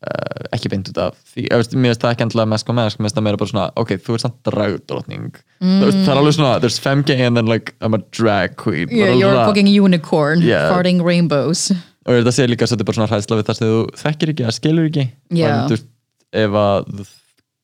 Uh, 0.06 0.48
ekki 0.56 0.70
beint 0.72 0.90
út 0.92 1.00
af 1.02 1.18
því 1.34 1.48
veist, 1.52 1.76
mér 1.76 1.94
finnst 1.94 2.04
það 2.06 2.14
ekki 2.16 2.26
endilega 2.28 2.52
mesk 2.54 2.70
og 2.72 2.78
mesk 2.78 3.00
mér 3.00 3.08
finnst 3.08 3.18
það 3.18 3.26
meira 3.28 3.42
bara 3.42 3.52
svona, 3.52 3.68
ok, 3.82 3.94
þú 4.06 4.18
ert 4.18 4.26
samt 4.26 4.40
dragdrottning 4.48 5.28
mm. 5.34 5.84
það 5.84 6.12
er 6.14 6.22
alveg 6.22 6.38
svona, 6.38 6.56
there's 6.64 6.80
5k 6.84 7.18
and 7.28 7.40
then 7.40 7.50
like 7.50 7.74
I'm 7.82 7.98
a 7.98 8.02
drag 8.14 8.58
queen 8.62 8.92
yeah, 8.92 9.14
Það 9.14 9.22
You're 9.22 9.38
a 9.42 9.46
fucking 9.50 9.70
unicorn 9.72 10.44
Yeah. 10.46 10.70
farting 10.74 11.02
rainbows 11.06 11.72
og 12.08 12.20
þetta 12.22 12.36
segja 12.36 12.52
líka 12.54 12.68
svo 12.68 12.78
þetta 12.78 12.86
er 12.86 12.90
bara 12.92 13.00
svona 13.00 13.12
hræðsla 13.12 13.40
við 13.40 13.48
það 13.50 13.60
sem 13.60 13.72
þú 13.72 13.80
þekkir 14.04 14.34
ekki, 14.34 14.46
að 14.48 14.58
skilur 14.58 14.90
ekki 14.92 15.08
Já. 15.36 15.48
og 15.48 15.72
þú 15.72 15.76
veist, 15.76 15.90
ef 16.44 16.60
að 16.62 16.86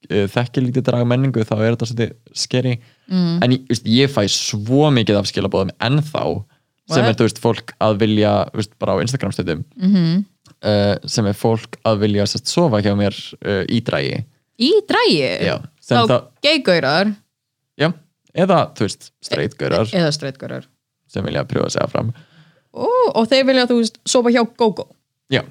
eh, 0.10 0.26
þekkir 0.34 0.68
lítið 0.68 0.88
draga 0.90 1.08
menningu 1.14 1.46
þá 1.48 1.54
er 1.60 1.70
þetta 1.70 1.90
svolítið 1.92 2.42
skeri 2.44 2.74
mm. 2.80 3.38
en 3.46 3.56
ég, 3.56 3.64
veist, 3.72 3.88
ég 3.88 4.12
fæ 4.12 4.26
svo 4.32 4.90
mikið 4.98 5.22
af 5.22 5.30
skilabóðum 5.32 5.72
ennþá 5.80 6.26
sem 6.92 7.00
What? 7.00 7.14
er 7.14 7.16
þú 7.16 7.28
veist, 7.30 7.40
fólk 7.40 7.72
að 7.80 8.02
vilja 8.02 8.34
veist, 8.52 8.74
bara 8.82 8.98
á 9.00 9.02
Instagram 9.06 9.32
stöðum 9.32 9.64
Mhm. 9.80 10.24
Uh, 10.64 10.96
sem 11.10 11.28
er 11.30 11.38
fólk 11.38 11.78
að 11.88 12.06
vilja 12.06 12.28
sest, 12.30 12.50
sofa 12.52 12.82
hjá 12.84 12.94
mér 12.98 13.18
uh, 13.44 13.64
í 13.68 13.82
drægi 13.86 14.22
Í 14.64 14.70
drægi? 14.88 15.32
Þá 15.84 16.16
geigaurar 16.46 17.14
Já, 17.80 17.90
eða, 18.38 18.60
þú 18.78 18.88
veist, 18.88 19.10
streitgaurar 19.26 19.90
eða 19.94 20.12
streitgaurar 20.14 20.68
sem 21.14 21.26
vilja 21.26 21.44
prjóða 21.46 21.70
sig 21.74 21.84
áfram. 21.84 22.10
Ó, 22.74 22.88
og 23.14 23.28
þeir 23.30 23.46
vilja 23.50 23.66
að 23.68 23.74
þú 23.74 23.80
veist, 23.82 24.00
sofa 24.10 24.34
hjá 24.34 24.42
GóGó 24.58 24.88
Já, 25.34 25.44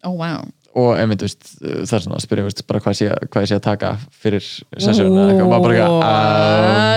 Ó, 0.00 0.10
wow. 0.16 0.46
Og 0.70 0.94
uh, 0.94 1.00
það 1.02 1.94
er 1.96 2.02
svona 2.04 2.16
að 2.16 2.22
spyrja, 2.24 2.50
bara 2.68 2.80
hvað 2.84 2.98
hvað 3.26 3.46
sé 3.50 3.56
að 3.56 3.62
taka 3.64 3.88
fyrir 4.22 4.44
sessjónu 4.78 5.18
eða 5.18 5.32
eitthvað, 5.34 5.94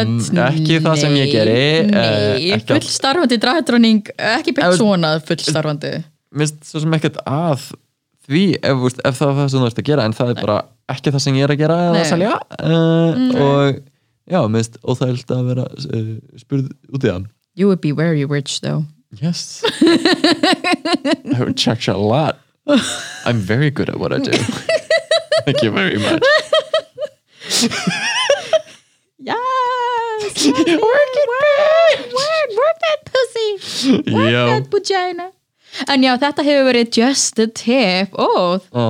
um, 0.03 0.19
ekki 0.45 0.77
það 0.85 0.99
sem 1.01 1.15
ég 1.17 1.31
geri 1.33 1.63
uh, 1.87 1.95
Nei, 1.95 2.51
ekki 2.53 2.69
full 2.69 2.83
að, 2.83 2.91
starfandi 2.93 3.39
dragdróning 3.41 4.11
ekki 4.13 4.53
Ef- 4.53 4.59
byggt 4.59 4.77
svona 4.77 5.15
full 5.25 5.41
starfandi 5.41 5.95
minnst 6.33 6.65
svo 6.67 6.81
sem 6.83 6.95
ekkert 6.97 7.19
að 7.29 7.69
því, 8.27 8.43
ef, 8.59 8.77
veist, 8.83 9.01
ef 9.03 9.17
það 9.19 9.31
er 9.31 9.39
það 9.39 9.49
sem 9.51 9.63
þú 9.63 9.69
ert 9.69 9.81
að 9.81 9.89
gera 9.89 10.05
en 10.07 10.15
það 10.17 10.33
er 10.33 10.41
bara 10.41 10.57
ekki 10.93 11.13
það 11.13 11.23
sem 11.25 11.37
ég 11.39 11.47
er 11.47 11.53
að 11.53 11.61
gera 11.63 11.79
eða 11.83 11.93
Nei. 11.93 12.01
að 12.01 12.11
selja 12.11 12.33
uh, 12.59 13.11
og 13.45 13.79
já, 14.33 14.39
minnst 14.55 14.77
óþægild 14.83 15.33
að 15.35 15.49
vera 15.51 15.65
uh, 15.69 16.11
spurð 16.41 16.69
út 16.89 17.03
í 17.03 17.11
það 17.11 17.31
You 17.53 17.67
would 17.67 17.81
be 17.81 17.91
very 17.91 18.25
rich 18.25 18.61
though. 18.61 18.85
Yes. 19.21 19.61
I 19.81 21.37
would 21.37 21.55
charge 21.55 21.87
a 21.87 21.93
lot. 21.95 22.39
I'm 23.25 23.37
very 23.37 23.69
good 23.69 23.89
at 23.89 23.99
what 23.99 24.11
I 24.11 24.17
do. 24.17 24.31
Thank 25.45 25.61
you 25.61 25.69
very 25.69 25.99
much. 25.99 26.23
Yes. 29.23 30.47
Work 30.47 30.67
it 30.67 30.79
work, 30.81 31.99
work, 32.11 32.49
work 32.59 32.77
that 32.83 32.99
pussy. 33.05 34.11
Work 34.11 34.31
Já, 34.33 34.45
that 34.47 34.67
vagina 34.69 35.31
En 35.89 36.03
já, 36.05 36.13
þetta 36.21 36.43
hefur 36.45 36.67
verið 36.69 36.97
just 36.99 37.39
a 37.41 37.47
tip 37.49 38.13
Ó, 38.13 38.27
ó, 38.77 38.83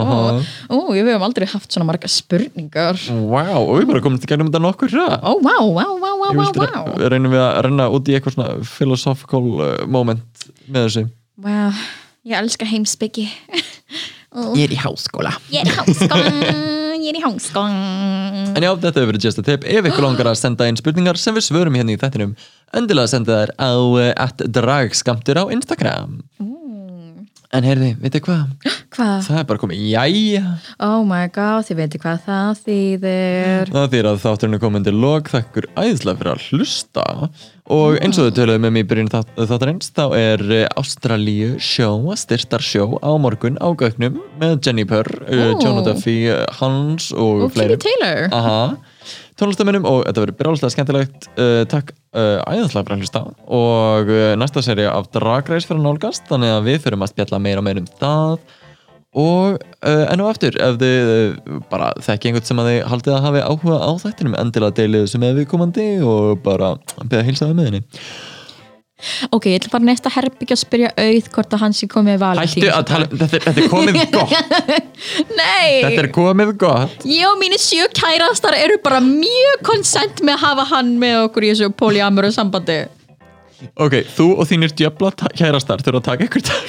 ó, 0.68 0.76
við 0.92 1.08
hefum 1.08 1.26
aldrei 1.28 1.48
haft 1.48 1.72
svona 1.72 1.88
marga 1.88 2.10
spurningar. 2.12 3.00
Wow, 3.14 3.70
og 3.70 3.80
við 3.80 3.90
bara 3.94 4.04
komum 4.04 4.20
til 4.22 4.30
gænum 4.32 4.50
þetta 4.52 4.64
nokkur 4.64 4.92
ræð 4.92 5.16
Ó, 5.24 5.32
vá, 5.44 5.56
vá, 5.64 5.86
vá, 6.04 6.12
vá, 6.20 6.30
vá, 6.36 6.48
vá. 6.60 6.94
Við 7.00 7.10
reynum 7.16 7.34
við 7.34 7.44
að 7.46 7.54
renna 7.68 7.90
út 7.94 8.12
í 8.12 8.18
eitthvað 8.18 8.38
svona 8.38 8.68
philosophical 8.68 9.44
uh, 9.54 9.72
moment 9.88 10.48
með 10.68 10.90
þessu. 10.90 11.06
Vá, 11.44 11.58
ég 12.28 12.38
elska 12.44 12.68
heimsbyggi 12.68 13.30
Ég 14.58 14.64
er 14.66 14.72
í 14.74 14.80
háskóla. 14.82 15.36
Ég 15.54 15.62
er 15.62 15.70
í 15.70 15.76
háskóla 15.78 16.32
Ég 17.04 17.10
er 17.12 17.18
í 17.20 17.22
háskóla. 17.22 17.82
En 18.56 18.64
já, 18.64 18.72
þetta 18.80 18.96
hefur 18.96 19.10
verið 19.12 19.26
just 19.28 19.40
a 19.42 19.44
tip. 19.46 19.66
Ef 19.68 19.88
ykkur 19.90 20.06
langar 20.06 20.30
að 20.32 20.38
senda 20.40 20.66
inn 20.72 20.78
spurningar 20.80 21.20
sem 21.20 21.36
við 21.36 21.46
svörum 21.50 21.76
hérna 21.78 21.94
í 21.94 22.00
þettinum 22.02 22.32
endilega 22.74 23.12
senda 23.12 23.42
þær 23.44 23.52
á 23.62 23.72
uh, 23.76 24.10
at 24.18 24.44
dragskamtur 24.56 25.42
á 25.42 25.46
Instagram 25.54 26.22
En 27.54 27.62
heyrði, 27.62 27.92
veitir 28.02 28.22
hvað? 28.26 28.72
Hvað? 28.96 29.28
Það 29.28 29.36
er 29.38 29.44
bara 29.46 29.62
komið, 29.62 29.82
jæja. 29.92 30.40
Oh 30.82 31.04
my 31.06 31.28
god, 31.34 31.68
þið 31.68 31.78
veitir 31.84 32.02
hvað 32.02 32.24
það 32.26 32.62
þýðir. 32.64 33.72
Það 33.76 33.92
þýr 33.92 34.08
að 34.10 34.18
þátturinn 34.24 34.58
er 34.58 34.62
komin 34.64 34.88
til 34.88 34.94
log 34.98 35.30
þakkur 35.30 35.68
æðislega 35.78 36.18
fyrir 36.18 36.32
að 36.32 36.48
hlusta. 36.48 37.04
Og 37.78 38.00
eins 38.02 38.18
og 38.18 38.32
þau 38.32 38.40
töluðum 38.40 38.66
með 38.66 38.74
mér 38.74 38.86
í 38.86 38.88
byrjun 38.90 39.12
þátt, 39.14 39.36
þáttarins 39.52 39.94
þá 39.94 40.04
er 40.18 40.44
eh, 40.50 40.66
Ástralíu 40.82 41.52
sjó, 41.62 41.92
styrtar 42.24 42.66
sjó 42.66 42.88
á 43.06 43.12
morgun 43.22 43.62
á 43.62 43.70
gögnum 43.78 44.18
með 44.42 44.58
Jennifer, 44.66 45.12
uh, 45.22 45.54
Ó. 45.54 45.62
Jonah 45.62 45.86
Duffy, 45.86 46.18
uh, 46.34 46.42
Hans 46.58 47.12
og, 47.14 47.46
Og 47.46 47.54
fleiri 47.54 47.78
Kimi 47.78 48.02
Taylor. 48.02 48.34
Aha, 48.34 48.60
tónlistamennum 49.40 49.86
og 49.90 50.02
þetta 50.08 50.24
verður 50.24 50.38
brjáluslega 50.40 50.74
skemmtilegt. 50.76 51.30
Uh, 51.38 51.62
takk 51.70 51.94
uh, 52.16 52.42
æðislega 52.48 52.84
fyrir 52.88 52.98
að 52.98 53.06
hlusta 53.06 53.24
og 53.60 54.12
uh, 54.14 54.34
næsta 54.40 54.66
seri 54.66 54.90
af 54.90 55.08
Drag 55.14 55.50
Race 55.52 55.70
fyrir 55.70 55.82
að 55.82 55.88
nálgast 55.88 56.28
þannig 56.30 56.54
að 56.58 56.68
við 56.70 56.84
fyrir 56.86 57.00
að 57.00 57.14
spjalla 57.14 57.42
meira 57.44 57.64
og 57.64 57.68
meira 57.70 57.84
um 57.84 57.90
það. 58.02 58.38
Og 59.14 59.60
enn 59.86 60.22
og 60.24 60.30
aftur 60.32 60.56
ef 60.58 60.80
þið 60.82 61.10
bara 61.70 61.92
þekki 62.02 62.32
einhvern 62.32 62.48
sem 62.48 62.62
að 62.64 62.70
þið 62.72 62.80
haldið 62.90 63.14
að 63.14 63.26
hafi 63.28 63.44
áhuga 63.46 63.76
á 63.86 63.92
þættinum 64.02 64.38
endilega 64.40 64.78
deilið 64.80 65.04
þessu 65.04 65.20
með 65.22 65.36
viðkomandi 65.38 65.86
og 66.02 66.40
bara 66.42 66.72
beða 67.04 67.20
að 67.20 67.28
hilsa 67.28 67.46
það 67.46 67.60
með 67.60 67.70
henni 67.70 67.84
Ok, 69.36 69.46
ég 69.52 69.58
ætla 69.60 69.72
bara 69.74 69.88
næsta 69.90 70.12
herbyggja 70.14 70.56
að 70.56 70.62
spyrja 70.64 70.90
auð 71.04 71.30
hvort 71.36 71.56
að 71.58 71.64
hans 71.66 71.82
sé 71.84 71.88
komið 71.92 72.18
valentín. 72.22 72.64
Þetta, 72.64 73.00
er- 73.04 73.30
þetta 73.34 73.54
er 73.64 73.70
komið 73.72 74.00
gott. 74.14 74.34
Nei, 75.40 75.70
þetta 75.84 76.04
er 76.06 76.10
komið 76.16 76.54
gott. 76.64 77.04
Ég 77.10 77.28
og 77.28 77.38
mínir 77.42 77.60
sjö 77.62 77.90
kærastar 77.98 78.56
eru 78.62 78.78
bara 78.86 79.02
mjög 79.04 79.64
konsent 79.68 80.24
með 80.24 80.38
að 80.38 80.44
hafa 80.48 80.68
hann 80.76 80.94
með 81.02 81.20
okkur 81.28 81.48
í 81.48 81.52
þessu 81.54 81.72
polyamoru 81.84 82.32
sambandi. 82.36 82.80
Ok, 83.80 84.00
þú 84.16 84.30
og 84.42 84.48
þínir 84.50 84.74
djöfla 84.76 85.14
ta- 85.24 85.32
kærastar 85.40 85.84
þurfa 85.86 86.02
að 86.02 86.08
taka 86.10 86.26
ykkur 86.28 86.44
tak 86.50 86.66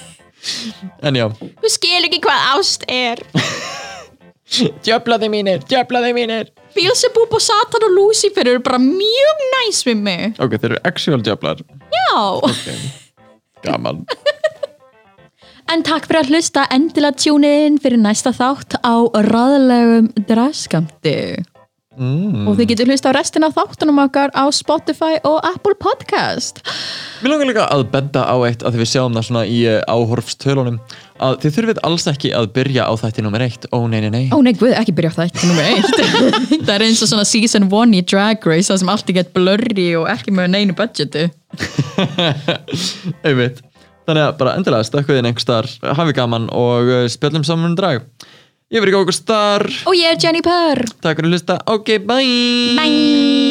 en 1.06 1.18
já. 1.18 1.26
Þú 1.62 1.70
skil 1.70 2.06
ekki 2.08 2.22
hvað 2.24 2.48
ást 2.56 2.86
er 2.90 3.22
djöflaði 4.86 5.30
mínir, 5.32 5.64
djöflaði 5.68 6.12
mínir. 6.16 6.52
Beelzebub 6.76 7.32
og 7.34 7.42
Satan 7.42 7.88
og 7.88 7.96
Lucifer 7.96 8.48
eru 8.48 8.62
bara 8.64 8.78
mjög 8.82 9.42
næs 9.54 9.82
við 9.86 10.02
mig. 10.06 10.36
Ok, 10.38 10.58
þeir 10.60 10.76
eru 10.76 10.82
actual 10.84 11.24
djöflar. 11.24 11.62
Já, 11.96 12.22
okay. 12.50 12.80
gaman. 13.66 14.04
En 15.66 15.80
takk 15.82 16.04
fyrir 16.06 16.20
að 16.20 16.28
hlusta 16.30 16.62
endilega 16.70 17.18
tjúniðin 17.18 17.80
fyrir 17.82 17.98
næsta 17.98 18.30
þátt 18.30 18.76
á 18.86 19.02
raðlegum 19.26 20.12
draskamti 20.28 21.16
mm. 21.98 22.46
og 22.46 22.56
þið 22.58 22.70
getur 22.72 22.90
hlusta 22.92 23.10
á 23.10 23.16
restina 23.16 23.50
af 23.50 23.56
þáttunum 23.56 24.00
okkar 24.04 24.32
á 24.36 24.44
Spotify 24.54 25.18
og 25.26 25.40
Apple 25.46 25.76
Podcast. 25.80 26.62
Mér 27.22 27.32
langar 27.32 27.50
líka 27.50 27.66
að 27.72 27.86
benda 27.92 28.24
á 28.28 28.36
eitt 28.46 28.64
að 28.66 28.78
við 28.80 28.90
sjáum 28.92 29.16
það 29.16 29.26
svona 29.28 29.44
í 29.48 29.58
uh, 29.68 29.80
áhorfstölunum 29.88 30.80
að 31.26 31.38
þið 31.42 31.54
þurfið 31.56 31.80
alls 31.88 32.08
ekki 32.12 32.32
að 32.36 32.50
byrja 32.56 32.88
á 32.88 32.92
þætti 33.00 33.24
nummer 33.24 33.44
eitt. 33.46 33.68
Ó 33.72 33.78
nei 33.88 34.00
nei 34.04 34.10
nei. 34.12 34.24
Ó 34.32 34.38
nei, 34.44 34.52
guð, 34.58 34.74
ekki 34.76 34.96
byrja 34.96 35.14
á 35.14 35.18
þetta 35.22 35.50
nummer 35.50 35.70
eitt. 35.70 36.02
Það 36.66 36.74
er 36.76 36.86
eins 36.88 37.04
og 37.04 37.12
svona 37.12 37.28
season 37.28 37.70
one 37.72 37.96
í 37.96 38.04
Drag 38.04 38.44
Race 38.46 38.68
það 38.72 38.82
sem 38.82 38.92
allt 38.92 39.12
er 39.12 39.18
gett 39.20 39.32
blurry 39.36 39.88
og 40.00 40.10
ekki 40.12 40.34
með 40.36 40.52
neinu 40.52 40.76
budgeti. 40.76 41.28
Einmitt. 43.26 43.62
Þannig 44.06 44.22
að 44.22 44.34
bara 44.38 44.54
endilega 44.54 44.86
stökkuð 44.86 45.18
inn 45.18 45.26
einhver 45.30 45.42
starf 45.42 45.78
hafi 45.98 46.14
gaman 46.14 46.50
og 46.54 46.90
uh, 46.92 47.04
spjöllum 47.10 47.46
saman 47.46 47.72
um 47.72 47.78
drag 47.78 48.04
ég 48.72 48.82
verið 48.82 48.96
góð 48.96 49.06
okkur 49.06 49.18
starf 49.20 49.82
Og 49.86 49.98
ég 49.98 50.14
er 50.14 50.22
Jenny 50.22 50.42
Purr 50.44 50.82
takk 51.00 51.20
fyrir 51.20 51.30
að 51.30 51.36
hlusta, 51.36 51.60
ok 51.76 51.98
bye. 52.06 52.78
Bye 52.78 53.45